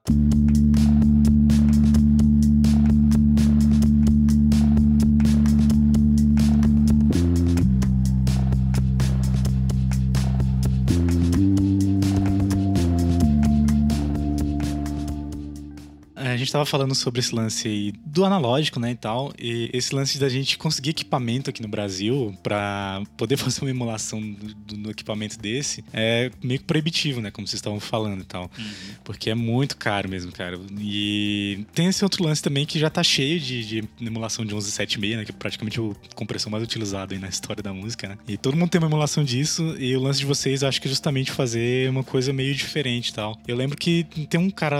É, 16.53 16.57
A 16.57 16.59
gente 16.59 16.65
tava 16.65 16.65
falando 16.65 16.93
sobre 16.95 17.19
esse 17.19 17.33
lance 17.33 17.67
aí 17.67 17.93
do 18.05 18.23
analógico, 18.25 18.79
né, 18.79 18.91
e 18.91 18.95
tal, 18.95 19.33
e 19.39 19.69
esse 19.73 19.93
lance 19.95 20.19
da 20.19 20.29
gente 20.29 20.57
conseguir 20.57 20.91
equipamento 20.91 21.49
aqui 21.49 21.61
no 21.61 21.67
Brasil 21.67 22.35
pra 22.43 23.01
poder 23.17 23.37
fazer 23.37 23.61
uma 23.61 23.69
emulação 23.71 24.21
do, 24.21 24.75
do- 24.77 24.91
equipamento 24.91 25.39
desse 25.39 25.83
é 25.91 26.29
meio 26.43 26.61
proibitivo, 26.61 27.19
né, 27.21 27.31
como 27.31 27.47
vocês 27.47 27.59
estavam 27.59 27.79
falando 27.79 28.21
e 28.21 28.25
tal, 28.25 28.49
porque 29.03 29.29
é 29.29 29.35
muito 29.35 29.75
caro 29.77 30.07
mesmo, 30.09 30.31
cara. 30.31 30.59
E 30.79 31.65
tem 31.73 31.87
esse 31.87 32.03
outro 32.03 32.23
lance 32.23 32.41
também 32.41 32.65
que 32.65 32.77
já 32.77 32.89
tá 32.89 33.01
cheio 33.03 33.39
de, 33.39 33.65
de 33.65 33.83
emulação 34.01 34.45
de 34.45 34.53
1176, 34.53 35.17
né, 35.17 35.25
que 35.25 35.31
é 35.31 35.33
praticamente 35.33 35.79
o 35.81 35.95
compressor 36.15 36.51
mais 36.51 36.63
utilizado 36.63 37.13
aí 37.13 37.19
na 37.19 37.27
história 37.29 37.63
da 37.63 37.73
música, 37.73 38.07
né, 38.07 38.17
e 38.27 38.37
todo 38.37 38.55
mundo 38.55 38.69
tem 38.69 38.79
uma 38.79 38.87
emulação 38.87 39.23
disso, 39.23 39.75
e 39.79 39.95
o 39.95 40.01
lance 40.01 40.19
de 40.19 40.25
vocês 40.25 40.63
acho 40.63 40.79
que 40.81 40.87
é 40.87 40.89
justamente 40.89 41.31
fazer 41.31 41.89
uma 41.89 42.03
coisa 42.03 42.31
meio 42.31 42.53
diferente 42.53 43.09
e 43.09 43.13
tal. 43.13 43.37
Eu 43.47 43.55
lembro 43.55 43.77
que 43.77 44.03
tem 44.29 44.39
um 44.39 44.49
cara 44.49 44.77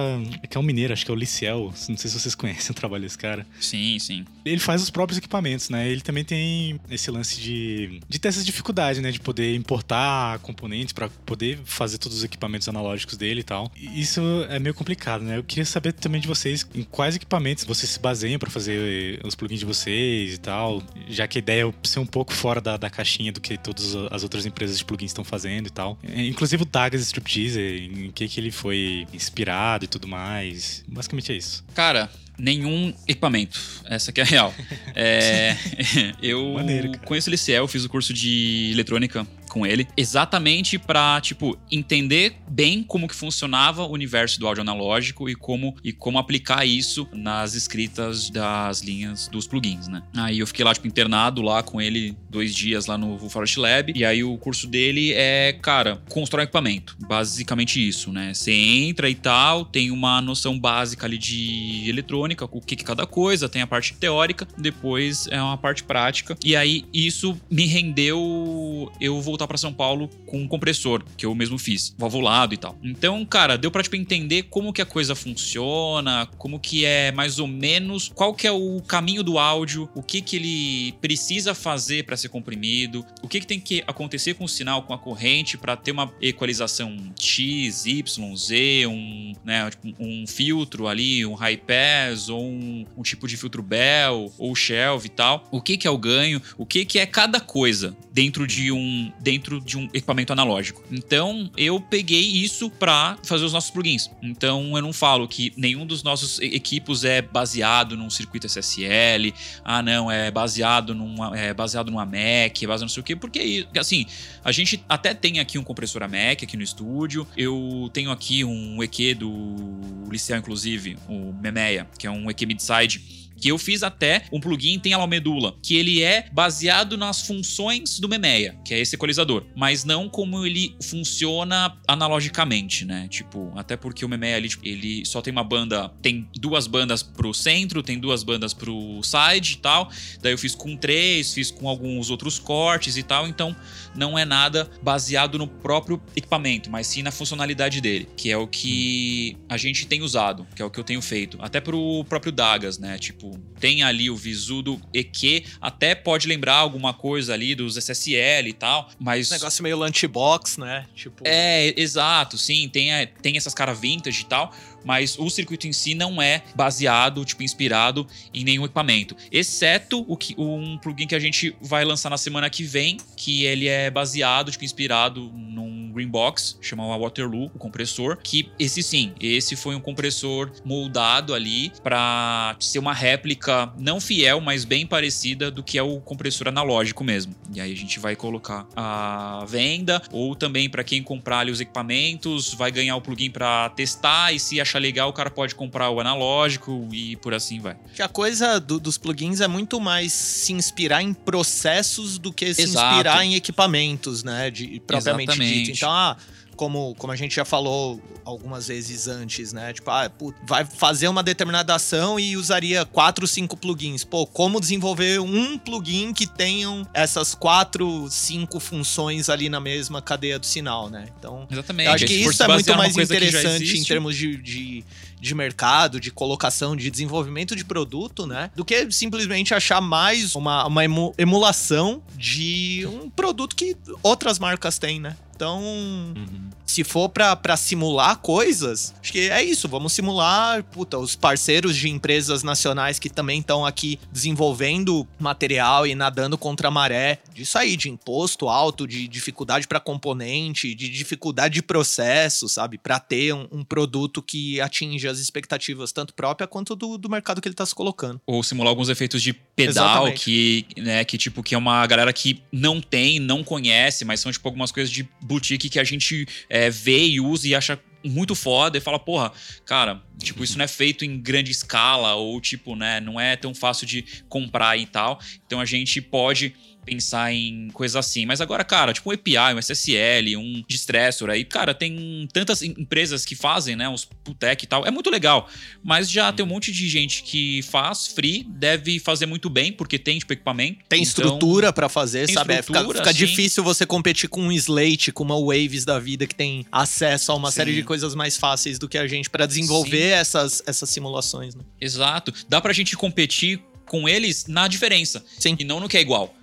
que 0.50 0.58
é 0.58 0.60
um 0.60 0.64
mineiro, 0.64 0.94
acho 0.94 1.06
que 1.06 1.12
é 1.12 1.14
o 1.14 1.18
Liciel, 1.18 1.63
não 1.68 1.98
sei 1.98 2.10
se 2.10 2.20
vocês 2.20 2.36
conhecem 2.36 2.72
o 2.72 2.74
trabalho 2.74 3.04
desse 3.04 3.18
cara. 3.18 3.46
Sim, 3.60 3.98
sim. 4.00 4.26
Ele 4.46 4.60
faz 4.60 4.82
os 4.82 4.90
próprios 4.90 5.18
equipamentos, 5.18 5.70
né? 5.70 5.88
Ele 5.90 6.02
também 6.02 6.24
tem 6.24 6.80
esse 6.90 7.10
lance 7.12 7.40
de, 7.40 8.00
de 8.08 8.20
ter 8.20 8.30
essa 8.30 8.44
dificuldade, 8.44 9.02
né? 9.02 9.12
De 9.12 9.20
poder 9.20 9.56
importar 9.56 10.40
componentes 10.40 10.94
pra 10.94 11.10
poder 11.26 11.60
fazer 11.64 11.98
todos 11.98 12.20
os 12.20 12.24
equipamentos 12.24 12.68
analógicos 12.68 13.18
dele 13.18 13.42
e 13.42 13.44
tal. 13.44 13.72
E 13.76 14.02
isso 14.02 14.22
é 14.50 14.60
meio 14.60 14.74
complicado, 14.74 15.24
né? 15.24 15.38
Eu 15.38 15.44
queria 15.44 15.66
saber 15.66 15.94
também 15.94 16.20
de 16.20 16.28
vocês 16.28 16.68
em 16.74 16.84
quais 16.84 17.16
equipamentos 17.16 17.64
vocês 17.64 17.92
se 17.92 18.00
baseiam 18.00 18.40
pra 18.40 18.50
fazer 18.50 19.20
os 19.24 19.36
plugins 19.36 19.60
de 19.60 19.66
vocês 19.66 20.34
e 20.34 20.38
tal, 20.38 20.82
já 21.08 21.28
que 21.28 21.38
a 21.38 21.40
ideia 21.40 21.68
é 21.68 21.88
ser 21.88 22.00
um 22.00 22.06
pouco 22.06 22.34
fora 22.34 22.60
da, 22.60 22.78
da 22.78 22.90
caixinha 22.90 23.32
do 23.32 23.40
que 23.40 23.58
todas 23.58 23.96
as 24.12 24.24
outras 24.24 24.46
empresas 24.46 24.78
de 24.78 24.86
plugins 24.86 25.12
estão 25.12 25.24
fazendo 25.24 25.68
e 25.68 25.72
tal. 25.72 25.98
É, 26.04 26.24
Inclusive 26.28 26.64
o 26.64 26.66
Dagas 26.66 27.02
Striptease, 27.02 27.60
em 27.94 28.12
que, 28.12 28.28
que 28.28 28.40
ele 28.40 28.52
foi 28.52 29.08
inspirado 29.14 29.86
e 29.86 29.88
tudo 29.88 30.08
mais. 30.08 30.84
Basicamente 30.88 31.32
é 31.32 31.36
isso. 31.36 31.53
Cara, 31.74 32.10
nenhum 32.38 32.94
equipamento. 33.08 33.60
Essa 33.86 34.12
que 34.12 34.22
é 34.22 34.24
a 34.24 34.28
real. 34.28 34.54
É, 34.96 35.58
eu 36.22 36.54
Maneiro, 36.54 36.92
conheço 37.00 37.28
o 37.28 37.32
Liciel, 37.32 37.68
fiz 37.68 37.84
o 37.84 37.90
curso 37.90 38.14
de 38.14 38.70
eletrônica 38.72 39.26
com 39.54 39.68
ele, 39.68 39.88
exatamente 39.96 40.80
pra, 40.80 41.22
tipo, 41.22 41.56
entender 41.72 42.36
bem 42.50 42.82
como 42.82 43.08
que 43.08 43.14
funcionava 43.14 43.84
o 43.84 43.92
universo 43.92 44.40
do 44.40 44.48
áudio 44.48 44.62
analógico 44.62 45.30
e 45.30 45.36
como, 45.36 45.76
e 45.84 45.94
como 45.94 46.18
aplicar 46.18 46.66
isso 46.66 47.08
nas 47.14 47.54
escritas 47.54 48.32
das 48.32 48.82
linhas 48.82 49.28
dos 49.28 49.46
plugins, 49.46 49.88
né? 49.88 50.02
Aí 50.16 50.40
eu 50.40 50.48
fiquei 50.48 50.66
lá, 50.66 50.74
tipo, 50.74 50.88
internado 50.88 51.44
lá 51.44 51.62
com 51.62 51.80
ele 51.80 52.18
dois 52.32 52.56
dias 52.56 52.88
lá 52.88 52.98
no 52.98 53.30
Forest 53.30 53.60
Lab, 53.60 53.94
e 53.96 54.04
aí 54.04 54.24
o 54.24 54.36
curso 54.40 54.66
dele 54.66 55.14
é, 55.14 55.54
cara, 55.62 56.02
constrói 56.10 56.42
um 56.42 56.46
equipamento, 56.46 56.98
basicamente 57.08 57.88
isso, 57.88 58.12
né? 58.12 58.34
Você 58.34 58.52
entra 58.52 59.08
e 59.08 59.14
tal, 59.14 59.66
tem 59.66 59.92
uma 59.92 60.20
noção 60.20 60.58
básica 60.58 61.06
ali 61.06 61.20
de 61.20 61.88
eletrônica, 61.88 62.23
o 62.52 62.62
que 62.62 62.76
que 62.76 62.84
cada 62.84 63.06
coisa, 63.06 63.50
tem 63.50 63.62
a 63.62 63.68
parte 63.68 63.94
teórica, 63.94 64.48
depois 64.58 65.28
é 65.28 65.42
uma 65.42 65.58
parte 65.58 65.84
prática, 65.84 66.38
e 66.44 66.56
aí 66.56 66.86
isso 66.94 67.38
me 67.50 67.66
rendeu 67.66 68.92
eu 69.00 69.22
voltar 69.22 69.48
para 69.48 69.58
São 69.58 69.74
Paulo 69.74 70.10
com 70.26 70.42
um 70.42 70.48
compressor, 70.48 71.04
que 71.18 71.26
eu 71.26 71.34
mesmo 71.36 71.58
fiz, 71.58 71.94
valvulado 71.98 72.54
e 72.54 72.58
tal. 72.58 72.78
Então, 72.84 73.26
cara, 73.26 73.58
deu 73.58 73.72
pra, 73.72 73.84
tipo, 73.84 73.96
entender 73.96 74.44
como 74.44 74.74
que 74.74 74.82
a 74.82 74.86
coisa 74.86 75.16
funciona, 75.16 76.28
como 76.38 76.60
que 76.60 76.86
é 76.86 77.12
mais 77.12 77.40
ou 77.40 77.48
menos, 77.48 78.12
qual 78.14 78.34
que 78.34 78.48
é 78.48 78.52
o 78.52 78.82
caminho 78.82 79.24
do 79.24 79.38
áudio, 79.38 79.90
o 79.96 80.02
que 80.02 80.22
que 80.22 80.36
ele 80.36 80.92
precisa 81.02 81.54
fazer 81.54 82.06
para 82.06 82.18
ser 82.18 82.30
comprimido, 82.30 83.06
o 83.22 83.28
que 83.28 83.40
que 83.40 83.48
tem 83.48 83.60
que 83.60 83.84
acontecer 83.88 84.34
com 84.36 84.46
o 84.46 84.50
sinal, 84.50 84.84
com 84.84 84.94
a 84.94 84.98
corrente 84.98 85.58
para 85.58 85.76
ter 85.76 85.92
uma 85.92 86.12
equalização 86.22 86.96
X, 87.20 87.86
Y, 87.86 88.36
Z, 88.36 88.88
um, 88.88 89.34
né, 89.44 89.70
tipo, 89.70 89.94
um 90.00 90.26
filtro 90.28 90.88
ali, 90.88 91.26
um 91.26 91.34
high 91.34 91.58
pass 91.58 92.13
ou 92.30 92.44
um, 92.44 92.86
um 92.98 93.02
tipo 93.04 93.28
de 93.28 93.38
filtro 93.38 93.62
Bell 93.62 94.32
ou 94.38 94.56
shelf 94.56 95.06
e 95.06 95.10
tal. 95.10 95.48
O 95.52 95.62
que 95.62 95.78
que 95.78 95.88
é 95.88 95.92
o 95.92 95.98
ganho, 95.98 96.42
o 96.58 96.66
que 96.66 96.86
que 96.86 97.00
é 97.00 97.06
cada 97.06 97.40
coisa 97.40 97.96
dentro 98.12 98.46
de 98.46 98.72
um 98.72 99.12
dentro 99.20 99.60
de 99.60 99.78
um 99.78 99.86
equipamento 99.94 100.32
analógico. 100.32 100.84
Então, 100.92 101.50
eu 101.58 101.80
peguei 101.80 102.22
isso 102.22 102.70
para 102.70 103.18
fazer 103.24 103.46
os 103.46 103.54
nossos 103.54 103.72
plugins. 103.72 104.10
Então, 104.22 104.76
eu 104.76 104.82
não 104.82 104.94
falo 104.94 105.28
que 105.28 105.52
nenhum 105.58 105.86
dos 105.86 106.04
nossos 106.04 106.40
equipos 106.40 107.04
é 107.04 107.22
baseado 107.22 107.98
num 107.98 108.10
circuito 108.10 108.46
SSL, 108.46 109.34
ah, 109.64 109.82
não, 109.82 110.12
é 110.12 110.30
baseado 110.30 110.94
numa, 110.94 111.38
é 111.38 111.54
baseado 111.54 111.90
numa 111.90 112.06
Mac, 112.06 112.62
é 112.62 112.68
baseado 112.68 112.82
não 112.82 112.90
sei 112.90 113.02
o 113.02 113.04
quê, 113.04 113.16
porque, 113.16 113.66
assim, 113.78 114.06
a 114.44 114.52
gente 114.52 114.84
até 114.88 115.14
tem 115.14 115.40
aqui 115.40 115.58
um 115.58 115.64
compressor 115.64 116.02
Mac 116.02 116.44
aqui 116.44 116.58
no 116.58 116.64
estúdio, 116.64 117.28
eu 117.36 117.90
tenho 117.94 118.12
aqui 118.12 118.44
um 118.44 118.84
EQ 118.84 119.16
do 119.16 119.66
Liceu, 120.10 120.38
inclusive, 120.38 120.98
o 121.08 121.34
Memeia, 121.42 121.88
que 122.04 122.08
é 122.08 122.12
um 122.12 122.30
EQ 122.30 122.46
Midside, 122.48 123.02
que 123.40 123.48
eu 123.48 123.58
fiz 123.58 123.82
até 123.82 124.26
um 124.30 124.42
plugin 124.42 124.78
tem 124.78 124.94
a 124.94 125.08
Medula, 125.08 125.56
que 125.62 125.76
ele 125.76 126.04
é 126.04 126.28
baseado 126.34 126.98
nas 126.98 127.26
funções 127.26 127.98
do 127.98 128.10
Memeia, 128.10 128.60
que 128.66 128.74
é 128.74 128.80
esse 128.80 128.96
equalizador, 128.96 129.46
mas 129.56 129.86
não 129.86 130.10
como 130.10 130.46
ele 130.46 130.76
funciona 130.82 131.78
analogicamente, 131.88 132.84
né? 132.84 133.08
Tipo, 133.10 133.54
até 133.56 133.78
porque 133.78 134.04
o 134.04 134.10
Memeia 134.10 134.36
ali, 134.36 134.50
tipo, 134.50 134.68
ele 134.68 135.06
só 135.06 135.22
tem 135.22 135.32
uma 135.32 135.44
banda, 135.46 135.90
tem 136.02 136.28
duas 136.36 136.68
bandas 136.68 137.02
pro 137.02 137.34
centro, 137.34 137.82
tem 137.82 137.98
duas 137.98 138.22
bandas 138.22 138.54
pro 138.54 139.02
side 139.02 139.54
e 139.54 139.58
tal. 139.58 139.90
Daí 140.22 140.34
eu 140.34 140.38
fiz 140.38 140.56
com 140.56 140.76
três, 140.76 141.34
fiz 141.34 141.52
com 141.52 141.70
alguns 141.70 142.10
outros 142.10 142.38
cortes 142.38 142.98
e 142.98 143.04
tal, 143.04 143.28
então 143.28 143.56
não 143.96 144.18
é 144.18 144.26
nada 144.26 144.70
baseado 144.82 145.38
no 145.38 145.48
próprio 145.48 146.02
equipamento, 146.16 146.70
mas 146.70 146.88
sim 146.88 147.02
na 147.04 147.12
funcionalidade 147.12 147.82
dele, 147.82 148.08
que 148.16 148.32
é 148.32 148.38
o 148.38 148.48
que 148.48 149.38
a 149.48 149.58
gente 149.58 149.86
tem 149.86 150.02
usado, 150.02 150.48
que 150.56 150.62
é 150.62 150.66
o 150.66 150.70
que 150.70 150.80
eu 150.80 150.84
tenho 150.84 151.02
feito. 151.02 151.38
Até 151.42 151.60
pro 151.60 152.04
próprio 152.06 152.32
Dagas, 152.32 152.78
né? 152.78 152.98
Tipo, 152.98 153.38
tem 153.60 153.84
ali 153.84 154.10
o 154.10 154.16
visu 154.16 154.62
do 154.62 154.82
EQ, 154.94 155.46
até 155.62 155.96
pode 155.96 156.28
lembrar 156.28 156.56
alguma 156.56 156.94
coisa 156.94 157.34
ali 157.34 157.56
dos 157.56 157.78
SSL 157.78 158.48
e 158.48 158.54
tal, 158.54 158.90
mas. 159.00 159.32
Um 159.32 159.36
negócio 159.36 159.64
meio 159.64 159.78
lunchbox, 159.78 160.58
né? 160.58 160.86
Tipo. 160.96 161.24
É, 161.26 161.74
exato, 161.80 162.38
sim, 162.38 162.70
tem, 162.70 162.90
tem 163.22 163.38
essas 163.38 163.54
caras 163.54 163.80
vintage 163.80 164.22
e 164.22 164.26
tal 164.26 164.54
mas 164.84 165.18
o 165.18 165.30
circuito 165.30 165.68
em 165.68 165.74
si 165.74 165.96
não 165.96 166.22
é 166.22 166.44
baseado, 166.56 167.24
tipo, 167.26 167.44
inspirado 167.44 168.08
em 168.34 168.44
nenhum 168.44 168.66
equipamento. 168.66 169.16
Exceto 169.32 170.06
o 170.08 170.18
que, 170.18 170.36
um 170.38 170.78
plugin 170.78 171.08
que 171.08 171.16
a 171.16 171.20
gente 171.20 171.56
vai 171.62 171.86
lançar 171.86 172.10
na 172.10 172.18
semana 172.18 172.50
que 172.50 172.64
vem, 172.64 172.98
que 173.16 173.44
ele 173.46 173.68
é 173.68 173.90
baseado, 173.90 174.52
tipo, 174.52 174.66
inspirado 174.66 175.32
num 175.34 175.92
Greenbox, 175.94 176.58
chamado 176.60 177.00
Waterloo, 177.00 177.52
o 177.54 177.60
compressor, 177.60 178.18
que 178.22 178.50
esse 178.58 178.82
sim, 178.82 179.14
esse 179.20 179.56
foi 179.56 179.76
um 179.76 179.80
compressor 179.80 180.52
moldado 180.66 181.34
ali 181.34 181.72
para 181.82 182.56
ser 182.60 182.80
uma 182.80 182.94
réplica 182.94 183.72
não 183.78 184.02
fiel, 184.02 184.42
mas 184.42 184.66
bem 184.66 184.86
parecida 184.86 185.52
do 185.52 185.64
que 185.64 185.78
é 185.78 185.84
o 185.84 186.02
compressor 186.02 186.48
analógico 186.48 187.04
mesmo. 187.04 187.36
E 187.54 187.62
aí 187.62 187.72
a 187.72 187.76
gente 187.76 188.00
vai 188.00 188.16
colocar 188.16 188.66
a 188.76 189.46
venda 189.48 190.02
ou 190.12 190.36
também 190.36 190.70
para 190.70 190.84
quem 190.84 191.04
comprar 191.04 191.40
ali 191.40 191.52
os 191.52 191.62
equipamentos, 191.62 192.54
vai 192.54 192.72
ganhar 192.72 192.96
o 192.96 193.02
plugin 193.02 193.30
para 193.30 193.70
testar 193.70 194.34
e 194.34 194.40
se 194.40 194.60
achar 194.60 194.73
legal, 194.80 195.10
o 195.10 195.14
cara 195.14 195.30
pode 195.30 195.56
comprar 195.56 195.90
o 195.90 196.00
analógico 196.00 196.88
e 196.92 197.16
por 197.18 197.34
assim 197.34 197.60
vai. 197.60 197.76
Que 197.94 198.02
a 198.02 198.08
coisa 198.08 198.60
do, 198.60 198.80
dos 198.80 198.98
plugins 198.98 199.42
é 199.42 199.48
muito 199.48 199.80
mais 199.80 200.14
se 200.14 200.54
inspirar 200.54 201.02
em 201.02 201.14
processos 201.14 202.18
do 202.18 202.32
que 202.32 202.54
se 202.54 202.64
Exato. 202.64 202.94
inspirar 202.94 203.26
em 203.26 203.36
equipamentos, 203.36 204.24
né, 204.24 204.50
de 204.52 204.82
propriamente 204.86 205.32
Exatamente. 205.32 205.64
dito. 205.64 205.78
Então, 205.78 205.92
ah, 205.92 206.18
como, 206.56 206.96
como 206.96 207.12
a 207.12 207.16
gente 207.16 207.36
já 207.36 207.46
falou 207.46 208.02
algumas 208.26 208.68
vezes 208.68 209.08
antes, 209.08 209.54
né? 209.54 209.74
Tipo, 209.74 209.92
ah, 209.92 210.12
vai 210.48 210.66
fazer 210.66 211.08
uma 211.08 211.22
determinada 211.22 211.76
ação 211.76 212.20
e 212.20 212.38
usaria 212.38 212.86
quatro, 212.86 213.28
cinco 213.28 213.58
plugins. 213.58 214.04
Pô, 214.04 214.26
como 214.26 214.60
desenvolver 214.60 215.20
um 215.20 215.58
plugin 215.58 216.14
que 216.14 216.26
tenham 216.26 216.88
essas 216.94 217.36
quatro, 217.36 218.08
cinco 218.10 218.60
funções 218.60 219.30
ali 219.30 219.50
na 219.50 219.60
mesma 219.60 220.02
cadeia 220.02 220.40
do 220.40 220.46
sinal, 220.46 220.90
né? 220.90 221.08
Então, 221.18 221.48
Exatamente. 221.50 221.90
acho 221.90 222.06
que 222.06 222.14
isso 222.14 222.44
é 222.44 222.48
muito 222.48 222.78
mais 222.78 222.98
interessante 222.98 223.78
em 223.78 223.84
termos 223.84 224.16
de, 224.16 224.38
de 224.38 224.86
de 225.24 225.34
mercado, 225.34 226.00
de 226.00 226.12
colocação, 226.12 226.76
de 226.76 226.92
desenvolvimento 226.92 227.56
de 227.56 227.64
produto, 227.64 228.28
né? 228.28 228.52
Do 228.56 228.66
que 228.66 228.92
simplesmente 228.92 229.54
achar 229.54 229.80
mais 229.80 230.36
uma, 230.36 230.68
uma 230.68 230.84
emulação 231.18 232.04
de 232.16 232.86
um 232.88 233.10
produto 233.10 233.56
que 233.56 233.76
outras 234.04 234.38
marcas 234.38 234.78
têm, 234.78 235.00
né? 235.00 235.16
Então, 235.36 235.62
uhum. 235.62 236.50
se 236.66 236.84
for 236.84 237.10
para 237.10 237.58
simular 237.58 238.18
coisas, 238.18 238.94
acho 239.02 239.12
que 239.12 239.30
é 239.30 239.44
isso. 239.44 239.68
Vamos 239.68 239.94
simular, 239.94 240.64
puta, 240.64 240.98
os 240.98 241.16
parceiros 241.16 241.76
de 241.76 241.90
empresas 241.90 242.44
nacionais 242.44 243.00
que 243.00 243.10
também 243.10 243.40
estão 243.40 243.66
aqui 243.66 244.00
desenvolvendo 244.12 245.08
material 245.20 245.88
e 245.88 245.96
nadando 245.96 246.38
contra 246.38 246.68
a 246.68 246.72
maré. 246.72 247.20
Disso 247.34 247.58
aí, 247.58 247.76
de 247.76 247.90
imposto 247.90 248.48
alto, 248.48 248.88
de 248.88 249.08
dificuldade 249.08 249.68
para 249.68 249.80
componente, 249.80 250.74
de 250.76 250.88
dificuldade 250.88 251.56
de 251.56 251.62
processo, 251.64 252.48
sabe? 252.48 252.78
Para 252.78 253.00
ter 253.00 253.34
um, 253.34 253.48
um, 253.52 253.64
produto 253.64 254.22
que 254.22 254.62
atinja 254.62 255.13
as 255.14 255.20
expectativas, 255.20 255.92
tanto 255.92 256.14
própria 256.14 256.48
quanto 256.48 256.76
do, 256.76 256.98
do 256.98 257.10
mercado 257.10 257.42
que 257.42 257.48
ele 257.48 257.56
tá 257.56 257.66
se 257.66 257.76
colocando. 257.76 258.22
Ou 258.26 258.44
simular 258.44 258.70
alguns 258.70 258.90
efeitos 258.90 259.22
de 259.22 259.34
pedal, 259.34 260.12
que, 260.14 260.66
né, 260.78 261.04
que 261.06 261.18
tipo, 261.18 261.44
que 261.44 261.56
é 261.56 261.58
uma 261.58 261.86
galera 261.88 262.12
que 262.12 262.42
não 262.52 262.82
tem, 262.82 263.20
não 263.20 263.44
conhece, 263.44 264.04
mas 264.06 264.20
são 264.20 264.32
tipo 264.32 264.48
algumas 264.48 264.72
coisas 264.72 264.92
de 264.92 265.08
boutique 265.22 265.70
que 265.70 265.80
a 265.80 265.84
gente 265.84 266.28
é, 266.50 266.70
vê 266.70 267.06
e 267.06 267.20
usa 267.20 267.48
e 267.48 267.56
acha 267.56 267.80
muito 268.04 268.36
foda 268.36 268.78
e 268.78 268.82
fala, 268.82 269.00
porra, 269.00 269.32
cara, 269.66 270.02
tipo, 270.18 270.44
isso 270.44 270.58
não 270.58 270.66
é 270.66 270.68
feito 270.68 271.06
em 271.06 271.20
grande 271.20 271.52
escala 271.52 272.16
ou, 272.16 272.40
tipo, 272.42 272.76
né, 272.76 273.00
não 273.00 273.20
é 273.20 273.36
tão 273.36 273.54
fácil 273.56 273.88
de 273.88 274.04
comprar 274.28 274.78
e 274.78 274.86
tal. 274.86 275.20
Então 275.46 275.60
a 275.60 275.66
gente 275.66 276.02
pode 276.02 276.54
pensar 276.84 277.34
em 277.34 277.70
coisas 277.70 277.96
assim. 277.96 278.26
Mas 278.26 278.42
agora, 278.42 278.64
cara, 278.64 278.94
tipo 278.94 279.10
um 279.10 279.14
API, 279.14 279.54
um 279.56 279.60
SSL, 279.60 280.38
um 280.38 280.64
distressor 280.68 281.30
aí, 281.30 281.44
cara, 281.44 281.74
tem 281.74 282.28
tantas 282.32 282.62
empresas 282.62 283.26
que 283.26 283.36
fazem, 283.36 283.76
né, 283.76 283.88
uns 283.90 284.06
Putec 284.06 284.64
e 284.64 284.68
tal. 284.68 284.86
É 284.86 284.92
muito 284.92 285.10
legal. 285.10 285.50
Mas 285.84 286.10
já 286.10 286.32
tem 286.32 286.46
um 286.46 286.50
monte 286.50 286.72
de 286.72 286.90
gente 286.90 287.24
que 287.24 287.62
faz 287.64 288.08
free, 288.08 288.46
deve 288.48 289.00
fazer 289.00 289.26
muito 289.26 289.50
bem, 289.50 289.72
porque 289.72 289.98
tem 289.98 290.20
tipo 290.20 290.34
equipamento. 290.34 290.80
Tem 290.88 291.02
então, 291.02 291.24
estrutura 291.24 291.74
para 291.74 291.90
fazer, 291.90 292.30
sabe? 292.30 292.54
É, 292.54 292.62
fica, 292.62 292.84
fica 292.84 293.14
difícil 293.14 293.64
você 293.64 293.86
competir 293.86 294.30
com 294.30 294.42
um 294.42 294.52
Slate, 294.52 295.12
com 295.12 295.24
uma 295.24 295.40
Waves 295.40 295.86
da 295.86 296.00
vida 296.00 296.28
que 296.28 296.36
tem 296.36 296.66
acesso 296.72 297.32
a 297.32 297.36
uma 297.36 297.52
sim. 297.52 297.56
série 297.56 297.76
de 297.76 297.84
coisas 297.84 298.16
mais 298.16 298.38
fáceis 298.38 298.78
do 298.78 298.88
que 298.88 298.98
a 298.98 299.08
gente 299.08 299.30
para 299.30 299.46
desenvolver 299.46 300.10
essas, 300.10 300.64
essas 300.66 300.90
simulações, 300.90 301.56
né? 301.56 301.64
Exato. 301.80 302.34
Dá 302.48 302.62
pra 302.62 302.74
gente 302.74 302.96
competir 302.96 303.62
com 303.86 304.08
eles 304.08 304.48
na 304.48 304.68
diferença. 304.68 305.24
Sim. 305.38 305.56
E 305.60 305.64
não 305.64 305.80
no 305.80 305.90
que 305.90 305.98
é 305.98 306.02
igual 306.02 306.34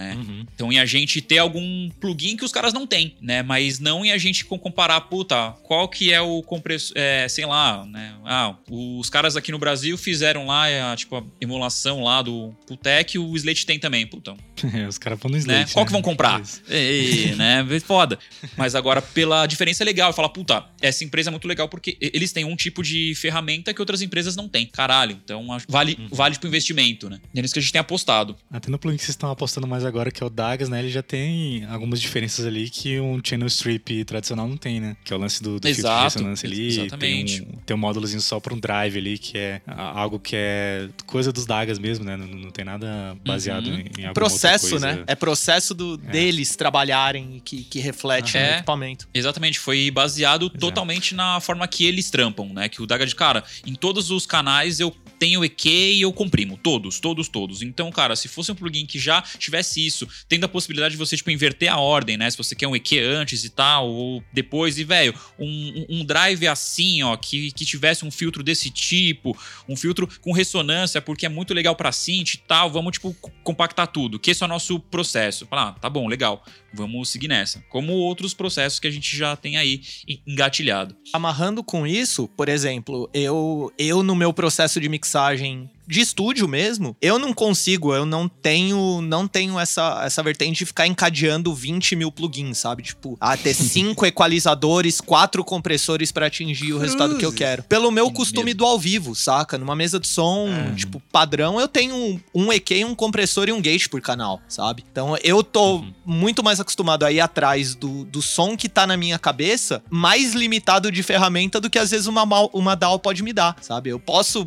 né? 0.00 0.14
Uhum. 0.14 0.46
Então, 0.54 0.72
em 0.72 0.78
a 0.78 0.86
gente 0.86 1.20
ter 1.20 1.38
algum 1.38 1.90
plugin 2.00 2.36
que 2.36 2.44
os 2.44 2.52
caras 2.52 2.72
não 2.72 2.86
têm, 2.86 3.16
né? 3.20 3.42
Mas 3.42 3.78
não 3.78 4.04
em 4.04 4.10
a 4.10 4.18
gente 4.18 4.44
comparar, 4.44 5.00
puta, 5.02 5.52
qual 5.62 5.88
que 5.88 6.12
é 6.12 6.20
o 6.20 6.42
compressor, 6.42 6.92
é, 6.96 7.28
sei 7.28 7.44
lá, 7.44 7.84
né? 7.84 8.14
Ah, 8.24 8.56
os 8.70 9.10
caras 9.10 9.36
aqui 9.36 9.52
no 9.52 9.58
Brasil 9.58 9.98
fizeram 9.98 10.46
lá, 10.46 10.92
a, 10.92 10.96
tipo, 10.96 11.16
a 11.16 11.22
emulação 11.40 12.02
lá 12.02 12.22
do 12.22 12.54
Putec, 12.66 13.18
o 13.18 13.36
Slate 13.36 13.66
tem 13.66 13.78
também, 13.78 14.06
puta. 14.06 14.34
É, 14.72 14.86
os 14.86 14.98
caras 14.98 15.18
vão 15.18 15.30
no 15.30 15.36
Slate. 15.36 15.58
Né? 15.58 15.72
Qual 15.72 15.84
que 15.84 15.90
vão 15.90 16.00
né? 16.00 16.04
comprar? 16.04 16.40
Ei, 16.68 17.34
né? 17.34 17.66
Foda. 17.80 18.18
Mas 18.56 18.74
agora, 18.76 19.02
pela 19.02 19.44
diferença 19.46 19.82
é 19.82 19.86
legal, 19.86 20.12
fala, 20.12 20.28
puta, 20.28 20.64
essa 20.80 21.02
empresa 21.02 21.28
é 21.28 21.32
muito 21.32 21.48
legal 21.48 21.68
porque 21.68 21.96
eles 22.00 22.30
têm 22.30 22.44
um 22.44 22.54
tipo 22.54 22.82
de 22.82 23.14
ferramenta 23.16 23.74
que 23.74 23.80
outras 23.80 24.00
empresas 24.00 24.36
não 24.36 24.48
têm. 24.48 24.66
Caralho, 24.66 25.18
então 25.24 25.44
vale, 25.66 25.96
uhum. 25.98 26.08
vale 26.12 26.38
pro 26.38 26.46
investimento, 26.46 27.10
né? 27.10 27.18
É 27.34 27.42
nisso 27.42 27.54
que 27.54 27.58
a 27.58 27.62
gente 27.62 27.72
tem 27.72 27.80
apostado. 27.80 28.36
Até 28.50 28.70
no 28.70 28.78
plugin 28.78 28.96
que 28.96 29.02
vocês 29.02 29.14
estão 29.14 29.30
apostando 29.30 29.66
mais 29.66 29.80
mais 29.80 29.84
agora, 29.90 30.10
que 30.10 30.22
é 30.22 30.26
o 30.26 30.30
Dagas, 30.30 30.68
né? 30.68 30.78
Ele 30.80 30.90
já 30.90 31.02
tem 31.02 31.64
algumas 31.66 32.00
diferenças 32.00 32.46
ali 32.46 32.70
que 32.70 32.98
um 33.00 33.20
channel 33.22 33.46
strip 33.48 34.04
tradicional 34.04 34.48
não 34.48 34.56
tem, 34.56 34.80
né? 34.80 34.96
Que 35.04 35.12
é 35.12 35.16
o 35.16 35.18
lance 35.18 35.42
do, 35.42 35.60
do 35.60 35.66
filtro 35.66 35.72
de 35.74 35.80
Exato, 35.80 36.04
ressonância 36.04 36.46
ali. 36.46 36.66
exatamente. 36.68 37.40
Tem 37.42 37.48
um, 37.48 37.58
tem 37.66 37.76
um 37.76 37.78
módulozinho 37.80 38.20
só 38.22 38.40
para 38.40 38.54
um 38.54 38.58
drive 38.58 38.96
ali, 38.96 39.18
que 39.18 39.36
é 39.36 39.60
algo 39.66 40.18
que 40.18 40.34
é 40.36 40.88
coisa 41.06 41.32
dos 41.32 41.44
Dagas 41.46 41.78
mesmo, 41.78 42.04
né? 42.04 42.16
Não, 42.16 42.26
não 42.26 42.50
tem 42.50 42.64
nada 42.64 43.16
baseado 43.26 43.66
Uhum. 43.66 43.84
em, 43.98 44.04
em 44.06 44.12
Processo, 44.12 44.78
né? 44.78 45.02
É 45.06 45.14
processo 45.14 45.74
do, 45.74 45.96
deles 45.96 46.56
trabalharem 46.56 47.40
que, 47.44 47.64
que 47.64 47.78
reflete 47.80 48.36
É. 48.36 48.50
no 48.52 48.56
equipamento. 48.58 49.08
Exatamente, 49.12 49.58
foi 49.58 49.90
baseado 49.90 50.48
totalmente 50.48 51.14
na 51.14 51.40
forma 51.40 51.66
que 51.68 51.84
eles 51.84 52.10
trampam, 52.10 52.52
né? 52.52 52.68
Que 52.68 52.80
o 52.82 52.86
Daga 52.86 53.04
de 53.06 53.14
cara, 53.14 53.42
em 53.66 53.74
todos 53.74 54.10
os 54.10 54.24
canais 54.26 54.80
eu 54.80 54.94
tenho 55.20 55.44
EQ 55.44 55.68
e 55.68 56.00
eu 56.00 56.12
comprimo. 56.12 56.56
Todos, 56.56 56.98
todos, 56.98 57.28
todos. 57.28 57.60
Então, 57.62 57.90
cara, 57.92 58.16
se 58.16 58.26
fosse 58.26 58.50
um 58.50 58.54
plugin 58.54 58.86
que 58.86 58.98
já 58.98 59.20
tivesse 59.38 59.86
isso, 59.86 60.08
tendo 60.26 60.44
a 60.44 60.48
possibilidade 60.48 60.92
de 60.92 60.98
você, 60.98 61.14
tipo, 61.16 61.30
inverter 61.30 61.70
a 61.70 61.76
ordem, 61.78 62.16
né? 62.16 62.28
Se 62.30 62.38
você 62.38 62.54
quer 62.56 62.66
um 62.66 62.74
EQ 62.74 62.98
antes 62.98 63.44
e 63.44 63.50
tal, 63.50 63.86
ou 63.88 64.24
depois, 64.32 64.78
e, 64.78 64.84
velho, 64.84 65.14
um, 65.38 65.86
um- 65.90 66.04
drive 66.04 66.48
assim, 66.48 67.02
ó, 67.02 67.14
que, 67.18 67.52
que 67.52 67.64
tivesse 67.66 68.04
um 68.04 68.10
filtro 68.10 68.42
desse 68.42 68.70
tipo, 68.70 69.36
um 69.68 69.76
filtro 69.76 70.08
com 70.22 70.32
ressonância, 70.32 71.02
porque 71.02 71.26
é 71.26 71.28
muito 71.28 71.52
legal 71.52 71.76
pra 71.76 71.92
synth 71.92 72.34
e 72.34 72.38
tal, 72.38 72.70
vamos, 72.70 72.92
tipo, 72.92 73.12
co- 73.20 73.30
compactar 73.44 73.86
tudo, 73.88 74.18
que 74.18 74.30
esse 74.30 74.42
é 74.42 74.46
o 74.46 74.48
nosso 74.48 74.80
processo. 74.80 75.46
Falar, 75.46 75.68
ah, 75.68 75.72
tá 75.72 75.90
bom, 75.90 76.08
legal, 76.08 76.42
vamos 76.72 77.08
seguir 77.08 77.28
nessa. 77.28 77.62
Como 77.68 77.92
outros 77.92 78.34
processos 78.34 78.78
que 78.78 78.86
a 78.86 78.90
gente 78.90 79.16
já 79.16 79.36
tem 79.36 79.56
aí 79.56 79.80
en- 80.08 80.20
engatilhado. 80.26 80.96
Amarrando 81.12 81.62
com 81.64 81.86
isso, 81.86 82.28
por 82.36 82.48
exemplo, 82.48 83.08
eu, 83.12 83.72
eu 83.78 84.02
no 84.02 84.14
meu 84.14 84.32
processo 84.32 84.80
de 84.80 84.88
mixagem 84.88 85.68
de 85.86 86.00
estúdio 86.00 86.46
mesmo, 86.46 86.96
eu 87.00 87.18
não 87.18 87.32
consigo, 87.32 87.94
eu 87.94 88.06
não 88.06 88.28
tenho 88.28 89.00
não 89.02 89.26
tenho 89.26 89.58
essa, 89.58 90.02
essa 90.04 90.22
vertente 90.22 90.58
de 90.58 90.66
ficar 90.66 90.86
encadeando 90.86 91.54
20 91.54 91.96
mil 91.96 92.12
plugins, 92.12 92.58
sabe? 92.58 92.82
Tipo, 92.82 93.16
ah, 93.20 93.36
ter 93.36 93.54
cinco 93.54 94.06
equalizadores, 94.06 95.00
quatro 95.00 95.44
compressores 95.44 96.12
pra 96.12 96.26
atingir 96.26 96.72
o 96.72 96.78
resultado 96.78 97.16
que 97.16 97.24
eu 97.24 97.32
quero. 97.32 97.62
Pelo 97.64 97.90
meu 97.90 98.10
costume 98.10 98.54
do 98.54 98.64
ao 98.64 98.78
vivo, 98.78 99.14
saca? 99.14 99.58
Numa 99.58 99.74
mesa 99.74 99.98
de 99.98 100.06
som, 100.06 100.48
tipo, 100.76 101.02
padrão, 101.10 101.60
eu 101.60 101.66
tenho 101.66 102.20
um 102.34 102.52
EQ, 102.52 102.84
um 102.84 102.94
compressor 102.94 103.48
e 103.48 103.52
um 103.52 103.60
gate 103.60 103.88
por 103.88 104.00
canal, 104.00 104.40
sabe? 104.48 104.84
Então 104.90 105.16
eu 105.22 105.42
tô 105.42 105.84
muito 106.04 106.42
mais 106.42 106.60
acostumado 106.60 107.04
a 107.04 107.12
ir 107.12 107.20
atrás 107.20 107.74
do, 107.74 108.04
do 108.04 108.22
som 108.22 108.56
que 108.56 108.68
tá 108.68 108.86
na 108.86 108.96
minha 108.96 109.18
cabeça, 109.18 109.82
mais 109.90 110.34
limitado 110.34 110.90
de 110.92 111.02
ferramenta 111.02 111.60
do 111.60 111.70
que 111.70 111.78
às 111.78 111.90
vezes 111.90 112.06
uma, 112.06 112.24
uma 112.52 112.74
DAW 112.74 112.98
pode 112.98 113.22
me 113.22 113.32
dar, 113.32 113.56
sabe? 113.60 113.90
Eu 113.90 113.98
posso 113.98 114.46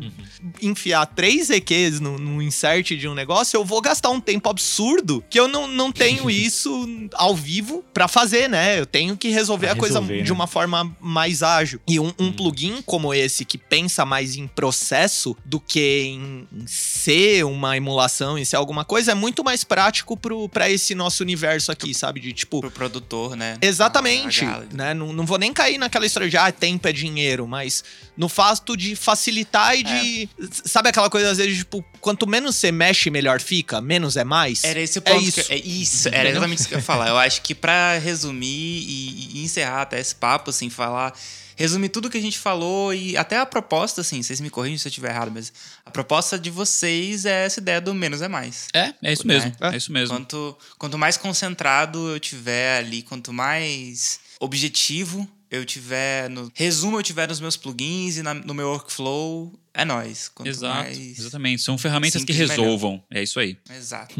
enfiar 0.62 1.06
três 1.06 1.33
EQs 1.50 2.00
no, 2.00 2.18
no 2.18 2.42
insert 2.42 2.96
de 2.96 3.08
um 3.08 3.14
negócio, 3.14 3.56
eu 3.56 3.64
vou 3.64 3.80
gastar 3.80 4.10
um 4.10 4.20
tempo 4.20 4.48
absurdo 4.48 5.24
que 5.28 5.38
eu 5.38 5.48
não, 5.48 5.66
não 5.66 5.90
tenho 5.92 6.28
isso 6.30 6.88
ao 7.14 7.34
vivo 7.34 7.84
pra 7.92 8.08
fazer, 8.08 8.48
né? 8.48 8.78
Eu 8.78 8.86
tenho 8.86 9.16
que 9.16 9.28
resolver 9.28 9.66
Pra 9.68 9.74
a 9.74 9.78
coisa 9.78 10.00
resolver, 10.00 10.22
de 10.22 10.30
né? 10.30 10.34
uma 10.34 10.46
forma 10.46 10.96
mais 11.00 11.42
ágil. 11.42 11.80
E 11.86 11.98
um, 12.00 12.12
um 12.18 12.32
plugin 12.32 12.82
como 12.82 13.12
esse, 13.14 13.44
que 13.44 13.56
pensa 13.58 14.04
mais 14.04 14.36
em 14.36 14.46
processo 14.46 15.36
do 15.44 15.58
que 15.60 16.02
em, 16.04 16.46
em 16.52 16.66
ser 16.66 17.44
uma 17.44 17.76
emulação, 17.76 18.36
em 18.38 18.44
ser 18.44 18.56
alguma 18.56 18.84
coisa, 18.84 19.12
é 19.12 19.14
muito 19.14 19.42
mais 19.44 19.64
prático 19.64 20.16
pro, 20.16 20.48
pra 20.48 20.68
esse 20.70 20.94
nosso 20.94 21.22
universo 21.22 21.70
aqui, 21.72 21.94
sabe? 21.94 22.20
De 22.20 22.32
tipo, 22.32 22.60
Pro 22.60 22.70
produtor, 22.70 23.36
né? 23.36 23.56
Exatamente, 23.60 24.44
A- 24.44 24.48
a 24.48 24.52
galera. 24.52 24.68
né? 24.72 24.94
Não, 24.94 25.12
não 25.12 25.24
vou 25.26 25.38
nem 25.38 25.52
cair 25.52 25.78
naquela 25.78 26.06
história 26.06 26.28
de 26.28 26.36
ah, 26.36 26.50
tempo 26.52 26.86
é 26.88 26.92
dinheiro, 26.92 27.46
mas 27.46 27.82
no 28.16 28.28
fato 28.28 28.76
de 28.76 28.94
facilitar 28.96 29.74
e 29.76 29.82
de. 29.82 30.28
Sabe 30.64 30.88
aquela 30.88 31.10
coisa, 31.14 31.30
às 31.30 31.38
vezes, 31.38 31.58
tipo, 31.58 31.84
quanto 32.00 32.26
menos 32.26 32.56
você 32.56 32.72
mexe, 32.72 33.08
melhor 33.10 33.40
fica, 33.40 33.80
menos 33.80 34.16
é 34.16 34.24
mais? 34.24 34.64
Era 34.64 34.80
esse 34.80 34.98
o 34.98 35.02
ponto. 35.02 35.22
isso. 35.22 35.44
Que, 35.44 35.52
é 35.52 35.58
isso, 35.58 36.08
era 36.08 36.28
exatamente 36.28 36.58
isso 36.58 36.68
que 36.68 36.74
eu 36.74 36.78
ia 36.78 36.84
falar. 36.84 37.08
Eu 37.08 37.16
acho 37.18 37.40
que 37.42 37.54
pra 37.54 37.98
resumir 37.98 38.46
e, 38.46 39.38
e 39.38 39.44
encerrar 39.44 39.82
até 39.82 40.00
esse 40.00 40.14
papo, 40.14 40.50
assim, 40.50 40.68
falar. 40.68 41.12
Resumir 41.56 41.88
tudo 41.90 42.10
que 42.10 42.18
a 42.18 42.20
gente 42.20 42.36
falou 42.36 42.92
e 42.92 43.16
até 43.16 43.38
a 43.38 43.46
proposta, 43.46 44.00
assim, 44.00 44.20
vocês 44.20 44.40
me 44.40 44.50
corrigem 44.50 44.76
se 44.76 44.88
eu 44.88 44.90
estiver 44.90 45.10
errado, 45.10 45.30
mas 45.32 45.52
a 45.86 45.90
proposta 45.92 46.36
de 46.36 46.50
vocês 46.50 47.24
é 47.26 47.44
essa 47.46 47.60
ideia 47.60 47.80
do 47.80 47.94
menos 47.94 48.20
é 48.22 48.26
mais. 48.26 48.66
É, 48.74 48.92
é 49.00 49.12
isso 49.12 49.24
Né? 49.24 49.34
mesmo. 49.34 49.52
É 49.60 49.76
isso 49.76 49.92
mesmo. 49.92 50.16
Quanto, 50.16 50.58
quanto 50.76 50.98
mais 50.98 51.16
concentrado 51.16 52.08
eu 52.08 52.18
tiver 52.18 52.78
ali, 52.78 53.02
quanto 53.02 53.32
mais 53.32 54.18
objetivo 54.40 55.28
eu 55.48 55.64
tiver 55.64 56.28
no 56.28 56.50
resumo 56.54 56.98
eu 56.98 57.02
tiver 57.04 57.28
nos 57.28 57.38
meus 57.38 57.56
plugins 57.56 58.16
e 58.16 58.22
na- 58.24 58.34
no 58.34 58.52
meu 58.52 58.66
workflow, 58.70 59.52
é 59.74 59.84
nóis. 59.84 60.30
Quanto 60.34 60.48
Exato, 60.48 60.74
mais 60.84 61.18
exatamente. 61.18 61.62
São 61.62 61.76
ferramentas 61.76 62.24
que 62.24 62.32
simples, 62.32 62.50
melhor. 62.50 62.62
resolvam. 62.64 63.02
É 63.10 63.22
isso 63.22 63.40
aí. 63.40 63.58
Exato. 63.76 64.14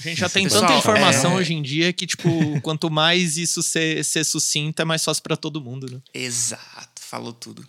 A 0.00 0.02
gente 0.08 0.18
já 0.20 0.28
tem 0.30 0.44
Pessoal, 0.44 0.62
tanta 0.66 0.78
informação 0.78 1.32
é- 1.32 1.34
hoje 1.36 1.54
em 1.54 1.62
dia 1.62 1.92
que, 1.92 2.06
tipo, 2.06 2.28
quanto 2.60 2.90
mais 2.90 3.36
isso 3.36 3.62
ser, 3.62 4.04
ser 4.04 4.24
sucinto, 4.24 4.82
é 4.82 4.84
mais 4.84 5.04
fácil 5.04 5.22
pra 5.22 5.36
todo 5.36 5.60
mundo, 5.60 5.86
né? 5.90 5.98
Exato. 6.12 7.00
Falou 7.00 7.32
tudo. 7.32 7.64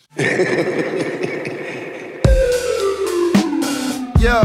Yeah, 4.20 4.42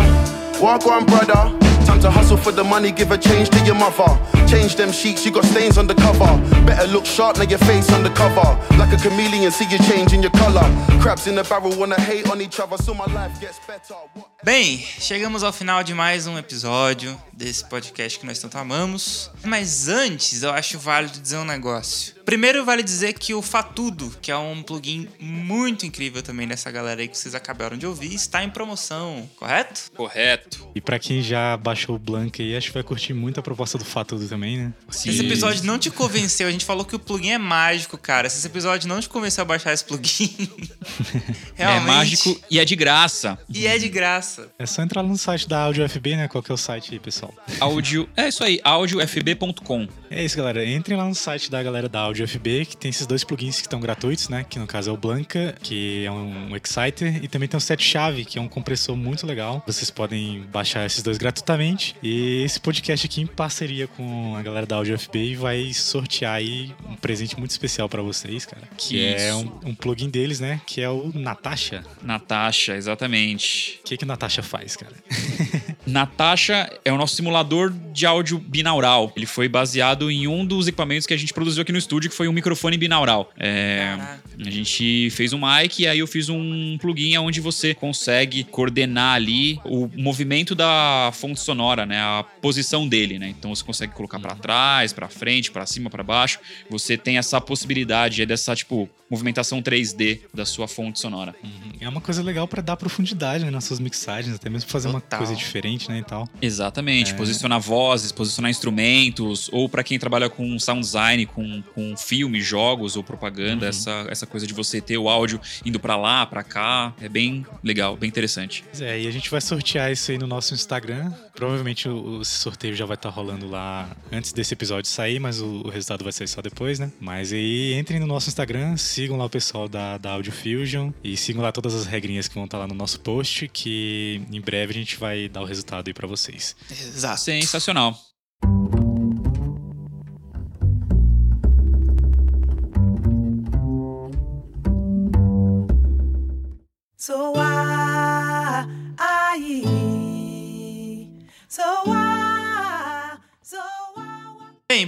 walk 0.61 0.87
on, 0.87 1.05
brother. 1.07 1.59
Time 1.87 1.99
to 2.01 2.11
hustle 2.11 2.37
for 2.37 2.53
the 2.53 2.63
money, 2.63 2.93
give 2.93 3.11
a 3.13 3.19
change 3.21 3.49
to 3.51 3.59
your 3.65 3.75
mother. 3.75 4.05
Change 4.53 4.77
them 4.77 4.93
sheets, 4.93 5.25
you 5.25 5.33
got 5.33 5.47
stains 5.47 5.79
on 5.79 5.87
the 5.87 5.95
cover. 5.95 6.37
Better 6.67 6.87
look 6.87 7.07
sharp, 7.07 7.39
now 7.39 7.45
your 7.45 7.59
face 7.61 7.91
on 7.91 8.03
the 8.03 8.11
cover. 8.11 8.47
Like 8.77 8.93
a 8.93 8.99
chameleon, 8.99 9.51
see 9.51 9.65
you 9.65 9.79
change 9.79 10.13
in 10.13 10.21
your 10.21 10.31
color. 10.33 10.69
Crabs 11.01 11.27
in 11.27 11.37
the 11.37 11.43
barrel 11.43 11.75
wanna 11.79 11.99
hate 11.99 12.29
on 12.31 12.39
each 12.43 12.61
other, 12.61 12.77
so 12.77 12.93
my 12.93 13.07
life 13.15 13.41
gets 13.41 13.59
better. 13.67 13.97
Bem, 14.45 14.79
chegamos 14.79 15.43
ao 15.43 15.53
final 15.53 15.83
de 15.83 15.95
mais 15.95 16.27
um 16.27 16.37
episódio 16.37 17.17
desse 17.33 17.65
podcast 17.65 18.19
que 18.19 18.27
nós 18.27 18.41
tanto 18.41 18.59
amamos. 18.59 19.31
Mas 19.43 19.89
antes, 19.89 20.43
eu 20.43 20.51
acho 20.51 20.79
válido 20.79 21.19
dizer 21.19 21.39
um 21.39 21.45
negócio. 21.45 22.21
Primeiro, 22.25 22.65
vale 22.65 22.83
dizer 22.83 23.15
que 23.15 23.35
o 23.35 23.43
Fatudo, 23.43 24.13
que 24.21 24.31
é 24.31 24.37
um 24.37 24.63
plugin 24.63 25.09
muito 25.21 25.87
incrível 25.87 26.23
também 26.23 26.47
dessa 26.47 26.71
galera 26.71 27.01
aí 27.01 27.09
que 27.09 27.17
vocês 27.19 27.35
acabaram 27.35 27.77
de 27.77 27.87
ouvir, 27.87 28.15
está 28.15 28.43
em 28.45 28.51
promoção, 28.51 29.29
correto? 29.37 29.91
Correto. 29.97 30.69
E 30.75 30.81
pra 30.81 30.99
quem 30.99 31.23
já 31.23 31.57
baixou 31.57 31.97
o 31.97 31.99
Blank 31.99 32.41
aí, 32.43 32.57
acho 32.57 32.69
que 32.69 32.75
vai 32.75 32.83
curtir 32.83 33.13
muito 33.13 33.39
a 33.41 33.43
proposta 33.43 33.77
do 33.77 33.85
Fatudo 33.85 34.29
também, 34.29 34.42
né? 34.43 34.73
Se 34.91 35.09
esse 35.11 35.25
episódio 35.25 35.65
não 35.65 35.79
te 35.79 35.91
convenceu, 35.91 36.49
a 36.49 36.51
gente 36.51 36.65
falou 36.65 36.85
que 36.85 36.95
o 36.95 36.99
plugin 36.99 37.31
é 37.31 37.39
mágico, 37.39 37.97
cara. 37.99 38.29
Se 38.29 38.39
esse 38.39 38.47
episódio 38.47 38.89
não 38.89 39.01
te 39.01 39.09
convenceu 39.09 39.43
a 39.43 39.45
baixar 39.45 39.73
esse 39.73 39.85
plugin, 39.85 40.31
É 41.57 41.65
realmente. 41.67 41.87
mágico 41.87 42.41
e 42.51 42.59
é 42.59 42.65
de 42.65 42.77
graça. 42.77 43.39
E 43.49 43.67
é 43.67 43.79
de 43.79 43.89
graça. 43.89 44.49
É 44.59 44.67
só 44.67 44.83
entrar 44.83 45.03
no 45.03 45.17
site 45.17 45.49
da 45.49 45.61
Audio 45.63 45.89
FB, 45.89 46.17
né? 46.17 46.29
Qual 46.29 46.43
que 46.43 46.51
é 46.51 46.55
o 46.55 46.59
site 46.59 46.93
aí, 46.93 46.99
pessoal? 46.99 47.33
Áudio. 47.61 48.09
É 48.17 48.29
isso 48.29 48.43
aí, 48.43 48.61
audiofb.com. 48.65 49.89
É 50.11 50.25
isso, 50.25 50.37
galera. 50.37 50.65
Entrem 50.65 50.97
lá 50.97 51.05
no 51.05 51.15
site 51.15 51.51
da 51.51 51.63
galera 51.63 51.89
da 51.89 52.01
Audio 52.01 52.27
FB, 52.27 52.67
que 52.67 52.77
tem 52.77 52.91
esses 52.91 53.07
dois 53.07 53.25
plugins 53.25 53.57
que 53.57 53.67
estão 53.67 53.81
gratuitos, 53.81 54.29
né? 54.29 54.45
Que 54.49 54.59
no 54.59 54.67
caso 54.67 54.91
é 54.91 54.93
o 54.93 54.97
Blanca, 54.97 55.55
que 55.63 56.05
é 56.05 56.11
um 56.11 56.55
Exciter, 56.57 57.23
e 57.25 57.29
também 57.29 57.49
tem 57.49 57.57
o 57.57 57.61
Set 57.61 57.83
Chave, 57.83 58.25
que 58.25 58.39
é 58.39 58.41
um 58.43 58.49
compressor 58.49 58.97
muito 58.97 59.27
legal. 59.27 59.63
Vocês 59.67 59.91
podem 59.91 60.43
baixar 60.53 60.85
esses 60.87 61.03
dois 61.03 61.19
gratuitamente. 61.19 61.95
E 62.03 62.43
esse 62.45 62.61
podcast 62.61 63.07
aqui, 63.07 63.21
em 63.23 63.27
parceria 63.27 63.87
com 63.87 64.32
a 64.37 64.43
galera 64.43 64.67
da 64.67 64.77
Audio 64.77 64.99
FB, 64.99 65.37
vai 65.37 65.73
sortear 65.73 66.35
aí 66.35 66.75
um 66.89 66.97
presente 66.97 67.39
muito 67.39 67.51
especial 67.51 67.89
pra 67.89 68.03
vocês, 68.03 68.45
cara. 68.47 68.63
Que 68.77 69.05
é 69.05 69.29
Isso. 69.29 69.39
um, 69.65 69.71
um 69.71 69.75
plugin 69.75 70.09
deles, 70.09 70.41
né? 70.41 70.61
Que 70.67 70.81
é 70.81 70.89
o 70.89 71.11
Natasha. 71.15 71.85
Natasha, 72.03 72.77
exatamente. 72.77 73.81
O 73.81 73.85
que, 73.85 73.97
que 73.97 74.05
o 74.05 74.07
Natasha 74.07 74.43
faz, 74.43 74.77
cara? 74.77 74.95
Natasha 75.87 76.71
é 76.85 76.93
o 76.93 76.97
nosso 76.97 77.17
simulador 77.17 77.73
de 77.93 78.07
áudio 78.07 78.39
binaural. 78.39 79.13
Ele 79.17 79.27
foi 79.27 79.49
baseado 79.49 80.11
em 80.11 80.27
um 80.27 80.45
dos 80.45 80.69
equipamentos 80.69 81.07
que 81.07 81.15
a 81.15 81.17
gente 81.17 81.33
produziu 81.33 81.63
aqui 81.63 81.73
no 81.73 81.79
estúdio, 81.79 82.11
que 82.11 82.17
foi 82.17 82.29
um 82.29 82.33
microfone 82.33 82.77
binaural. 82.77 83.31
É, 83.39 83.97
a 84.45 84.51
gente 84.51 85.11
fez 85.11 85.33
um 85.33 85.41
mic 85.41 85.83
e 85.83 85.87
aí 85.87 85.99
eu 85.99 86.07
fiz 86.07 86.29
um 86.29 86.77
plugin 86.81 87.17
onde 87.19 87.41
você 87.41 87.75
consegue 87.75 88.45
coordenar 88.45 89.15
ali 89.15 89.61
o 89.65 89.89
movimento 89.97 90.55
da 90.55 91.11
fonte 91.13 91.41
sonora, 91.41 91.85
né? 91.85 91.99
A 92.01 92.25
posição 92.41 92.87
dele, 92.87 93.19
né? 93.19 93.29
Então 93.29 93.55
você 93.55 93.65
consegue 93.65 93.93
colocar 93.93 94.19
pra 94.19 94.35
trás, 94.35 94.93
pra 94.93 95.09
frente, 95.09 95.51
pra 95.51 95.67
cima, 95.67 95.91
pra 95.91 96.03
baixo. 96.03 96.39
Você 96.71 96.97
tem 96.97 97.19
essa 97.19 97.41
possibilidade 97.41 98.25
dessa, 98.25 98.55
tipo, 98.55 98.89
movimentação 99.13 99.61
3D 99.61 100.21
da 100.33 100.47
sua 100.47 100.67
fonte 100.67 100.99
sonora. 100.99 101.35
É 101.79 101.87
uma 101.87 102.01
coisa 102.01 102.23
legal 102.23 102.49
pra 102.49 102.63
dar 102.63 102.79
profundidade 102.79 103.45
né, 103.45 103.51
nas 103.51 103.65
suas 103.65 103.79
mixagens, 103.79 104.35
até 104.35 104.49
mesmo 104.49 104.71
fazer 104.71 104.91
Total. 104.91 105.21
uma 105.21 105.27
coisa 105.27 105.37
diferente, 105.39 105.91
né, 105.91 105.99
e 105.99 106.03
tal. 106.03 106.27
Exatamente, 106.41 107.13
posicionar 107.15 107.61
vozes, 107.61 108.11
posicionar 108.11 108.51
instrumentos, 108.51 109.51
ou 109.53 109.69
pra 109.69 109.85
quem 109.85 109.99
trabalha 109.99 110.31
com 110.31 110.59
sound 110.59 110.81
design, 110.81 111.27
com, 111.27 111.63
com 111.75 111.95
filme, 111.95 112.41
jogos 112.41 112.97
ou 112.97 113.05
propaganda, 113.05 113.67
essa, 113.67 114.07
essa 114.09 114.27
coisa 114.27 114.47
de 114.47 114.55
você 114.55 114.81
ter 114.81 114.97
o 114.97 115.11
áudio 115.11 115.39
indo 115.63 115.79
pra 115.79 115.97
lá, 115.97 116.25
pra 116.25 116.43
cá, 116.43 116.95
é 116.99 117.09
bem 117.09 117.45
legal, 117.63 117.95
bem 117.97 118.09
interessante. 118.09 118.65
É, 118.81 118.99
e 118.99 119.07
a 119.07 119.11
gente 119.11 119.31
vai 119.31 119.43
sortear 119.43 119.93
isso 119.93 120.11
aí 120.11 120.17
no 120.17 120.27
nosso 120.27 120.55
Instagram. 120.55 121.13
Provavelmente 121.35 121.89
o, 121.89 122.19
o 122.19 122.25
sorteio 122.25 122.75
já 122.75 122.85
vai 122.85 122.95
estar 122.95 123.09
rolando 123.09 123.49
lá 123.49 123.91
antes 124.11 124.33
desse 124.33 124.55
episódio 124.55 124.91
sair, 124.91 125.19
mas 125.19 125.41
o, 125.41 125.63
o 125.65 125.69
resultado 125.69 126.05
vai 126.05 126.13
sair 126.13 126.29
só 126.29 126.43
depois, 126.43 126.79
né? 126.79 126.93
Mas 127.01 127.33
aí 127.33 127.75
entrem 127.75 127.99
no 127.99 128.07
nosso 128.07 128.29
Instagram, 128.29 128.77
sigam 128.77 129.17
lá 129.17 129.25
o 129.25 129.31
pessoal 129.31 129.69
da, 129.69 129.99
da 129.99 130.13
Audio 130.13 130.33
Fusion 130.33 130.91
e 131.03 131.17
sigam 131.17 131.43
lá 131.43 131.51
todas 131.51 131.75
as 131.75 131.87
regrinhas 131.87 132.29
que 132.29 132.35
vão 132.35 132.45
estar 132.45 132.59
lá 132.59 132.67
no 132.67 132.75
nosso 132.75 133.01
post, 133.01 133.49
que 133.49 134.23
em 134.31 134.41
breve 134.41 134.73
a 134.73 134.75
gente 134.75 134.97
vai 134.97 135.29
dar 135.29 135.43
o 135.43 135.45
resultado 135.45 135.89
aí 135.89 135.95
pra 135.95 136.07
vocês. 136.07 136.55
Exato. 136.71 137.21
Sensacional. 137.21 138.12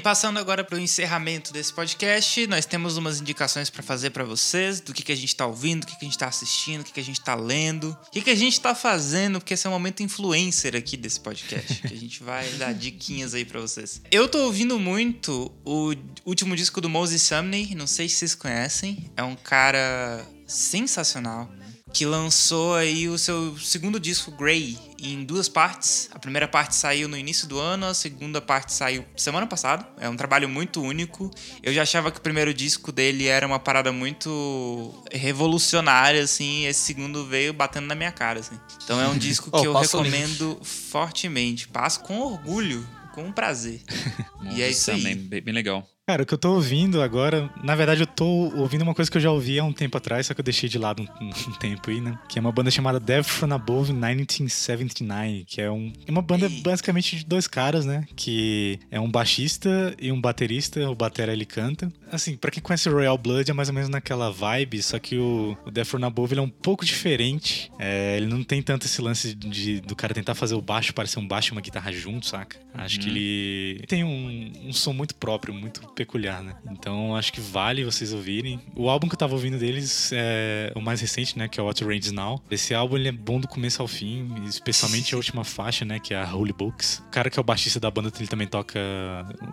Passando 0.04 0.38
agora 0.38 0.62
para 0.62 0.76
o 0.76 0.78
encerramento 0.78 1.50
desse 1.50 1.72
podcast, 1.72 2.46
nós 2.46 2.66
temos 2.66 2.98
umas 2.98 3.22
indicações 3.22 3.70
para 3.70 3.82
fazer 3.82 4.10
para 4.10 4.22
vocês 4.22 4.78
do 4.78 4.92
que, 4.92 5.02
que 5.02 5.10
a 5.10 5.16
gente 5.16 5.34
tá 5.34 5.46
ouvindo, 5.46 5.80
do 5.80 5.86
que, 5.86 5.98
que 5.98 6.04
a 6.04 6.08
gente 6.08 6.18
tá 6.18 6.28
assistindo, 6.28 6.82
o 6.82 6.84
que, 6.84 6.92
que 6.92 7.00
a 7.00 7.02
gente 7.02 7.22
tá 7.22 7.34
lendo, 7.34 7.96
o 8.06 8.10
que, 8.10 8.20
que 8.20 8.28
a 8.28 8.34
gente 8.34 8.60
tá 8.60 8.74
fazendo, 8.74 9.40
porque 9.40 9.54
esse 9.54 9.66
é 9.66 9.70
o 9.70 9.72
momento 9.72 10.02
influencer 10.02 10.76
aqui 10.76 10.98
desse 10.98 11.18
podcast, 11.18 11.80
que 11.80 11.94
a 11.94 11.96
gente 11.96 12.22
vai 12.22 12.46
dar 12.52 12.74
diquinhas 12.76 13.32
aí 13.32 13.46
para 13.46 13.58
vocês. 13.58 14.02
Eu 14.10 14.28
tô 14.28 14.40
ouvindo 14.44 14.78
muito 14.78 15.50
o 15.64 15.94
último 16.26 16.54
disco 16.54 16.82
do 16.82 16.90
Moses 16.90 17.22
Sumney, 17.22 17.74
não 17.74 17.86
sei 17.86 18.06
se 18.06 18.16
vocês 18.16 18.34
conhecem, 18.34 19.10
é 19.16 19.22
um 19.22 19.34
cara 19.34 20.22
sensacional 20.46 21.50
que 21.94 22.04
lançou 22.04 22.74
aí 22.74 23.08
o 23.08 23.16
seu 23.16 23.56
segundo 23.56 24.00
disco, 24.00 24.32
Grey, 24.32 24.76
em 25.00 25.24
duas 25.24 25.48
partes. 25.48 26.10
A 26.10 26.18
primeira 26.18 26.48
parte 26.48 26.74
saiu 26.74 27.06
no 27.06 27.16
início 27.16 27.46
do 27.46 27.60
ano, 27.60 27.86
a 27.86 27.94
segunda 27.94 28.40
parte 28.40 28.72
saiu 28.72 29.04
semana 29.16 29.46
passada. 29.46 29.86
É 30.00 30.08
um 30.08 30.16
trabalho 30.16 30.48
muito 30.48 30.82
único. 30.82 31.30
Eu 31.62 31.72
já 31.72 31.82
achava 31.82 32.10
que 32.10 32.18
o 32.18 32.20
primeiro 32.20 32.52
disco 32.52 32.90
dele 32.90 33.28
era 33.28 33.46
uma 33.46 33.60
parada 33.60 33.92
muito 33.92 34.92
revolucionária, 35.12 36.24
assim. 36.24 36.66
Esse 36.66 36.80
segundo 36.80 37.24
veio 37.24 37.52
batendo 37.52 37.86
na 37.86 37.94
minha 37.94 38.10
cara, 38.10 38.40
assim. 38.40 38.58
Então 38.82 39.00
é 39.00 39.06
um 39.06 39.16
disco 39.16 39.48
que 39.52 39.58
Oh, 39.58 39.64
eu 39.64 39.72
recomendo 39.72 40.58
fortemente. 40.64 41.68
Passo 41.68 42.00
com 42.00 42.18
orgulho, 42.18 42.84
com 43.14 43.30
prazer. 43.30 43.80
e 44.50 44.60
é 44.60 44.68
isso 44.68 44.90
aí. 44.90 45.14
bem, 45.14 45.40
bem 45.40 45.54
legal. 45.54 45.88
Cara, 46.06 46.22
o 46.22 46.26
que 46.26 46.34
eu 46.34 46.38
tô 46.38 46.52
ouvindo 46.52 47.00
agora, 47.00 47.50
na 47.62 47.74
verdade 47.74 48.02
eu 48.02 48.06
tô 48.06 48.26
ouvindo 48.26 48.82
uma 48.82 48.94
coisa 48.94 49.10
que 49.10 49.16
eu 49.16 49.22
já 49.22 49.30
ouvi 49.30 49.58
há 49.58 49.64
um 49.64 49.72
tempo 49.72 49.96
atrás, 49.96 50.26
só 50.26 50.34
que 50.34 50.40
eu 50.40 50.44
deixei 50.44 50.68
de 50.68 50.78
lado 50.78 51.02
um, 51.02 51.28
um 51.28 51.52
tempo 51.54 51.88
aí, 51.88 51.98
né? 51.98 52.18
Que 52.28 52.38
é 52.38 52.42
uma 52.42 52.52
banda 52.52 52.70
chamada 52.70 53.00
Death 53.00 53.24
From 53.24 53.54
Above 53.54 53.90
1979, 53.90 55.46
que 55.46 55.62
é, 55.62 55.70
um, 55.70 55.90
é 56.06 56.10
uma 56.10 56.20
banda 56.20 56.46
basicamente 56.62 57.16
de 57.16 57.24
dois 57.24 57.46
caras, 57.46 57.86
né? 57.86 58.06
Que 58.14 58.78
é 58.90 59.00
um 59.00 59.10
baixista 59.10 59.96
e 59.98 60.12
um 60.12 60.20
baterista, 60.20 60.90
o 60.90 60.94
batera 60.94 61.32
ele 61.32 61.46
canta. 61.46 61.90
Assim, 62.12 62.36
pra 62.36 62.50
quem 62.50 62.62
conhece 62.62 62.86
o 62.86 62.92
Royal 62.92 63.16
Blood 63.16 63.50
é 63.50 63.54
mais 63.54 63.70
ou 63.70 63.74
menos 63.74 63.88
naquela 63.88 64.30
vibe, 64.30 64.82
só 64.82 64.98
que 64.98 65.16
o, 65.16 65.56
o 65.64 65.70
Death 65.70 65.86
From 65.86 66.04
Above 66.04 66.34
ele 66.34 66.40
é 66.40 66.44
um 66.44 66.50
pouco 66.50 66.84
diferente. 66.84 67.72
É, 67.78 68.18
ele 68.18 68.26
não 68.26 68.44
tem 68.44 68.60
tanto 68.60 68.84
esse 68.84 69.00
lance 69.00 69.34
de, 69.34 69.80
do 69.80 69.96
cara 69.96 70.12
tentar 70.12 70.34
fazer 70.34 70.54
o 70.54 70.60
baixo 70.60 70.92
parecer 70.92 71.18
um 71.18 71.26
baixo 71.26 71.48
e 71.48 71.52
uma 71.52 71.62
guitarra 71.62 71.90
junto, 71.90 72.26
saca? 72.26 72.58
Acho 72.74 73.00
que 73.00 73.08
ele 73.08 73.86
tem 73.86 74.04
um, 74.04 74.52
um 74.66 74.72
som 74.72 74.92
muito 74.92 75.14
próprio, 75.14 75.54
muito 75.54 75.93
peculiar, 75.94 76.42
né? 76.42 76.54
Então 76.70 77.16
acho 77.16 77.32
que 77.32 77.40
vale 77.40 77.84
vocês 77.84 78.12
ouvirem. 78.12 78.60
O 78.74 78.88
álbum 78.88 79.08
que 79.08 79.14
eu 79.14 79.18
tava 79.18 79.34
ouvindo 79.34 79.58
deles 79.58 80.10
é 80.12 80.72
o 80.74 80.80
mais 80.80 81.00
recente, 81.00 81.38
né? 81.38 81.48
Que 81.48 81.60
é 81.60 81.62
What 81.62 81.84
Rains 81.84 82.10
Now. 82.10 82.42
Esse 82.50 82.74
álbum 82.74 82.96
ele 82.96 83.08
é 83.08 83.12
bom 83.12 83.40
do 83.40 83.48
começo 83.48 83.80
ao 83.80 83.88
fim, 83.88 84.34
especialmente 84.46 85.14
a 85.14 85.16
última 85.16 85.44
faixa, 85.44 85.84
né? 85.84 85.98
Que 85.98 86.14
é 86.14 86.16
a 86.18 86.34
Holy 86.34 86.52
Books. 86.52 87.02
O 87.06 87.10
cara 87.10 87.30
que 87.30 87.38
é 87.38 87.40
o 87.40 87.44
baixista 87.44 87.78
da 87.78 87.90
banda, 87.90 88.12
ele 88.18 88.28
também 88.28 88.46
toca 88.46 88.80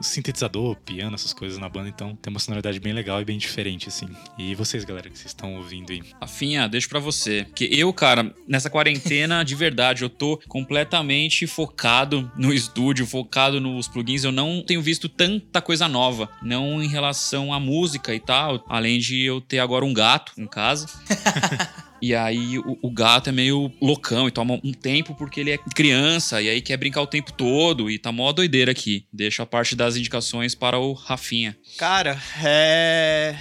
sintetizador, 0.01 0.75
piano, 0.77 1.15
essas 1.15 1.33
coisas 1.33 1.57
na 1.57 1.69
banda. 1.69 1.89
Então 1.89 2.15
tem 2.15 2.31
uma 2.31 2.39
sonoridade 2.39 2.79
bem 2.79 2.93
legal 2.93 3.21
e 3.21 3.25
bem 3.25 3.37
diferente, 3.37 3.87
assim. 3.87 4.07
E 4.37 4.55
vocês, 4.55 4.83
galera, 4.83 5.09
que 5.09 5.17
vocês 5.17 5.31
estão 5.31 5.55
ouvindo 5.55 5.91
aí? 5.91 6.01
Rafinha, 6.19 6.67
deixo 6.67 6.89
pra 6.89 6.99
você. 6.99 7.45
Porque 7.45 7.69
eu, 7.71 7.91
cara, 7.93 8.33
nessa 8.47 8.69
quarentena, 8.69 9.43
de 9.43 9.55
verdade, 9.55 10.03
eu 10.03 10.09
tô 10.09 10.37
completamente 10.47 11.45
focado 11.45 12.31
no 12.35 12.53
estúdio, 12.53 13.05
focado 13.05 13.59
nos 13.59 13.87
plugins. 13.87 14.23
Eu 14.23 14.31
não 14.31 14.63
tenho 14.65 14.81
visto 14.81 15.07
tanta 15.07 15.61
coisa 15.61 15.87
nova. 15.87 16.30
Não 16.41 16.81
em 16.81 16.87
relação 16.87 17.53
à 17.53 17.59
música 17.59 18.13
e 18.13 18.19
tal. 18.19 18.63
Além 18.67 18.99
de 18.99 19.21
eu 19.21 19.41
ter 19.41 19.59
agora 19.59 19.85
um 19.85 19.93
gato 19.93 20.33
em 20.37 20.47
casa. 20.47 20.87
E 22.01 22.15
aí 22.15 22.57
o, 22.57 22.79
o 22.81 22.89
gato 22.89 23.29
é 23.29 23.31
meio 23.31 23.71
loucão 23.79 24.27
e 24.27 24.31
toma 24.31 24.59
um 24.63 24.73
tempo 24.73 25.13
porque 25.13 25.39
ele 25.39 25.51
é 25.51 25.57
criança 25.75 26.41
e 26.41 26.49
aí 26.49 26.59
quer 26.59 26.75
brincar 26.75 27.01
o 27.03 27.07
tempo 27.07 27.31
todo 27.31 27.91
e 27.91 27.99
tá 27.99 28.11
mó 28.11 28.31
doideira 28.31 28.71
aqui. 28.71 29.05
Deixo 29.13 29.43
a 29.43 29.45
parte 29.45 29.75
das 29.75 29.95
indicações 29.95 30.55
para 30.55 30.79
o 30.79 30.93
Rafinha. 30.93 31.55
Cara, 31.77 32.19
é. 32.43 33.35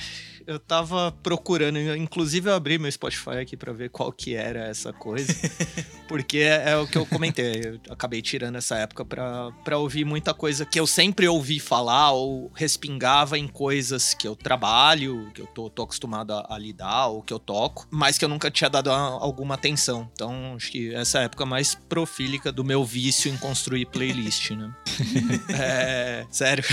Eu 0.51 0.59
tava 0.59 1.12
procurando, 1.22 1.78
inclusive 1.94 2.51
eu 2.51 2.55
abri 2.55 2.76
meu 2.76 2.90
Spotify 2.90 3.36
aqui 3.40 3.57
pra 3.57 3.72
ver 3.72 3.88
qual 3.88 4.11
que 4.11 4.34
era 4.34 4.66
essa 4.66 4.92
coisa. 4.92 5.32
porque 6.09 6.38
é, 6.38 6.70
é 6.72 6.76
o 6.76 6.88
que 6.88 6.98
eu 6.98 7.07
comentei. 7.07 7.53
Eu 7.64 7.80
acabei 7.88 8.20
tirando 8.20 8.57
essa 8.57 8.76
época 8.76 9.05
pra, 9.05 9.53
pra 9.62 9.78
ouvir 9.78 10.05
muita 10.05 10.34
coisa 10.34 10.66
que 10.66 10.80
eu 10.80 10.88
sempre 10.88 11.28
ouvi 11.28 11.61
falar 11.61 12.11
ou 12.11 12.51
respingava 12.53 13.38
em 13.38 13.46
coisas 13.46 14.12
que 14.12 14.26
eu 14.26 14.34
trabalho, 14.34 15.30
que 15.32 15.40
eu 15.40 15.46
tô, 15.46 15.70
tô 15.70 15.84
acostumado 15.84 16.32
a, 16.32 16.44
a 16.53 16.59
lidar 16.59 17.07
ou 17.07 17.22
que 17.22 17.32
eu 17.32 17.38
toco, 17.38 17.86
mas 17.88 18.18
que 18.18 18.24
eu 18.24 18.28
nunca 18.28 18.51
tinha 18.51 18.68
dado 18.68 18.90
a- 18.90 18.96
alguma 18.98 19.55
atenção. 19.55 20.11
Então, 20.12 20.55
acho 20.57 20.72
que 20.72 20.92
essa 20.96 21.18
é 21.18 21.20
a 21.20 21.24
época 21.26 21.46
mais 21.46 21.76
profílica 21.76 22.51
do 22.51 22.64
meu 22.64 22.84
vício 22.84 23.30
em 23.32 23.36
construir 23.36 23.86
playlist, 23.86 24.51
né? 24.51 24.74
é, 25.57 26.26
sério. 26.28 26.64